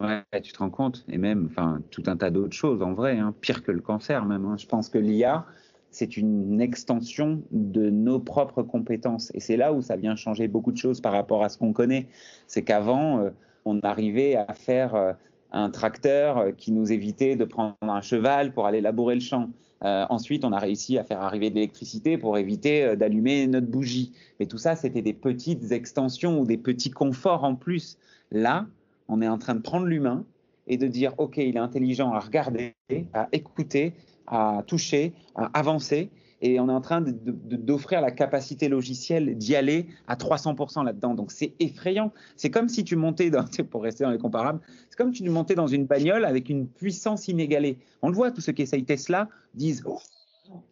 Ouais, 0.01 0.25
tu 0.43 0.53
te 0.53 0.59
rends 0.59 0.71
compte, 0.71 1.05
et 1.09 1.17
même, 1.17 1.49
enfin, 1.51 1.81
tout 1.93 2.03
un 2.07 2.17
tas 2.17 2.31
d'autres 2.31 2.57
choses 2.57 2.83
en 2.83 2.93
vrai, 2.93 3.19
hein, 3.19 3.33
pire 3.41 3.63
que 3.63 3.71
le 3.71 3.81
cancer 3.81 4.25
même. 4.25 4.45
Hein. 4.47 4.57
Je 4.59 4.67
pense 4.67 4.89
que 4.89 4.99
l'IA, 4.99 5.47
c'est 5.93 6.17
une 6.17 6.61
extension 6.61 7.43
de 7.53 7.91
nos 7.91 8.19
propres 8.19 8.63
compétences. 8.63 9.31
Et 9.35 9.41
c'est 9.41 9.59
là 9.59 9.73
où 9.73 9.83
ça 9.83 9.97
vient 9.97 10.17
changer 10.17 10.49
beaucoup 10.49 10.73
de 10.73 10.79
choses 10.79 11.01
par 11.01 11.13
rapport 11.13 11.45
à 11.45 11.51
ce 11.51 11.59
qu'on 11.59 11.75
connaît. 11.75 12.09
C'est 12.47 12.63
qu'avant, 12.63 13.21
euh, 13.21 13.31
on 13.67 13.79
arrivait 13.81 14.35
à 14.35 14.55
faire 14.55 14.95
euh, 14.95 15.13
un 15.53 15.71
tracteur 15.71 16.39
euh, 16.39 16.51
qui 16.53 16.73
nous 16.73 16.91
évitait 16.91 17.37
de 17.37 17.45
prendre 17.45 17.77
un 17.83 18.01
cheval 18.01 18.53
pour 18.55 18.67
aller 18.67 18.81
labourer 18.81 19.15
le 19.15 19.21
champ. 19.21 19.51
ensuite, 19.83 20.45
on 20.45 20.53
a 20.53 20.59
réussi 20.59 20.97
à 20.97 21.05
faire 21.05 21.21
arriver 21.21 21.51
de 21.51 21.57
l'électricité 21.57 22.17
pour 22.17 22.39
éviter 22.39 22.97
d'allumer 22.97 23.47
notre 23.47 23.67
bougie. 23.67 24.13
Mais 24.41 24.47
tout 24.47 24.59
ça, 24.59 24.77
c'était 24.77 25.03
des 25.03 25.13
petites 25.13 25.73
extensions 25.73 26.41
ou 26.41 26.47
des 26.47 26.57
petits 26.57 26.91
conforts 26.91 27.45
en 27.45 27.55
plus. 27.57 27.99
Là, 28.31 28.67
on 29.09 29.21
est 29.21 29.29
en 29.29 29.39
train 29.39 29.57
de 29.57 29.61
prendre 29.61 29.87
l'humain 29.87 30.25
et 30.69 30.77
de 30.77 30.87
dire, 30.87 31.13
OK, 31.19 31.37
il 31.39 31.57
est 31.57 31.59
intelligent 31.59 32.13
à 32.13 32.21
regarder, 32.21 32.77
à 33.13 33.29
écouter, 33.33 33.95
à 34.27 34.63
toucher, 34.67 35.13
à 35.35 35.51
avancer. 35.59 36.11
Et 36.45 36.59
on 36.59 36.69
est 36.69 36.73
en 36.73 36.81
train 36.81 37.01
d'offrir 37.01 38.01
la 38.01 38.11
capacité 38.11 38.69
logicielle 38.69 39.39
d'y 39.39 39.55
aller 39.55 39.87
à 40.09 40.17
300% 40.17 40.85
là-dedans. 40.85 41.15
Donc 41.15 41.31
c'est 41.31 41.55
effrayant. 41.61 42.13
C'est 42.37 42.51
comme 42.51 42.69
si 42.69 42.83
tu 42.83 42.97
montais, 42.97 43.31
dans, 43.31 43.45
pour 43.71 43.85
rester 43.85 44.03
dans 44.03 44.11
les 44.11 44.19
comparables, 44.19 44.61
c'est 44.91 44.97
comme 44.97 45.15
si 45.15 45.23
tu 45.23 45.31
montais 45.31 45.55
dans 45.55 45.69
une 45.69 45.87
bagnole 45.87 46.25
avec 46.25 46.49
une 46.49 46.67
puissance 46.67 47.29
inégalée. 47.29 47.79
On 48.03 48.09
le 48.09 48.15
voit, 48.15 48.33
tous 48.33 48.41
ceux 48.41 48.53
qui 48.53 48.63
essayent 48.63 48.85
Tesla 48.85 49.29
disent 49.55 49.85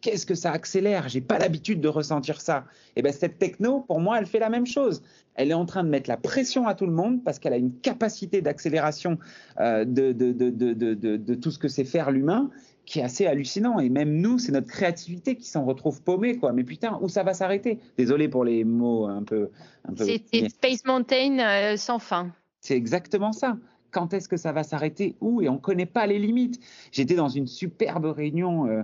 qu'est-ce 0.01 0.25
que 0.25 0.35
ça 0.35 0.51
accélère? 0.51 1.09
J'ai 1.09 1.21
pas 1.21 1.39
l'habitude 1.39 1.81
de 1.81 1.87
ressentir 1.87 2.41
ça. 2.41 2.65
Et 2.89 2.99
eh 2.99 3.01
bien 3.01 3.11
cette 3.11 3.39
techno, 3.39 3.81
pour 3.81 3.99
moi, 3.99 4.19
elle 4.19 4.25
fait 4.25 4.39
la 4.39 4.49
même 4.49 4.65
chose. 4.65 5.01
Elle 5.35 5.51
est 5.51 5.55
en 5.55 5.65
train 5.65 5.83
de 5.83 5.89
mettre 5.89 6.09
la 6.09 6.17
pression 6.17 6.67
à 6.67 6.75
tout 6.75 6.85
le 6.85 6.91
monde 6.91 7.23
parce 7.23 7.39
qu'elle 7.39 7.53
a 7.53 7.57
une 7.57 7.73
capacité 7.79 8.41
d'accélération 8.41 9.17
euh, 9.59 9.85
de, 9.85 10.11
de, 10.11 11.35
tout 11.35 11.51
ce 11.51 11.57
que 11.59 11.69
c'est 11.69 11.85
faire 11.85 12.11
l'humain 12.11 12.49
qui 12.91 12.99
est 12.99 13.03
assez 13.03 13.25
hallucinant. 13.25 13.79
Et 13.79 13.87
même 13.87 14.19
nous, 14.19 14.37
c'est 14.37 14.51
notre 14.51 14.67
créativité 14.67 15.37
qui 15.37 15.47
s'en 15.47 15.63
retrouve 15.63 16.01
paumée, 16.01 16.35
quoi. 16.35 16.51
Mais 16.51 16.65
putain, 16.65 16.99
où 17.01 17.07
ça 17.07 17.23
va 17.23 17.33
s'arrêter? 17.33 17.79
Désolé 17.97 18.27
pour 18.27 18.43
les 18.43 18.65
mots 18.65 19.05
un 19.05 19.23
peu. 19.23 19.49
Un 19.87 19.93
peu 19.93 20.03
c'est 20.03 20.49
Space 20.49 20.83
Mountain 20.83 21.39
euh, 21.39 21.77
sans 21.77 21.99
fin. 21.99 22.31
C'est 22.59 22.75
exactement 22.75 23.31
ça. 23.31 23.57
Quand 23.91 24.13
est-ce 24.13 24.27
que 24.27 24.35
ça 24.35 24.51
va 24.51 24.63
s'arrêter? 24.63 25.15
Où? 25.21 25.41
Et 25.41 25.47
on 25.47 25.53
ne 25.53 25.59
connaît 25.59 25.85
pas 25.85 26.05
les 26.05 26.19
limites. 26.19 26.59
J'étais 26.91 27.15
dans 27.15 27.29
une 27.29 27.47
superbe 27.47 28.05
réunion. 28.05 28.67
Euh, 28.67 28.83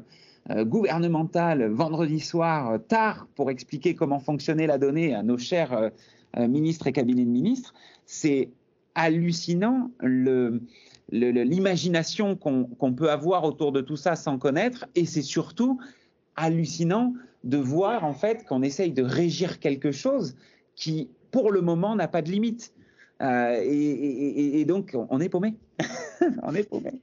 euh, 0.49 0.63
gouvernementale 0.63 1.67
vendredi 1.67 2.21
soir 2.21 2.79
tard 2.87 3.27
pour 3.35 3.51
expliquer 3.51 3.95
comment 3.95 4.19
fonctionnait 4.19 4.65
la 4.65 4.77
donnée 4.77 5.13
à 5.13 5.21
nos 5.21 5.37
chers 5.37 5.91
ministres 6.37 6.87
et 6.87 6.93
cabinets 6.93 7.25
de 7.25 7.29
ministres, 7.29 7.73
c'est 8.05 8.51
hallucinant 8.95 9.91
le, 9.99 10.61
l'imagination 11.09 12.35
qu'on 12.35 12.93
peut 12.93 13.09
avoir 13.09 13.43
autour 13.43 13.71
de 13.71 13.81
tout 13.81 13.97
ça 13.97 14.15
sans 14.15 14.37
connaître, 14.37 14.85
et 14.95 15.05
c'est 15.05 15.21
surtout 15.21 15.79
hallucinant 16.35 17.13
de 17.43 17.57
voir 17.57 18.03
en 18.03 18.13
fait 18.13 18.45
qu'on 18.45 18.61
essaye 18.61 18.91
de 18.91 19.03
régir 19.03 19.59
quelque 19.59 19.91
chose 19.91 20.35
qui, 20.75 21.09
pour 21.31 21.51
le 21.51 21.61
moment, 21.61 21.95
n'a 21.95 22.07
pas 22.07 22.21
de 22.21 22.29
limite. 22.29 22.73
Euh, 23.21 23.59
et, 23.63 24.63
donc, 24.65 24.95
on 25.09 25.19
est 25.19 25.29
paumé. 25.29 25.55
on 26.43 26.53
est 26.53 26.69
paumé. 26.69 27.01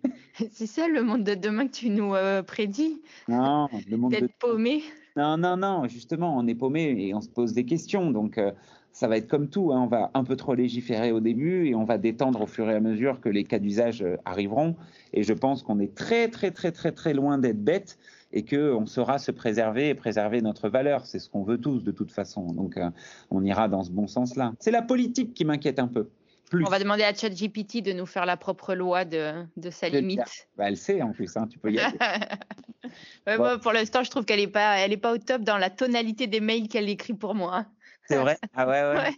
C'est 0.52 0.66
ça 0.66 0.86
le 0.88 1.02
monde 1.02 1.24
de 1.24 1.34
demain 1.34 1.66
que 1.66 1.72
tu 1.72 1.90
nous 1.90 2.14
euh, 2.14 2.42
prédis 2.42 3.00
Non, 3.28 3.68
le 3.88 3.96
monde 3.96 4.12
d'être 4.12 4.32
paumé. 4.38 4.82
Non, 5.16 5.36
non, 5.36 5.56
non. 5.56 5.88
Justement, 5.88 6.36
on 6.36 6.46
est 6.46 6.54
paumé 6.54 6.94
et 6.98 7.14
on 7.14 7.20
se 7.20 7.28
pose 7.28 7.52
des 7.52 7.64
questions. 7.64 8.10
Donc, 8.10 8.38
euh, 8.38 8.52
ça 8.94 9.08
va 9.08 9.16
être 9.16 9.26
comme 9.26 9.48
tout. 9.50 9.72
Hein. 9.72 9.82
On 9.82 9.86
va 9.86 10.10
un 10.14 10.24
peu 10.24 10.36
trop 10.36 10.54
légiférer 10.54 11.10
au 11.10 11.20
début 11.20 11.66
et 11.66 11.74
on 11.74 11.84
va 11.84 11.98
détendre 11.98 12.40
au 12.40 12.46
fur 12.46 12.70
et 12.70 12.74
à 12.74 12.80
mesure 12.80 13.20
que 13.20 13.28
les 13.28 13.42
cas 13.42 13.58
d'usage 13.58 14.02
euh, 14.02 14.16
arriveront. 14.24 14.76
Et 15.12 15.24
je 15.24 15.32
pense 15.32 15.64
qu'on 15.64 15.80
est 15.80 15.94
très, 15.94 16.28
très, 16.28 16.52
très, 16.52 16.70
très, 16.70 16.92
très 16.92 17.12
loin 17.12 17.36
d'être 17.36 17.62
bête 17.62 17.98
et 18.32 18.44
qu'on 18.44 18.86
saura 18.86 19.18
se 19.18 19.32
préserver 19.32 19.88
et 19.88 19.94
préserver 19.94 20.40
notre 20.42 20.68
valeur. 20.68 21.06
C'est 21.06 21.18
ce 21.18 21.28
qu'on 21.28 21.42
veut 21.42 21.58
tous 21.58 21.82
de 21.82 21.90
toute 21.90 22.12
façon. 22.12 22.46
Donc, 22.46 22.76
euh, 22.76 22.88
on 23.32 23.44
ira 23.44 23.68
dans 23.68 23.82
ce 23.82 23.90
bon 23.90 24.06
sens-là. 24.06 24.52
C'est 24.60 24.70
la 24.70 24.82
politique 24.82 25.34
qui 25.34 25.44
m'inquiète 25.44 25.80
un 25.80 25.88
peu. 25.88 26.08
On 26.52 26.70
va 26.70 26.78
demander 26.78 27.02
à 27.02 27.12
ChatGPT 27.12 27.82
de 27.82 27.92
nous 27.92 28.06
faire 28.06 28.26
la 28.26 28.36
propre 28.36 28.74
loi 28.74 29.04
de, 29.04 29.32
de 29.56 29.70
sa 29.70 29.88
limite. 29.88 30.46
Bah, 30.56 30.66
elle 30.68 30.76
sait 30.76 31.02
en 31.02 31.10
plus, 31.10 31.36
hein, 31.36 31.48
tu 31.50 31.58
peux 31.58 31.72
y 31.72 31.80
aller. 31.80 31.98
pour 33.62 33.72
l'instant, 33.72 34.04
je 34.04 34.10
trouve 34.10 34.24
qu'elle 34.24 34.38
n'est 34.38 34.46
pas, 34.46 34.78
elle 34.78 34.92
est 34.92 34.98
pas 34.98 35.12
au 35.12 35.18
top 35.18 35.42
dans 35.42 35.58
la 35.58 35.70
tonalité 35.70 36.28
des 36.28 36.40
mails 36.40 36.68
qu'elle 36.68 36.88
écrit 36.88 37.14
pour 37.14 37.34
moi. 37.34 37.66
C'est 38.06 38.18
vrai? 38.18 38.36
Ah 38.54 38.68
ouais, 38.68 39.14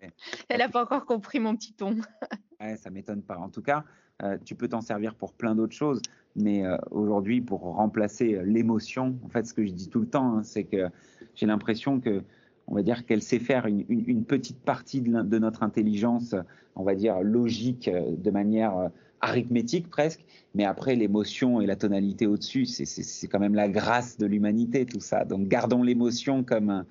ouais. 0.00 0.12
Elle 0.48 0.58
n'a 0.58 0.68
pas 0.68 0.82
encore 0.82 1.04
compris 1.06 1.40
mon 1.40 1.54
petit 1.56 1.72
ton. 1.72 1.96
ouais, 2.60 2.76
ça 2.76 2.90
m'étonne 2.90 3.22
pas. 3.22 3.38
En 3.38 3.48
tout 3.48 3.62
cas, 3.62 3.84
euh, 4.22 4.36
tu 4.44 4.54
peux 4.54 4.68
t'en 4.68 4.80
servir 4.80 5.14
pour 5.14 5.32
plein 5.32 5.54
d'autres 5.54 5.74
choses, 5.74 6.00
mais 6.36 6.64
euh, 6.64 6.76
aujourd'hui, 6.90 7.40
pour 7.40 7.60
remplacer 7.60 8.34
euh, 8.34 8.42
l'émotion, 8.42 9.16
en 9.24 9.28
fait, 9.28 9.46
ce 9.46 9.54
que 9.54 9.64
je 9.64 9.72
dis 9.72 9.88
tout 9.88 10.00
le 10.00 10.08
temps, 10.08 10.38
hein, 10.38 10.42
c'est 10.42 10.64
que 10.64 10.88
j'ai 11.34 11.46
l'impression 11.46 12.00
que, 12.00 12.22
on 12.66 12.74
va 12.74 12.82
dire 12.82 13.06
qu'elle 13.06 13.22
sait 13.22 13.38
faire 13.38 13.66
une, 13.66 14.24
petite 14.24 14.60
partie 14.60 15.00
de, 15.00 15.22
de, 15.22 15.38
notre 15.38 15.62
intelligence, 15.62 16.34
on 16.76 16.84
va 16.84 16.94
dire 16.94 17.20
logique, 17.20 17.90
de 17.90 18.30
manière 18.30 18.90
arithmétique 19.20 19.90
presque, 19.90 20.24
mais 20.54 20.64
après 20.64 20.94
l'émotion 20.94 21.60
et 21.60 21.66
la 21.66 21.76
tonalité 21.76 22.26
au-dessus, 22.26 22.66
c'est 22.66 23.26
quand 23.26 23.40
même 23.40 23.54
la 23.54 23.68
grâce 23.68 24.18
de 24.18 24.26
l'humanité, 24.26 24.86
tout 24.86 25.00
ça. 25.00 25.24
Donc 25.24 25.48
gardons 25.48 25.82
l'émotion 25.82 26.44
comme 26.44 26.84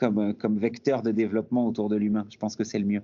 comme, 0.00 0.34
comme 0.34 0.58
vecteur 0.58 1.02
de 1.02 1.12
développement 1.12 1.66
autour 1.66 1.90
de 1.90 1.96
l'humain. 1.96 2.26
Je 2.30 2.38
pense 2.38 2.56
que 2.56 2.64
c'est 2.64 2.78
le 2.78 2.86
mieux. 2.86 3.02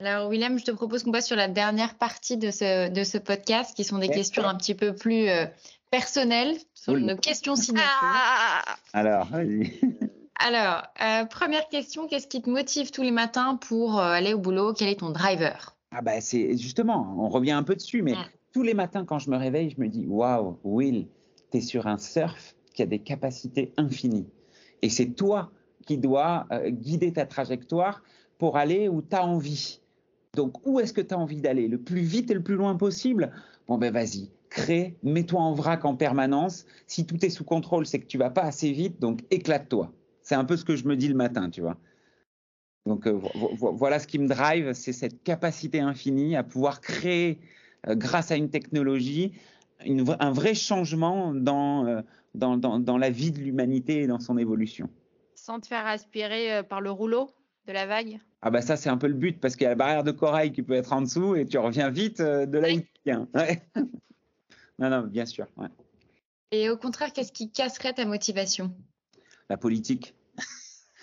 Alors, 0.00 0.28
William, 0.28 0.58
je 0.58 0.64
te 0.64 0.72
propose 0.72 1.04
qu'on 1.04 1.12
passe 1.12 1.26
sur 1.26 1.36
la 1.36 1.48
dernière 1.48 1.94
partie 1.94 2.36
de 2.36 2.50
ce, 2.50 2.90
de 2.90 3.04
ce 3.04 3.16
podcast, 3.16 3.74
qui 3.74 3.84
sont 3.84 3.98
des 3.98 4.08
questions 4.08 4.44
un 4.44 4.54
petit 4.56 4.74
peu 4.74 4.94
plus 4.94 5.28
euh, 5.28 5.46
personnelles, 5.90 6.56
sur 6.74 6.98
nos 6.98 7.16
questions 7.16 7.56
signature. 7.56 7.88
Ah 8.02 8.62
Alors, 8.92 9.26
vas-y. 9.28 9.72
Alors, 10.38 10.82
euh, 11.02 11.24
première 11.24 11.66
question, 11.70 12.08
qu'est-ce 12.08 12.26
qui 12.26 12.42
te 12.42 12.50
motive 12.50 12.90
tous 12.90 13.00
les 13.00 13.10
matins 13.10 13.56
pour 13.56 13.98
euh, 13.98 14.02
aller 14.02 14.34
au 14.34 14.38
boulot? 14.38 14.74
Quel 14.74 14.88
est 14.88 15.00
ton 15.00 15.10
driver? 15.10 15.74
Ah 15.92 16.02
bah 16.02 16.20
c'est 16.20 16.58
justement, 16.58 17.16
on 17.18 17.30
revient 17.30 17.52
un 17.52 17.62
peu 17.62 17.74
dessus, 17.74 18.02
mais 18.02 18.12
tous 18.52 18.62
les 18.62 18.74
matins 18.74 19.06
quand 19.06 19.18
je 19.18 19.30
me 19.30 19.36
réveille, 19.36 19.70
je 19.70 19.80
me 19.80 19.88
dis, 19.88 20.04
waouh, 20.06 20.58
Will, 20.62 21.06
tu 21.50 21.58
es 21.58 21.60
sur 21.62 21.86
un 21.86 21.96
surf 21.96 22.54
qui 22.74 22.82
a 22.82 22.86
des 22.86 22.98
capacités 22.98 23.72
infinies. 23.78 24.26
Et 24.82 24.88
c'est 24.88 25.10
toi 25.10 25.50
qui 25.86 25.98
dois 25.98 26.46
euh, 26.52 26.70
guider 26.70 27.12
ta 27.12 27.26
trajectoire 27.26 28.02
pour 28.38 28.56
aller 28.56 28.88
où 28.88 29.02
tu 29.02 29.16
as 29.16 29.24
envie. 29.24 29.80
Donc, 30.34 30.66
où 30.66 30.80
est-ce 30.80 30.92
que 30.92 31.00
tu 31.00 31.14
as 31.14 31.18
envie 31.18 31.40
d'aller? 31.40 31.68
Le 31.68 31.78
plus 31.78 32.00
vite 32.00 32.30
et 32.30 32.34
le 32.34 32.42
plus 32.42 32.56
loin 32.56 32.76
possible? 32.76 33.32
Bon, 33.66 33.78
ben 33.78 33.92
vas-y, 33.92 34.30
crée, 34.50 34.96
mets-toi 35.02 35.40
en 35.40 35.54
vrac 35.54 35.84
en 35.84 35.96
permanence. 35.96 36.66
Si 36.86 37.06
tout 37.06 37.24
est 37.24 37.30
sous 37.30 37.44
contrôle, 37.44 37.86
c'est 37.86 37.98
que 37.98 38.06
tu 38.06 38.18
vas 38.18 38.30
pas 38.30 38.42
assez 38.42 38.70
vite, 38.72 39.00
donc 39.00 39.24
éclate-toi. 39.30 39.92
C'est 40.22 40.34
un 40.34 40.44
peu 40.44 40.56
ce 40.56 40.64
que 40.64 40.76
je 40.76 40.86
me 40.86 40.96
dis 40.96 41.08
le 41.08 41.14
matin, 41.14 41.48
tu 41.48 41.62
vois. 41.62 41.78
Donc, 42.84 43.06
euh, 43.06 43.18
voilà 43.58 43.98
ce 43.98 44.06
qui 44.06 44.18
me 44.18 44.28
drive, 44.28 44.72
c'est 44.72 44.92
cette 44.92 45.22
capacité 45.24 45.80
infinie 45.80 46.36
à 46.36 46.44
pouvoir 46.44 46.80
créer, 46.80 47.40
euh, 47.88 47.94
grâce 47.94 48.30
à 48.30 48.36
une 48.36 48.50
technologie, 48.50 49.32
un 49.80 50.30
vrai 50.32 50.54
changement 50.54 51.34
dans, 51.34 52.02
dans, 52.36 52.56
dans, 52.56 52.98
la 52.98 53.10
vie 53.10 53.30
de 53.30 53.38
l'humanité 53.38 54.02
et 54.02 54.06
dans 54.06 54.20
son 54.20 54.38
évolution. 54.38 54.88
Sans 55.34 55.60
te 55.60 55.66
faire 55.66 55.86
aspirer 55.86 56.56
euh, 56.56 56.62
par 56.62 56.80
le 56.80 56.90
rouleau 56.90 57.30
de 57.66 57.72
la 57.72 57.86
vague 57.86 58.20
Ah 58.42 58.50
bah 58.50 58.62
ça 58.62 58.76
c'est 58.76 58.88
un 58.88 58.96
peu 58.96 59.08
le 59.08 59.14
but 59.14 59.40
parce 59.40 59.56
qu'il 59.56 59.64
y 59.64 59.66
a 59.66 59.70
la 59.70 59.76
barrière 59.76 60.04
de 60.04 60.12
corail 60.12 60.52
qui 60.52 60.62
peut 60.62 60.74
être 60.74 60.92
en 60.92 61.02
dessous 61.02 61.34
et 61.34 61.46
tu 61.46 61.58
reviens 61.58 61.90
vite 61.90 62.20
euh, 62.20 62.46
de 62.46 62.58
là 62.58 62.68
où 62.72 62.80
tu 62.80 63.12
non, 64.78 64.90
non, 64.90 65.02
bien 65.02 65.24
sûr. 65.24 65.46
Et 66.50 66.68
au 66.68 66.76
contraire, 66.76 67.12
qu'est-ce 67.12 67.32
qui 67.32 67.50
casserait 67.50 67.94
ta 67.94 68.04
motivation? 68.04 68.74
La 69.48 69.56
politique. 69.56 70.14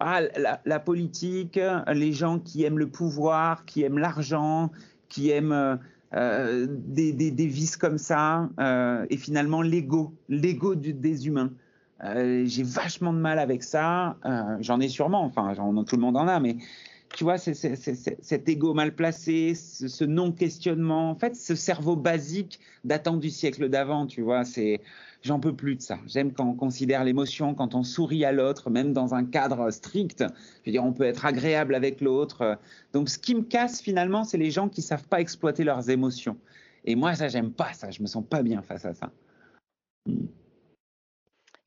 ah, 0.00 0.22
la, 0.64 0.80
politique, 0.80 1.60
les 1.92 2.12
gens 2.12 2.38
qui 2.38 2.64
aiment 2.64 2.78
le 2.78 2.88
pouvoir, 2.88 3.66
qui 3.66 3.82
aiment 3.82 3.98
l'argent, 3.98 4.70
qui 5.08 5.30
aiment 5.30 5.78
euh, 6.14 6.66
des, 6.68 7.46
vices 7.46 7.76
comme 7.76 7.98
ça, 7.98 8.48
euh, 8.60 9.04
et 9.10 9.16
finalement 9.16 9.62
l'ego, 9.62 10.14
l'ego 10.28 10.74
des 10.74 11.26
humains. 11.26 11.50
Euh, 12.04 12.44
j'ai 12.46 12.62
vachement 12.62 13.12
de 13.12 13.18
mal 13.18 13.38
avec 13.38 13.62
ça. 13.62 14.16
J'en 14.60 14.80
ai 14.80 14.88
sûrement, 14.88 15.24
enfin, 15.24 15.54
tout 15.86 15.96
le 15.96 16.02
monde 16.02 16.16
en 16.16 16.28
a, 16.28 16.38
mais 16.40 16.56
tu 17.16 17.24
vois, 17.24 17.38
c'est, 17.38 17.54
cet 17.54 18.48
ego 18.48 18.74
mal 18.74 18.94
placé, 18.94 19.54
ce, 19.54 20.04
non-questionnement, 20.04 21.10
en 21.10 21.14
fait, 21.14 21.36
ce 21.36 21.54
cerveau 21.54 21.96
basique 21.96 22.60
datant 22.84 23.16
du 23.16 23.30
siècle 23.30 23.68
d'avant, 23.68 24.06
tu 24.06 24.20
vois, 24.22 24.44
c'est, 24.44 24.80
j'en 25.22 25.38
peux 25.38 25.54
plus 25.54 25.76
de 25.76 25.82
ça. 25.82 25.98
J'aime 26.06 26.32
quand 26.32 26.46
on 26.46 26.54
considère 26.54 27.04
l'émotion, 27.04 27.54
quand 27.54 27.74
on 27.74 27.82
sourit 27.82 28.24
à 28.24 28.32
l'autre, 28.32 28.68
même 28.70 28.92
dans 28.92 29.14
un 29.14 29.24
cadre 29.24 29.70
strict. 29.70 30.24
Je 30.62 30.70
veux 30.70 30.72
dire, 30.72 30.84
on 30.84 30.92
peut 30.92 31.04
être 31.04 31.24
agréable 31.24 31.74
avec 31.74 32.00
l'autre. 32.00 32.58
Donc, 32.92 33.08
ce 33.08 33.18
qui 33.18 33.34
me 33.34 33.42
casse 33.42 33.80
finalement, 33.80 34.24
c'est 34.24 34.38
les 34.38 34.50
gens 34.50 34.68
qui 34.68 34.82
savent 34.82 35.06
pas 35.06 35.20
exploiter 35.20 35.64
leurs 35.64 35.90
émotions. 35.90 36.36
Et 36.84 36.96
moi, 36.96 37.14
ça, 37.14 37.28
j'aime 37.28 37.52
pas 37.52 37.72
ça. 37.72 37.90
Je 37.90 38.02
me 38.02 38.06
sens 38.06 38.24
pas 38.28 38.42
bien 38.42 38.60
face 38.62 38.84
à 38.84 38.94
ça. 38.94 39.10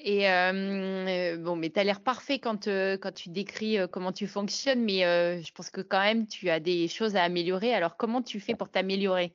Et 0.09 0.29
euh, 0.29 1.35
bon, 1.37 1.57
mais 1.57 1.69
tu 1.69 1.81
as 1.81 1.83
l'air 1.83 1.99
parfait 1.99 2.39
quand, 2.39 2.69
euh, 2.69 2.95
quand 2.95 3.13
tu 3.13 3.27
décris 3.27 3.77
euh, 3.77 3.87
comment 3.87 4.13
tu 4.13 4.25
fonctionnes, 4.25 4.81
mais 4.85 5.01
je 5.01 5.51
pense 5.51 5.69
que 5.69 5.81
quand 5.81 5.99
même 5.99 6.27
tu 6.27 6.49
as 6.49 6.61
des 6.61 6.87
choses 6.87 7.17
à 7.17 7.23
améliorer. 7.23 7.73
Alors, 7.73 7.97
comment 7.97 8.21
tu 8.21 8.39
fais 8.39 8.55
pour 8.55 8.69
t'améliorer? 8.69 9.33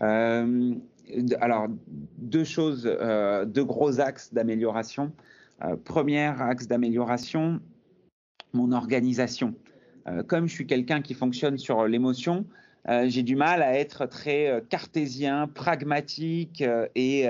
Alors, 0.00 1.68
deux 2.18 2.42
choses, 2.42 2.82
deux 2.82 3.64
gros 3.64 4.00
axes 4.00 4.34
d'amélioration. 4.34 5.12
premier 5.84 6.32
axe 6.42 6.66
d'amélioration, 6.66 7.60
mon 8.52 8.72
organisation. 8.72 9.54
comme 10.26 10.48
je 10.48 10.52
suis 10.52 10.66
quelqu'un 10.66 11.00
qui 11.00 11.14
fonctionne 11.14 11.58
sur 11.58 11.86
l'émotion, 11.86 12.44
j'ai 13.04 13.22
du 13.22 13.36
mal 13.36 13.62
à 13.62 13.78
être 13.78 14.06
très 14.06 14.62
cartésien, 14.68 15.46
pragmatique 15.46 16.62
et 16.96 17.28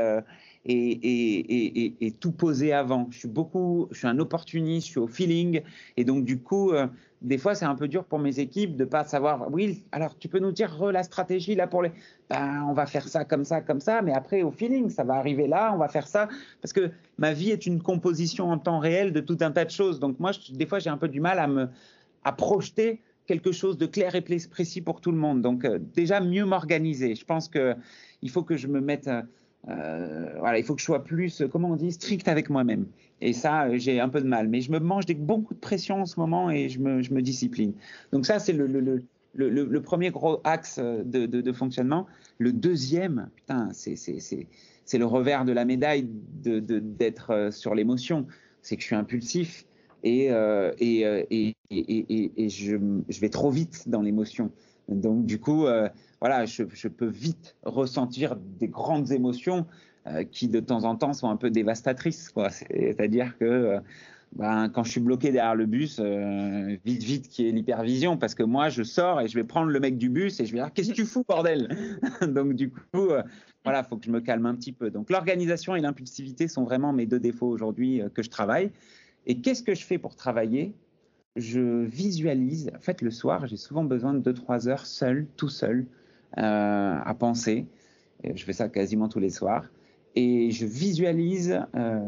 et, 0.68 2.14
tout 2.20 2.32
poser 2.32 2.72
avant. 2.72 3.08
Je 3.10 3.18
suis 3.20 3.28
beaucoup, 3.28 3.88
je 3.90 3.98
suis 3.98 4.06
un 4.06 4.18
opportuniste, 4.18 4.86
je 4.86 4.92
suis 4.92 5.00
au 5.00 5.06
feeling, 5.06 5.62
et 5.96 6.04
donc 6.04 6.24
du 6.24 6.40
coup, 6.40 6.72
euh, 6.72 6.86
des 7.22 7.38
fois, 7.38 7.54
c'est 7.54 7.64
un 7.64 7.74
peu 7.74 7.88
dur 7.88 8.04
pour 8.04 8.18
mes 8.18 8.40
équipes 8.40 8.76
de 8.76 8.84
pas 8.84 9.04
savoir. 9.04 9.50
Oui, 9.52 9.84
alors 9.92 10.18
tu 10.18 10.28
peux 10.28 10.38
nous 10.38 10.52
dire 10.52 10.84
la 10.92 11.02
stratégie 11.02 11.54
là 11.54 11.66
pour 11.66 11.82
les. 11.82 11.92
Ben, 12.28 12.64
on 12.68 12.72
va 12.72 12.86
faire 12.86 13.08
ça 13.08 13.24
comme 13.24 13.44
ça, 13.44 13.60
comme 13.60 13.80
ça, 13.80 14.02
mais 14.02 14.12
après 14.12 14.42
au 14.42 14.50
feeling, 14.50 14.90
ça 14.90 15.04
va 15.04 15.14
arriver 15.14 15.46
là, 15.46 15.72
on 15.74 15.78
va 15.78 15.88
faire 15.88 16.08
ça, 16.08 16.28
parce 16.60 16.72
que 16.72 16.90
ma 17.18 17.32
vie 17.32 17.50
est 17.50 17.66
une 17.66 17.80
composition 17.82 18.50
en 18.50 18.58
temps 18.58 18.78
réel 18.78 19.12
de 19.12 19.20
tout 19.20 19.38
un 19.40 19.50
tas 19.50 19.64
de 19.64 19.70
choses. 19.70 20.00
Donc 20.00 20.18
moi, 20.20 20.32
des 20.50 20.66
fois, 20.66 20.78
j'ai 20.78 20.90
un 20.90 20.98
peu 20.98 21.08
du 21.08 21.20
mal 21.20 21.38
à 21.38 21.46
me 21.46 21.68
à 22.24 22.32
projeter 22.32 23.00
quelque 23.26 23.52
chose 23.52 23.76
de 23.76 23.86
clair 23.86 24.14
et 24.14 24.20
précis 24.20 24.80
pour 24.80 25.00
tout 25.00 25.12
le 25.12 25.18
monde. 25.18 25.42
Donc 25.42 25.64
euh, 25.64 25.78
déjà 25.94 26.20
mieux 26.20 26.44
m'organiser. 26.44 27.14
Je 27.14 27.24
pense 27.24 27.48
que 27.48 27.76
il 28.22 28.30
faut 28.30 28.42
que 28.42 28.56
je 28.56 28.66
me 28.66 28.80
mette 28.80 29.08
euh, 29.08 29.22
euh, 29.68 30.34
voilà, 30.38 30.58
il 30.58 30.64
faut 30.64 30.74
que 30.74 30.80
je 30.80 30.86
sois 30.86 31.02
plus, 31.02 31.42
comment 31.50 31.70
on 31.70 31.76
dit, 31.76 31.92
strict 31.92 32.28
avec 32.28 32.50
moi-même. 32.50 32.86
Et 33.20 33.32
ça, 33.32 33.64
euh, 33.64 33.78
j'ai 33.78 34.00
un 34.00 34.08
peu 34.08 34.20
de 34.20 34.26
mal. 34.26 34.48
Mais 34.48 34.60
je 34.60 34.70
me 34.70 34.78
mange 34.78 35.06
des, 35.06 35.14
beaucoup 35.14 35.54
de 35.54 35.58
pression 35.58 36.02
en 36.02 36.06
ce 36.06 36.20
moment 36.20 36.50
et 36.50 36.68
je 36.68 36.78
me, 36.80 37.20
discipline. 37.20 37.72
Donc 38.12 38.26
ça, 38.26 38.38
c'est 38.38 38.52
le, 38.52 39.80
premier 39.82 40.10
gros 40.10 40.40
axe 40.44 40.78
de, 40.78 41.52
fonctionnement. 41.52 42.06
Le 42.38 42.52
deuxième, 42.52 43.28
putain, 43.34 43.70
c'est 43.72 44.98
le 44.98 45.06
revers 45.06 45.44
de 45.44 45.52
la 45.52 45.64
médaille 45.64 46.08
d'être 46.40 47.30
euh, 47.30 47.50
sur 47.50 47.74
l'émotion. 47.74 48.26
C'est 48.62 48.76
que 48.76 48.82
je 48.82 48.86
suis 48.86 48.96
impulsif 48.96 49.64
et, 50.02 50.26
et, 50.26 51.00
et, 51.30 51.56
et, 51.70 52.32
et 52.36 52.48
je, 52.48 52.76
vais 53.20 53.28
trop 53.28 53.50
vite 53.50 53.88
dans 53.88 54.02
l'émotion. 54.02 54.50
Donc 54.88 55.24
du 55.24 55.38
coup, 55.38 55.66
voilà, 56.20 56.46
je, 56.46 56.88
peux 56.88 57.06
vite 57.06 57.56
ressentir 57.62 58.36
des 58.36 58.68
grandes 58.68 59.12
émotions 59.12 59.66
euh, 60.06 60.24
qui 60.24 60.48
de 60.48 60.60
temps 60.60 60.84
en 60.84 60.96
temps 60.96 61.12
sont 61.12 61.28
un 61.28 61.36
peu 61.36 61.50
dévastatrices. 61.50 62.32
C'est-à-dire 62.50 63.36
que 63.38 63.44
euh, 63.44 63.80
ben, 64.34 64.68
quand 64.68 64.82
je 64.82 64.92
suis 64.92 65.00
bloqué 65.00 65.30
derrière 65.30 65.54
le 65.54 65.66
bus, 65.66 66.00
euh, 66.00 66.76
vite, 66.84 67.02
vite, 67.02 67.28
qui 67.28 67.48
est 67.48 67.52
l'hypervision, 67.52 68.16
parce 68.16 68.34
que 68.34 68.42
moi, 68.42 68.68
je 68.70 68.82
sors 68.82 69.20
et 69.20 69.28
je 69.28 69.34
vais 69.34 69.44
prendre 69.44 69.70
le 69.70 69.78
mec 69.78 69.98
du 69.98 70.08
bus 70.08 70.40
et 70.40 70.46
je 70.46 70.52
vais 70.52 70.58
dire 70.58 70.72
qu'est-ce 70.72 70.90
que 70.90 70.94
tu 70.94 71.04
fous, 71.04 71.24
bordel? 71.28 71.68
Donc 72.26 72.54
du 72.54 72.70
coup, 72.70 73.08
voilà, 73.64 73.82
faut 73.82 73.96
que 73.96 74.06
je 74.06 74.10
me 74.10 74.20
calme 74.20 74.46
un 74.46 74.54
petit 74.54 74.72
peu. 74.72 74.90
Donc 74.90 75.10
l'organisation 75.10 75.76
et 75.76 75.80
l'impulsivité 75.80 76.48
sont 76.48 76.64
vraiment 76.64 76.92
mes 76.92 77.06
deux 77.06 77.20
défauts 77.20 77.48
aujourd'hui 77.48 78.00
que 78.14 78.22
je 78.22 78.30
travaille. 78.30 78.70
Et 79.26 79.40
qu'est-ce 79.40 79.62
que 79.62 79.74
je 79.74 79.84
fais 79.84 79.98
pour 79.98 80.16
travailler? 80.16 80.72
Je 81.34 81.84
visualise. 81.84 82.70
En 82.74 82.80
fait, 82.80 83.02
le 83.02 83.10
soir, 83.10 83.46
j'ai 83.46 83.56
souvent 83.56 83.84
besoin 83.84 84.14
de 84.14 84.32
2-3 84.32 84.68
heures 84.68 84.86
seul, 84.86 85.26
tout 85.36 85.48
seul, 85.50 85.80
euh, 85.80 85.84
à 86.36 87.14
penser. 87.18 87.66
Je 88.24 88.44
fais 88.44 88.52
ça 88.52 88.68
quasiment 88.68 89.08
tous 89.08 89.20
les 89.20 89.30
soirs. 89.30 89.64
Et 90.14 90.50
je 90.50 90.64
visualise 90.64 91.60
euh, 91.74 92.00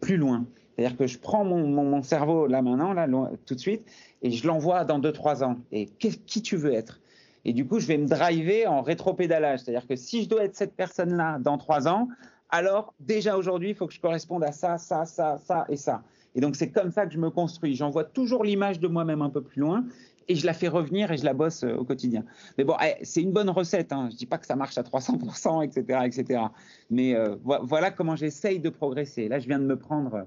plus 0.00 0.16
loin. 0.16 0.46
C'est-à-dire 0.76 0.96
que 0.96 1.06
je 1.06 1.18
prends 1.18 1.44
mon, 1.44 1.66
mon, 1.66 2.02
cerveau 2.02 2.46
là 2.46 2.62
maintenant, 2.62 2.92
là, 2.92 3.08
tout 3.46 3.54
de 3.54 3.60
suite, 3.60 3.82
et 4.22 4.30
je 4.30 4.46
l'envoie 4.46 4.84
dans 4.84 5.00
2-3 5.00 5.44
ans. 5.44 5.56
Et 5.72 5.86
qui 5.86 6.42
tu 6.42 6.56
veux 6.56 6.72
être? 6.72 7.00
Et 7.44 7.52
du 7.52 7.66
coup, 7.66 7.78
je 7.78 7.86
vais 7.86 7.98
me 7.98 8.06
driver 8.06 8.66
en 8.66 8.82
rétropédalage. 8.82 9.60
C'est-à-dire 9.60 9.86
que 9.86 9.96
si 9.96 10.24
je 10.24 10.28
dois 10.28 10.44
être 10.44 10.56
cette 10.56 10.74
personne-là 10.74 11.38
dans 11.40 11.58
3 11.58 11.88
ans, 11.88 12.08
alors 12.50 12.94
déjà 13.00 13.36
aujourd'hui, 13.36 13.70
il 13.70 13.74
faut 13.74 13.86
que 13.86 13.92
je 13.92 14.00
corresponde 14.00 14.44
à 14.44 14.52
ça, 14.52 14.78
ça, 14.78 15.04
ça, 15.04 15.38
ça 15.38 15.66
et 15.68 15.76
ça. 15.76 16.02
Et 16.34 16.40
donc 16.40 16.56
c'est 16.56 16.70
comme 16.70 16.90
ça 16.90 17.06
que 17.06 17.12
je 17.12 17.18
me 17.18 17.30
construis. 17.30 17.74
J'envoie 17.74 18.04
toujours 18.04 18.44
l'image 18.44 18.80
de 18.80 18.88
moi-même 18.88 19.22
un 19.22 19.30
peu 19.30 19.42
plus 19.42 19.60
loin 19.60 19.84
et 20.28 20.34
je 20.34 20.46
la 20.46 20.54
fais 20.54 20.68
revenir 20.68 21.10
et 21.10 21.16
je 21.16 21.24
la 21.24 21.34
bosse 21.34 21.64
euh, 21.64 21.74
au 21.74 21.84
quotidien. 21.84 22.24
Mais 22.58 22.64
bon, 22.64 22.74
eh, 22.82 23.02
c'est 23.04 23.22
une 23.22 23.32
bonne 23.32 23.50
recette. 23.50 23.92
Hein. 23.92 24.08
Je 24.10 24.16
dis 24.16 24.26
pas 24.26 24.38
que 24.38 24.46
ça 24.46 24.56
marche 24.56 24.78
à 24.78 24.82
300%, 24.82 25.64
etc., 25.64 26.00
etc. 26.04 26.42
Mais 26.90 27.14
euh, 27.14 27.36
voilà 27.42 27.90
comment 27.90 28.16
j'essaye 28.16 28.60
de 28.60 28.70
progresser. 28.70 29.28
Là, 29.28 29.38
je 29.38 29.46
viens 29.46 29.58
de 29.58 29.66
me 29.66 29.76
prendre 29.76 30.26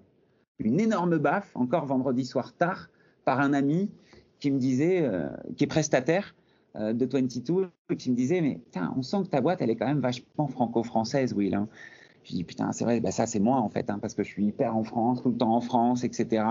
une 0.60 0.80
énorme 0.80 1.18
baffe, 1.18 1.52
encore 1.56 1.86
vendredi 1.86 2.26
soir 2.26 2.54
tard, 2.54 2.90
par 3.26 3.40
un 3.40 3.54
ami 3.54 3.92
qui 4.40 4.52
me 4.52 4.60
disait, 4.60 5.02
euh, 5.02 5.30
qui 5.56 5.64
est 5.64 5.68
prestataire 5.68 6.36
de 6.76 7.08
22, 7.08 7.72
qui 7.98 8.12
me 8.12 8.16
disait, 8.16 8.40
mais 8.40 8.60
on 8.96 9.02
sent 9.02 9.24
que 9.24 9.30
ta 9.30 9.42
boîte, 9.42 9.64
elle 9.64 9.72
est 9.72 9.76
quand 9.76 9.88
même 9.88 10.00
vachement 10.00 10.48
franco-française, 10.48 11.34
Will. 11.34 11.56
Hein. 11.56 11.68
Je 12.28 12.36
dis 12.36 12.44
putain, 12.44 12.74
c'est 12.74 12.84
vrai, 12.84 13.00
bah 13.00 13.12
ça 13.12 13.26
c'est 13.26 13.40
moi 13.40 13.58
en 13.58 13.70
fait, 13.70 13.90
hein, 13.90 14.00
parce 14.02 14.14
que 14.14 14.22
je 14.22 14.28
suis 14.28 14.46
hyper 14.46 14.76
en 14.76 14.84
France, 14.84 15.22
tout 15.22 15.30
le 15.30 15.38
temps 15.38 15.56
en 15.56 15.62
France, 15.62 16.04
etc. 16.04 16.44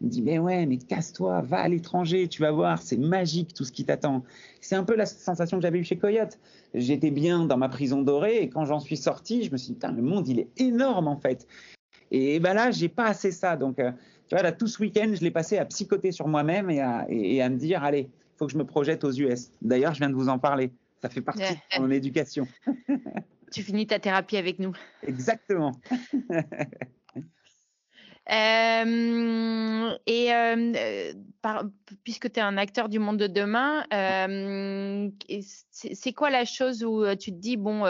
Il 0.00 0.06
me 0.06 0.08
dit 0.08 0.22
mais 0.22 0.38
ouais, 0.38 0.64
mais 0.64 0.78
casse-toi, 0.78 1.40
va 1.40 1.58
à 1.58 1.68
l'étranger, 1.68 2.28
tu 2.28 2.40
vas 2.40 2.52
voir, 2.52 2.80
c'est 2.80 2.98
magique 2.98 3.52
tout 3.52 3.64
ce 3.64 3.72
qui 3.72 3.84
t'attend. 3.84 4.22
C'est 4.60 4.76
un 4.76 4.84
peu 4.84 4.94
la 4.94 5.06
sensation 5.06 5.56
que 5.56 5.62
j'avais 5.62 5.80
eue 5.80 5.84
chez 5.84 5.96
Coyote. 5.96 6.38
J'étais 6.72 7.10
bien 7.10 7.46
dans 7.46 7.56
ma 7.56 7.68
prison 7.68 8.02
dorée 8.02 8.42
et 8.42 8.48
quand 8.48 8.64
j'en 8.64 8.78
suis 8.78 8.96
sorti, 8.96 9.42
je 9.42 9.50
me 9.50 9.56
suis 9.56 9.68
dit 9.68 9.74
putain, 9.74 9.90
le 9.90 10.02
monde 10.02 10.28
il 10.28 10.38
est 10.38 10.48
énorme 10.56 11.08
en 11.08 11.16
fait. 11.16 11.48
Et 12.12 12.38
ben 12.38 12.54
là, 12.54 12.70
j'ai 12.70 12.88
pas 12.88 13.06
assez 13.06 13.32
ça. 13.32 13.56
Donc 13.56 13.80
euh, 13.80 13.90
tu 14.28 14.36
vois 14.36 14.42
là, 14.42 14.52
tout 14.52 14.68
ce 14.68 14.80
week-end, 14.80 15.10
je 15.12 15.20
l'ai 15.22 15.32
passé 15.32 15.58
à 15.58 15.64
psychoter 15.64 16.12
sur 16.12 16.28
moi-même 16.28 16.70
et 16.70 16.80
à, 16.80 17.06
et, 17.08 17.42
à 17.42 17.48
me 17.48 17.56
dire 17.56 17.82
allez, 17.82 18.08
il 18.08 18.38
faut 18.38 18.46
que 18.46 18.52
je 18.52 18.58
me 18.58 18.64
projette 18.64 19.02
aux 19.02 19.12
US. 19.12 19.50
D'ailleurs, 19.62 19.94
je 19.94 19.98
viens 19.98 20.10
de 20.10 20.14
vous 20.14 20.28
en 20.28 20.38
parler. 20.38 20.70
Ça 21.00 21.08
fait 21.08 21.22
partie 21.22 21.42
de 21.42 21.80
mon 21.80 21.90
éducation. 21.90 22.46
Tu 23.52 23.62
finis 23.62 23.86
ta 23.86 23.98
thérapie 23.98 24.36
avec 24.36 24.58
nous. 24.58 24.72
Exactement. 25.06 25.72
Euh, 28.30 29.98
et 30.06 30.32
euh, 30.32 31.12
puisque 32.04 32.30
tu 32.30 32.38
es 32.38 32.42
un 32.42 32.56
acteur 32.56 32.88
du 32.88 33.00
monde 33.00 33.16
de 33.16 33.26
demain, 33.26 33.84
euh, 33.92 35.10
c'est 35.70 36.12
quoi 36.12 36.30
la 36.30 36.44
chose 36.44 36.84
où 36.84 37.04
tu 37.16 37.32
te 37.32 37.38
dis, 37.38 37.56
bon, 37.56 37.84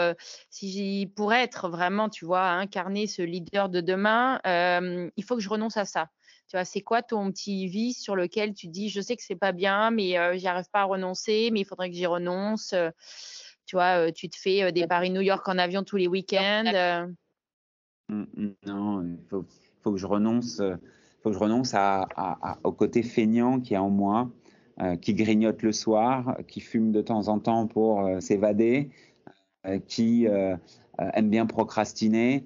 si 0.49 0.71
j'y 0.71 1.05
pourrais 1.05 1.43
être 1.43 1.69
vraiment, 1.69 2.09
tu 2.09 2.25
vois, 2.25 2.49
incarner 2.49 3.05
ce 3.05 3.21
leader 3.21 3.69
de 3.69 3.81
demain, 3.81 4.39
il 4.45 5.23
faut 5.23 5.35
que 5.35 5.41
je 5.41 5.49
renonce 5.49 5.77
à 5.77 5.85
ça. 5.85 6.09
Tu 6.47 6.57
vois, 6.57 6.65
c'est 6.65 6.81
quoi 6.81 7.01
ton 7.01 7.31
petit 7.31 7.67
vice 7.67 8.01
sur 8.01 8.15
lequel 8.15 8.53
tu 8.53 8.67
dis, 8.67 8.89
je 8.89 9.01
sais 9.01 9.15
que 9.15 9.23
c'est 9.23 9.35
pas 9.35 9.51
bien, 9.51 9.91
mais 9.91 10.17
j'y 10.37 10.47
arrive 10.47 10.69
pas 10.71 10.81
à 10.81 10.85
renoncer, 10.85 11.49
mais 11.53 11.61
il 11.61 11.65
faudrait 11.65 11.89
que 11.89 11.95
j'y 11.95 12.07
renonce. 12.07 12.73
Tu 13.65 13.75
vois, 13.75 14.11
tu 14.11 14.29
te 14.29 14.37
fais 14.37 14.71
des 14.71 14.87
Paris-New 14.87 15.21
York 15.21 15.47
en 15.47 15.57
avion 15.57 15.83
tous 15.83 15.97
les 15.97 16.07
week-ends. 16.07 17.07
Mmh, 18.09 18.23
mmh, 18.35 18.49
non, 18.65 19.01
il 19.03 19.17
faut, 19.29 19.45
faut, 19.81 19.93
que 19.93 19.97
je 19.97 20.05
renonce, 20.05 20.61
faut 21.21 21.29
que 21.29 21.35
je 21.35 21.39
renonce 21.39 21.73
à, 21.73 22.07
au 22.63 22.71
côté 22.71 23.03
feignant 23.03 23.59
qui 23.59 23.73
est 23.73 23.77
en 23.77 23.89
moi, 23.89 24.29
qui 25.01 25.13
grignote 25.13 25.61
le 25.61 25.71
soir, 25.71 26.37
qui 26.47 26.59
fume 26.59 26.91
de 26.91 27.01
temps 27.01 27.27
en 27.29 27.39
temps 27.39 27.67
pour 27.67 28.09
s'évader, 28.19 28.89
qui 29.87 30.25
aime 30.25 31.29
bien 31.29 31.45
procrastiner, 31.45 32.45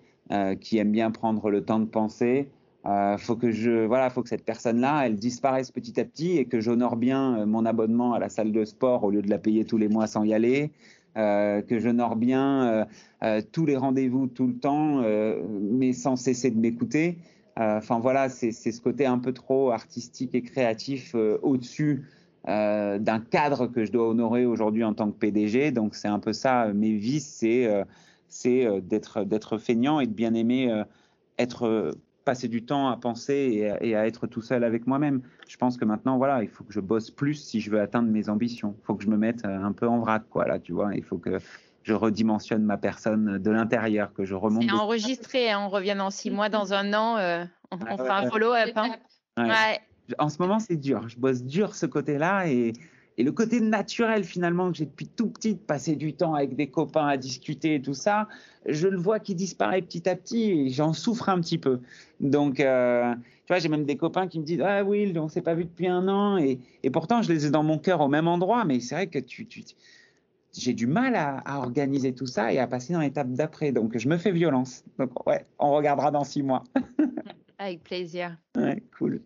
qui 0.62 0.78
aime 0.78 0.92
bien 0.92 1.12
prendre 1.12 1.50
le 1.50 1.66
temps 1.66 1.80
de 1.80 1.86
penser. 1.86 2.50
Euh, 2.88 3.18
faut 3.18 3.36
que 3.36 3.52
je 3.52 3.86
voilà, 3.86 4.10
faut 4.10 4.24
que 4.24 4.30
cette 4.30 4.46
personne-là, 4.46 5.06
elle 5.06 5.16
disparaisse 5.16 5.72
petit 5.72 6.00
à 6.00 6.06
petit 6.06 6.38
et 6.38 6.46
que 6.46 6.62
j'honore 6.62 6.96
bien 6.96 7.46
mon 7.46 7.66
abonnement 7.66 8.14
à 8.14 8.20
la 8.20 8.30
salle 8.30 8.54
de 8.54 8.64
sport 8.64 9.04
au 9.04 9.12
lieu 9.12 9.22
de 9.22 9.30
la 9.30 9.40
payer 9.40 9.66
tous 9.66 9.78
les 9.78 9.90
mois 9.90 10.08
sans 10.08 10.24
y 10.24 10.34
aller, 10.34 10.72
euh, 11.18 11.62
que 11.62 11.80
j'honore 11.80 12.16
bien 12.16 12.68
euh, 12.68 12.86
euh, 13.24 13.42
tous 13.52 13.66
les 13.66 13.76
rendez-vous 13.76 14.28
tout 14.28 14.48
le 14.48 14.56
temps, 14.56 15.02
mais 15.50 15.94
sans 15.94 16.16
cesser 16.16 16.52
de 16.52 16.60
m'écouter. 16.60 17.18
Enfin 17.56 17.98
voilà, 18.00 18.30
c'est 18.30 18.52
ce 18.52 18.80
côté 18.80 19.08
un 19.08 19.18
peu 19.18 19.34
trop 19.34 19.72
artistique 19.72 20.36
et 20.36 20.44
créatif 20.44 21.16
au-dessus 21.42 22.06
d'un 22.46 23.20
cadre 23.32 23.66
que 23.66 23.84
je 23.84 23.92
dois 23.92 24.08
honorer 24.08 24.46
aujourd'hui 24.46 24.84
en 24.84 24.94
tant 24.94 25.10
que 25.10 25.18
PDG. 25.18 25.72
Donc 25.72 25.96
c'est 25.96 26.08
un 26.08 26.20
peu 26.20 26.34
ça, 26.34 26.72
mes 26.76 26.94
vices, 26.94 27.44
c'est 28.28 28.82
d'être 28.82 29.58
feignant 29.58 30.00
et 30.00 30.06
de 30.06 30.14
bien 30.14 30.36
aimer 30.36 30.84
être 31.40 31.96
passer 32.28 32.50
du 32.50 32.62
temps 32.62 32.90
à 32.90 32.98
penser 32.98 33.74
et 33.80 33.96
à, 33.96 34.06
être 34.06 34.28
tout 34.28 34.42
seul 34.42 34.66
avec 34.66 34.86
moi-même. 34.86 35.22
Je 35.48 35.56
pense 35.56 35.78
que 35.78 35.86
maintenant, 35.86 36.18
voilà, 36.18 36.44
il 36.44 36.50
faut 36.50 36.66
que 36.66 36.74
je 36.74 36.82
bosse 36.82 37.10
plus 37.10 37.36
si 37.36 37.62
je 37.62 37.72
veux 37.72 37.80
atteindre 37.80 38.10
mes 38.10 38.28
ambitions. 38.28 38.76
Il 38.78 38.86
faut 38.86 38.96
que 38.96 39.04
je 39.06 39.08
me 39.10 39.16
mette 39.16 39.46
euh, 39.46 39.64
un 39.64 39.72
peu 39.72 39.88
en 39.88 40.00
vrac, 40.00 40.24
quoi, 40.30 40.46
là, 40.46 40.60
tu 40.60 40.74
vois. 40.74 40.94
Il 40.94 41.06
faut 41.06 41.18
que 41.18 41.38
je 41.84 41.94
redimensionne 41.94 42.64
ma 42.64 42.76
personne 42.76 43.38
de 43.38 43.50
l'intérieur, 43.50 44.14
que 44.14 44.26
je 44.26 44.36
remonte. 44.36 44.64
C'est 44.64 44.72
enregistré, 44.74 45.52
hein, 45.52 45.62
on 45.62 45.70
revient 45.70 45.96
dans 45.98 46.10
six 46.10 46.30
mois, 46.30 46.50
dans 46.50 46.74
un 46.74 46.94
an, 46.94 47.16
euh, 47.16 47.46
on, 47.72 47.78
fait 47.78 48.10
un 48.10 48.30
follow-up. 48.30 48.72
Hein. 48.76 48.96
Ouais. 49.38 49.80
En 50.20 50.28
ce 50.28 50.42
moment, 50.42 50.60
c'est 50.60 50.76
dur. 50.76 51.08
Je 51.08 51.18
bosse 51.18 51.44
dur 51.44 51.76
ce 51.76 51.86
côté-là 51.86 52.50
et, 52.50 52.74
et 53.18 53.24
le 53.24 53.32
côté 53.32 53.60
naturel, 53.60 54.24
finalement, 54.24 54.72
que 54.72 54.78
j'ai 54.78 54.86
depuis 54.86 55.08
tout 55.08 55.28
petit, 55.28 55.56
de 55.56 55.60
passer 55.60 55.96
du 55.96 56.14
temps 56.14 56.36
avec 56.36 56.56
des 56.56 56.68
copains 56.68 57.08
à 57.08 57.18
discuter 57.18 57.76
et 57.76 57.82
tout 57.82 57.96
ça, 57.96 58.28
je 58.68 58.88
le 58.88 58.98
vois 58.98 59.20
qui 59.20 59.34
disparaît 59.34 59.82
petit 59.82 60.08
à 60.08 60.16
petit 60.16 60.52
et 60.52 60.70
j'en 60.70 60.94
souffre 60.94 61.30
un 61.30 61.42
petit 61.42 61.58
peu. 61.58 61.80
Donc, 62.20 62.60
euh, 62.60 63.16
tu 63.16 63.54
vois, 63.54 63.58
j'ai 63.58 63.70
même 63.70 63.86
des 63.86 63.98
copains 63.98 64.28
qui 64.28 64.40
me 64.40 64.46
disent 64.46 64.62
Ah, 64.62 64.84
Will, 64.84 65.18
on 65.18 65.30
s'est 65.30 65.42
pas 65.42 65.56
vu 65.56 65.66
depuis 65.66 65.88
un 65.88 66.08
an. 66.08 66.38
Et, 66.38 66.60
et, 66.84 66.92
pourtant, 66.92 67.24
je 67.24 67.34
les 67.34 67.48
ai 67.48 67.50
dans 67.50 67.64
mon 67.64 67.80
cœur 67.80 68.02
au 68.02 68.08
même 68.08 68.28
endroit, 68.28 68.66
mais 68.66 68.80
c'est 68.80 68.94
vrai 68.94 69.08
que 69.08 69.20
tu, 69.20 69.48
tu 69.48 69.64
j'ai 70.56 70.74
du 70.74 70.88
mal 70.88 71.16
à, 71.16 71.38
à, 71.40 71.58
organiser 71.58 72.14
tout 72.14 72.28
ça 72.28 72.54
et 72.54 72.60
à 72.60 72.68
passer 72.68 72.94
dans 72.94 73.00
l'étape 73.00 73.32
d'après. 73.32 73.72
Donc, 73.72 73.98
je 73.98 74.08
me 74.08 74.18
fais 74.18 74.32
violence. 74.32 74.84
Donc, 75.00 75.28
ouais, 75.28 75.44
on 75.58 75.72
regardera 75.72 76.12
dans 76.12 76.24
six 76.24 76.44
mois. 76.44 76.64
avec 77.58 77.84
plaisir. 77.84 78.38
Ouais, 78.56 78.84
cool. 78.98 79.22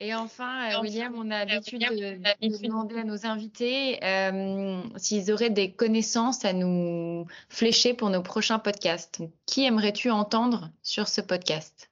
Et 0.00 0.14
enfin, 0.14 0.72
euh, 0.72 0.80
William, 0.80 1.14
on 1.16 1.30
a 1.30 1.44
l'habitude 1.44 1.80
de, 1.80 2.62
demander 2.62 2.98
à 2.98 3.04
nos 3.04 3.26
invités 3.26 4.02
euh, 4.04 4.82
s'ils 4.96 5.30
auraient 5.30 5.50
des 5.50 5.72
connaissances 5.72 6.44
à 6.44 6.52
nous 6.52 7.26
flécher 7.48 7.94
pour 7.94 8.10
nos 8.10 8.22
prochains 8.22 8.58
podcasts. 8.58 9.22
Qui 9.46 9.64
aimerais-tu 9.64 10.10
entendre 10.10 10.70
sur 10.82 11.06
ce 11.06 11.20
podcast? 11.20 11.90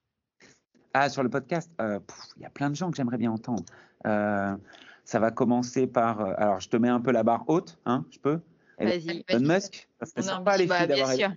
Ah, 0.95 1.09
sur 1.09 1.23
le 1.23 1.31
podcast, 1.31 1.71
euh, 1.81 2.01
il 2.37 2.43
y 2.43 2.45
a 2.45 2.51
plein 2.51 2.71
de 2.71 2.75
gens 2.75 2.91
que 2.91 2.97
j'aimerais 2.97 3.19
bien 3.19 3.31
entendre. 3.31 3.65
ça 4.05 5.19
va 5.19 5.31
commencer 5.31 5.87
par. 5.87 6.21
alors, 6.39 6.61
je 6.61 6.69
te 6.69 6.77
mets 6.77 6.89
un 6.89 7.01
peu 7.01 7.13
la 7.13 7.23
barre 7.23 7.45
haute, 7.47 7.79
hein, 7.87 8.05
je 8.11 8.19
peux? 8.19 8.41
Vas-y. 8.79 9.25
Elon 9.29 9.55
Musk 9.55 9.89
Ça 10.01 10.07
serait 10.07 10.23
sympa, 10.23 10.57
les 10.57 10.67
filles, 10.67 10.87
d'avoir. 10.89 11.17
Bien 11.17 11.29
sûr. 11.29 11.33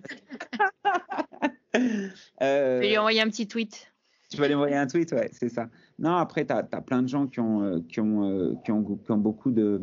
je 2.40 2.80
vais 2.80 2.88
lui 2.88 2.98
envoyer 2.98 3.20
un 3.20 3.28
petit 3.28 3.46
tweet. 3.46 3.92
Tu 4.30 4.38
vas 4.38 4.48
lui 4.48 4.54
envoyer 4.54 4.76
un 4.76 4.86
tweet, 4.86 5.12
ouais, 5.12 5.30
c'est 5.32 5.48
ça. 5.48 5.68
Non, 5.98 6.16
après, 6.16 6.44
tu 6.44 6.52
as, 6.52 6.62
plein 6.62 7.02
de 7.02 7.08
gens 7.08 7.26
qui 7.26 7.40
ont, 7.40 7.62
euh, 7.62 7.80
qui 7.88 8.00
ont, 8.00 8.28
euh, 8.28 8.54
qui 8.64 8.70
ont, 8.70 8.82
qui 8.82 9.10
ont 9.10 9.16
beaucoup 9.16 9.50
de, 9.50 9.80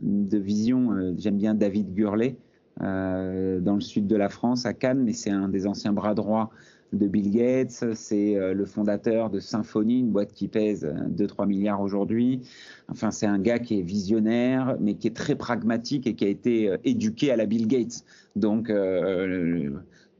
de 0.00 0.38
vision. 0.38 0.92
Euh, 0.92 1.14
j'aime 1.18 1.36
bien 1.36 1.54
David 1.54 1.94
Gurley, 1.94 2.36
dans 2.80 3.74
le 3.74 3.80
sud 3.80 4.06
de 4.06 4.14
la 4.14 4.28
France, 4.28 4.64
à 4.64 4.72
Cannes, 4.72 5.02
mais 5.02 5.12
c'est 5.12 5.30
un 5.30 5.48
des 5.48 5.66
anciens 5.66 5.92
bras 5.92 6.14
droits 6.14 6.50
de 6.92 7.08
Bill 7.08 7.32
Gates. 7.32 7.92
C'est 7.94 8.36
le 8.54 8.64
fondateur 8.66 9.30
de 9.30 9.40
Symfony, 9.40 9.98
une 9.98 10.12
boîte 10.12 10.32
qui 10.32 10.46
pèse 10.46 10.88
2-3 11.10 11.48
milliards 11.48 11.80
aujourd'hui. 11.80 12.48
Enfin, 12.88 13.10
c'est 13.10 13.26
un 13.26 13.40
gars 13.40 13.58
qui 13.58 13.80
est 13.80 13.82
visionnaire, 13.82 14.76
mais 14.78 14.94
qui 14.94 15.08
est 15.08 15.16
très 15.16 15.34
pragmatique 15.34 16.06
et 16.06 16.14
qui 16.14 16.24
a 16.24 16.28
été 16.28 16.72
éduqué 16.84 17.32
à 17.32 17.36
la 17.36 17.46
Bill 17.46 17.66
Gates. 17.66 18.04
Donc, 18.36 18.68
le, 18.68 19.72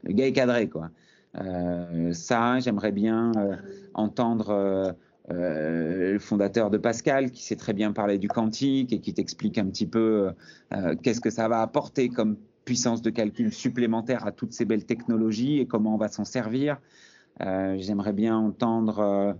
le, 0.03 0.13
gars 0.13 0.27
est 0.27 0.33
cadré, 0.33 0.67
quoi. 0.67 0.89
ça, 2.11 2.59
j'aimerais 2.59 2.91
bien 2.91 3.31
entendre 3.93 4.97
euh, 5.31 6.13
le 6.13 6.19
fondateur 6.19 6.69
de 6.69 6.77
Pascal, 6.77 7.31
qui 7.31 7.43
sait 7.43 7.55
très 7.55 7.73
bien 7.73 7.91
parler 7.91 8.17
du 8.17 8.27
quantique 8.27 8.91
et 8.93 8.99
qui 8.99 9.13
t'explique 9.13 9.57
un 9.57 9.65
petit 9.65 9.85
peu 9.85 10.31
euh, 10.73 10.95
qu'est-ce 11.03 11.21
que 11.21 11.29
ça 11.29 11.47
va 11.47 11.61
apporter 11.61 12.09
comme 12.09 12.37
puissance 12.65 13.01
de 13.01 13.09
calcul 13.09 13.53
supplémentaire 13.53 14.25
à 14.25 14.31
toutes 14.31 14.53
ces 14.53 14.65
belles 14.65 14.85
technologies 14.85 15.59
et 15.59 15.65
comment 15.65 15.95
on 15.95 15.97
va 15.97 16.07
s'en 16.07 16.25
servir. 16.25 16.77
Euh, 17.41 17.75
j'aimerais 17.77 18.13
bien 18.13 18.37
entendre 18.37 19.37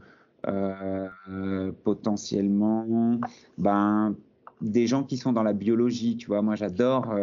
potentiellement 1.84 3.20
ben, 3.58 4.16
des 4.62 4.88
gens 4.88 5.04
qui 5.04 5.18
sont 5.18 5.34
dans 5.34 5.44
la 5.44 5.54
biologie. 5.54 6.16
Tu 6.16 6.28
vois, 6.28 6.42
moi 6.42 6.56
j'adore 6.56 7.14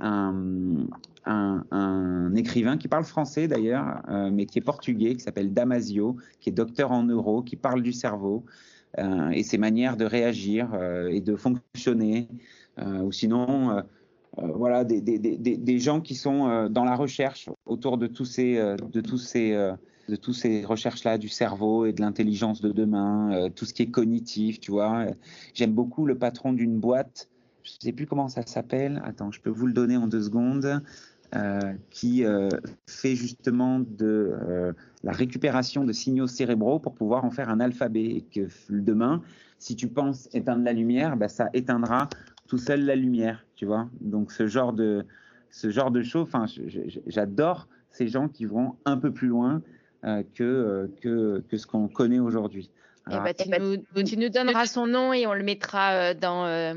un, 0.00 0.86
un, 1.26 2.34
écrivain 2.34 2.76
qui 2.76 2.88
parle 2.88 3.04
français 3.04 3.48
d'ailleurs, 3.48 4.02
euh, 4.08 4.30
mais 4.32 4.46
qui 4.46 4.58
est 4.58 4.62
portugais, 4.62 5.14
qui 5.14 5.20
s'appelle 5.20 5.52
Damasio, 5.52 6.16
qui 6.40 6.50
est 6.50 6.52
docteur 6.52 6.92
en 6.92 7.04
neuro, 7.04 7.42
qui 7.42 7.56
parle 7.56 7.82
du 7.82 7.92
cerveau 7.92 8.44
euh, 8.98 9.30
et 9.30 9.42
ses 9.42 9.58
manières 9.58 9.96
de 9.96 10.04
réagir 10.04 10.70
euh, 10.74 11.08
et 11.08 11.20
de 11.20 11.36
fonctionner. 11.36 12.28
ou 12.78 13.12
sinon, 13.12 13.82
voilà, 14.36 14.82
des, 14.82 15.00
des, 15.00 15.18
des, 15.18 15.36
des, 15.38 15.78
gens 15.78 16.00
qui 16.00 16.16
sont 16.16 16.68
dans 16.68 16.84
la 16.84 16.96
recherche 16.96 17.48
autour 17.66 17.98
de 17.98 18.08
tous 18.08 18.24
ces, 18.24 18.56
de 18.56 19.00
tous 19.00 19.18
ces, 19.18 19.52
de 20.08 20.16
tous 20.16 20.32
ces 20.32 20.64
recherches-là 20.64 21.18
du 21.18 21.28
cerveau 21.28 21.86
et 21.86 21.92
de 21.92 22.00
l'intelligence 22.00 22.60
de 22.60 22.72
demain, 22.72 23.48
tout 23.54 23.64
ce 23.64 23.72
qui 23.72 23.82
est 23.82 23.92
cognitif, 23.92 24.58
tu 24.58 24.72
vois. 24.72 25.06
J'aime 25.54 25.72
beaucoup 25.72 26.04
le 26.04 26.18
patron 26.18 26.52
d'une 26.52 26.80
boîte 26.80 27.28
je 27.64 27.72
ne 27.72 27.80
sais 27.80 27.92
plus 27.92 28.06
comment 28.06 28.28
ça 28.28 28.42
s'appelle. 28.46 29.02
Attends, 29.04 29.32
je 29.32 29.40
peux 29.40 29.50
vous 29.50 29.66
le 29.66 29.72
donner 29.72 29.96
en 29.96 30.06
deux 30.06 30.22
secondes. 30.22 30.82
Euh, 31.34 31.72
qui 31.90 32.24
euh, 32.24 32.48
fait 32.86 33.16
justement 33.16 33.80
de 33.80 34.36
euh, 34.40 34.72
la 35.02 35.10
récupération 35.10 35.82
de 35.82 35.92
signaux 35.92 36.28
cérébraux 36.28 36.78
pour 36.78 36.94
pouvoir 36.94 37.24
en 37.24 37.32
faire 37.32 37.48
un 37.48 37.58
alphabet. 37.58 38.04
Et 38.04 38.20
que 38.20 38.46
demain, 38.70 39.20
si 39.58 39.74
tu 39.74 39.88
penses 39.88 40.28
éteindre 40.32 40.62
la 40.62 40.72
lumière, 40.72 41.16
bah, 41.16 41.26
ça 41.26 41.48
éteindra 41.52 42.08
tout 42.46 42.58
seul 42.58 42.84
la 42.84 42.94
lumière, 42.94 43.44
tu 43.56 43.66
vois. 43.66 43.88
Donc 44.00 44.30
ce 44.30 44.46
genre 44.46 44.72
de, 44.72 45.04
ce 45.50 45.70
genre 45.70 45.90
de 45.90 46.04
enfin, 46.14 46.44
j'adore 47.08 47.66
ces 47.90 48.06
gens 48.06 48.28
qui 48.28 48.44
vont 48.44 48.76
un 48.84 48.96
peu 48.96 49.10
plus 49.10 49.28
loin 49.28 49.60
que, 50.34 50.88
que 51.00 51.56
ce 51.56 51.66
qu'on 51.66 51.88
connaît 51.88 52.20
aujourd'hui. 52.20 52.70
Eh 53.10 53.16
ben, 53.18 53.34
tu, 53.34 53.48
nous, 53.48 54.02
tu, 54.02 54.16
nous, 54.16 54.28
donneras 54.30 54.66
son 54.66 54.86
nom 54.86 55.12
et 55.12 55.26
on 55.26 55.34
le 55.34 55.44
mettra 55.44 55.92
euh, 55.92 56.14
dans 56.14 56.46
euh, 56.46 56.74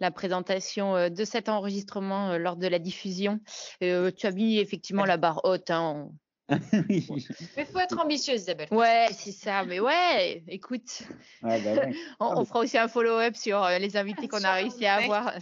la 0.00 0.10
présentation 0.10 0.94
euh, 0.96 1.08
de 1.08 1.24
cet 1.24 1.48
enregistrement 1.48 2.36
lors 2.36 2.56
de 2.56 2.66
la 2.66 2.78
diffusion. 2.78 3.40
tu 3.80 3.86
as 3.86 4.30
mis 4.32 4.58
effectivement 4.58 5.04
la 5.04 5.16
barre 5.16 5.40
haute. 5.44 5.70
Hein, 5.70 6.10
Mais 6.88 6.98
il 6.98 7.66
faut 7.66 7.78
être 7.78 7.98
ambitieuse, 7.98 8.42
Isabelle. 8.42 8.68
Ouais, 8.70 9.06
c'est 9.12 9.32
ça. 9.32 9.64
Mais 9.64 9.80
ouais, 9.80 10.42
écoute, 10.48 11.02
bah 11.40 11.56
on, 12.20 12.44
fera 12.44 12.60
aussi 12.60 12.76
un 12.76 12.88
follow-up 12.88 13.34
sur 13.36 13.66
les 13.80 13.96
invités 13.96 14.28
qu'on 14.28 14.44
a 14.44 14.52
réussi 14.52 14.84
à 14.84 14.96
avoir. 14.96 15.32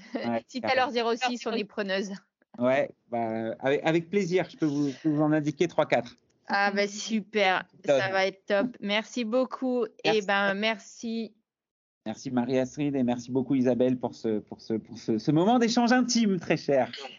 si 0.46 0.60
tu 0.60 0.68
as 0.68 0.74
leur 0.76 0.90
06, 0.92 1.44
on 1.46 1.52
est 1.52 1.64
preneuse. 1.64 2.12
Ouais, 2.58 2.90
bah, 3.10 3.54
avec, 3.60 3.80
avec, 3.84 4.10
plaisir. 4.10 4.46
Je 4.48 4.56
peux 4.56 4.66
vous, 4.66 4.92
vous 5.04 5.22
en 5.22 5.32
indiquer 5.32 5.66
3-4. 5.66 6.14
Ah 6.50 6.70
bah 6.72 6.88
super, 6.88 7.64
ça 7.84 8.10
va 8.10 8.26
être 8.26 8.44
top. 8.46 8.76
Merci 8.80 9.24
beaucoup. 9.24 9.84
Et 10.04 10.16
eh 10.16 10.22
ben 10.22 10.54
merci. 10.54 11.32
Merci 12.06 12.30
Marie-Astrid 12.30 12.96
et 12.96 13.02
merci 13.02 13.30
beaucoup 13.30 13.54
Isabelle 13.54 13.98
pour 13.98 14.14
ce, 14.14 14.38
pour 14.40 14.60
ce, 14.60 14.74
pour 14.74 14.98
ce, 14.98 15.30
moment 15.30 15.58
d'échange 15.58 15.92
intime 15.92 16.40
très 16.40 16.56
cher. 16.56 16.90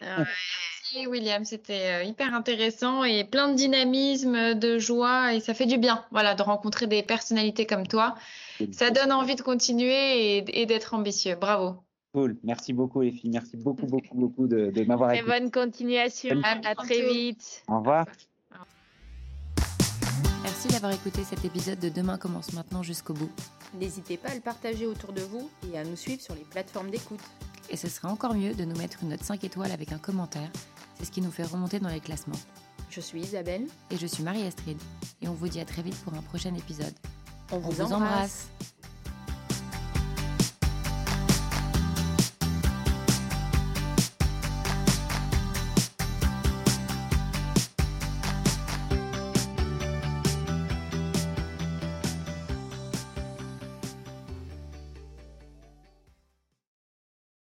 Merci 0.94 1.06
William, 1.06 1.44
c'était 1.44 2.02
euh, 2.02 2.02
hyper 2.02 2.34
intéressant 2.34 3.04
et 3.04 3.24
plein 3.24 3.48
de 3.48 3.54
dynamisme, 3.54 4.54
de 4.54 4.78
joie 4.78 5.32
et 5.32 5.40
ça 5.40 5.54
fait 5.54 5.64
du 5.64 5.78
bien 5.78 6.04
voilà, 6.10 6.34
de 6.34 6.42
rencontrer 6.42 6.86
des 6.86 7.02
personnalités 7.02 7.64
comme 7.64 7.86
toi. 7.86 8.16
Ça 8.72 8.90
donne 8.90 9.12
envie 9.12 9.36
de 9.36 9.40
continuer 9.40 10.36
et, 10.38 10.66
d'être 10.66 10.92
ambitieux. 10.92 11.36
Bravo. 11.40 11.76
Cool, 12.12 12.36
merci 12.42 12.72
beaucoup 12.72 13.00
les 13.00 13.12
filles, 13.12 13.30
merci 13.30 13.56
beaucoup, 13.56 13.86
beaucoup, 13.86 14.14
beaucoup 14.14 14.46
de, 14.46 14.70
de 14.70 14.84
m'avoir 14.84 15.12
écouté. 15.12 15.30
bonne 15.30 15.50
continuation, 15.50 16.42
à 16.44 16.74
très 16.74 17.10
vite. 17.10 17.62
Au 17.68 17.78
revoir. 17.78 18.04
Merci 20.42 20.68
d'avoir 20.68 20.92
écouté 20.92 21.22
cet 21.22 21.44
épisode 21.44 21.78
de 21.78 21.88
Demain 21.88 22.18
commence 22.18 22.52
maintenant 22.52 22.82
jusqu'au 22.82 23.14
bout. 23.14 23.30
N'hésitez 23.74 24.16
pas 24.16 24.30
à 24.30 24.34
le 24.34 24.40
partager 24.40 24.86
autour 24.86 25.12
de 25.12 25.22
vous 25.22 25.48
et 25.72 25.78
à 25.78 25.84
nous 25.84 25.94
suivre 25.94 26.20
sur 26.20 26.34
les 26.34 26.42
plateformes 26.42 26.90
d'écoute. 26.90 27.20
Et 27.70 27.76
ce 27.76 27.88
serait 27.88 28.08
encore 28.08 28.34
mieux 28.34 28.52
de 28.52 28.64
nous 28.64 28.76
mettre 28.76 28.98
une 29.02 29.10
note 29.10 29.22
5 29.22 29.44
étoiles 29.44 29.70
avec 29.70 29.92
un 29.92 29.98
commentaire. 29.98 30.50
C'est 30.98 31.04
ce 31.04 31.12
qui 31.12 31.20
nous 31.20 31.30
fait 31.30 31.44
remonter 31.44 31.78
dans 31.78 31.88
les 31.88 32.00
classements. 32.00 32.38
Je 32.90 33.00
suis 33.00 33.20
Isabelle. 33.20 33.66
Et 33.90 33.96
je 33.96 34.06
suis 34.06 34.24
Marie-Astrid. 34.24 34.78
Et 35.22 35.28
on 35.28 35.32
vous 35.32 35.48
dit 35.48 35.60
à 35.60 35.64
très 35.64 35.82
vite 35.82 35.96
pour 36.02 36.12
un 36.14 36.22
prochain 36.22 36.54
épisode. 36.54 36.94
On 37.52 37.58
vous, 37.58 37.80
embrasse. 37.80 38.48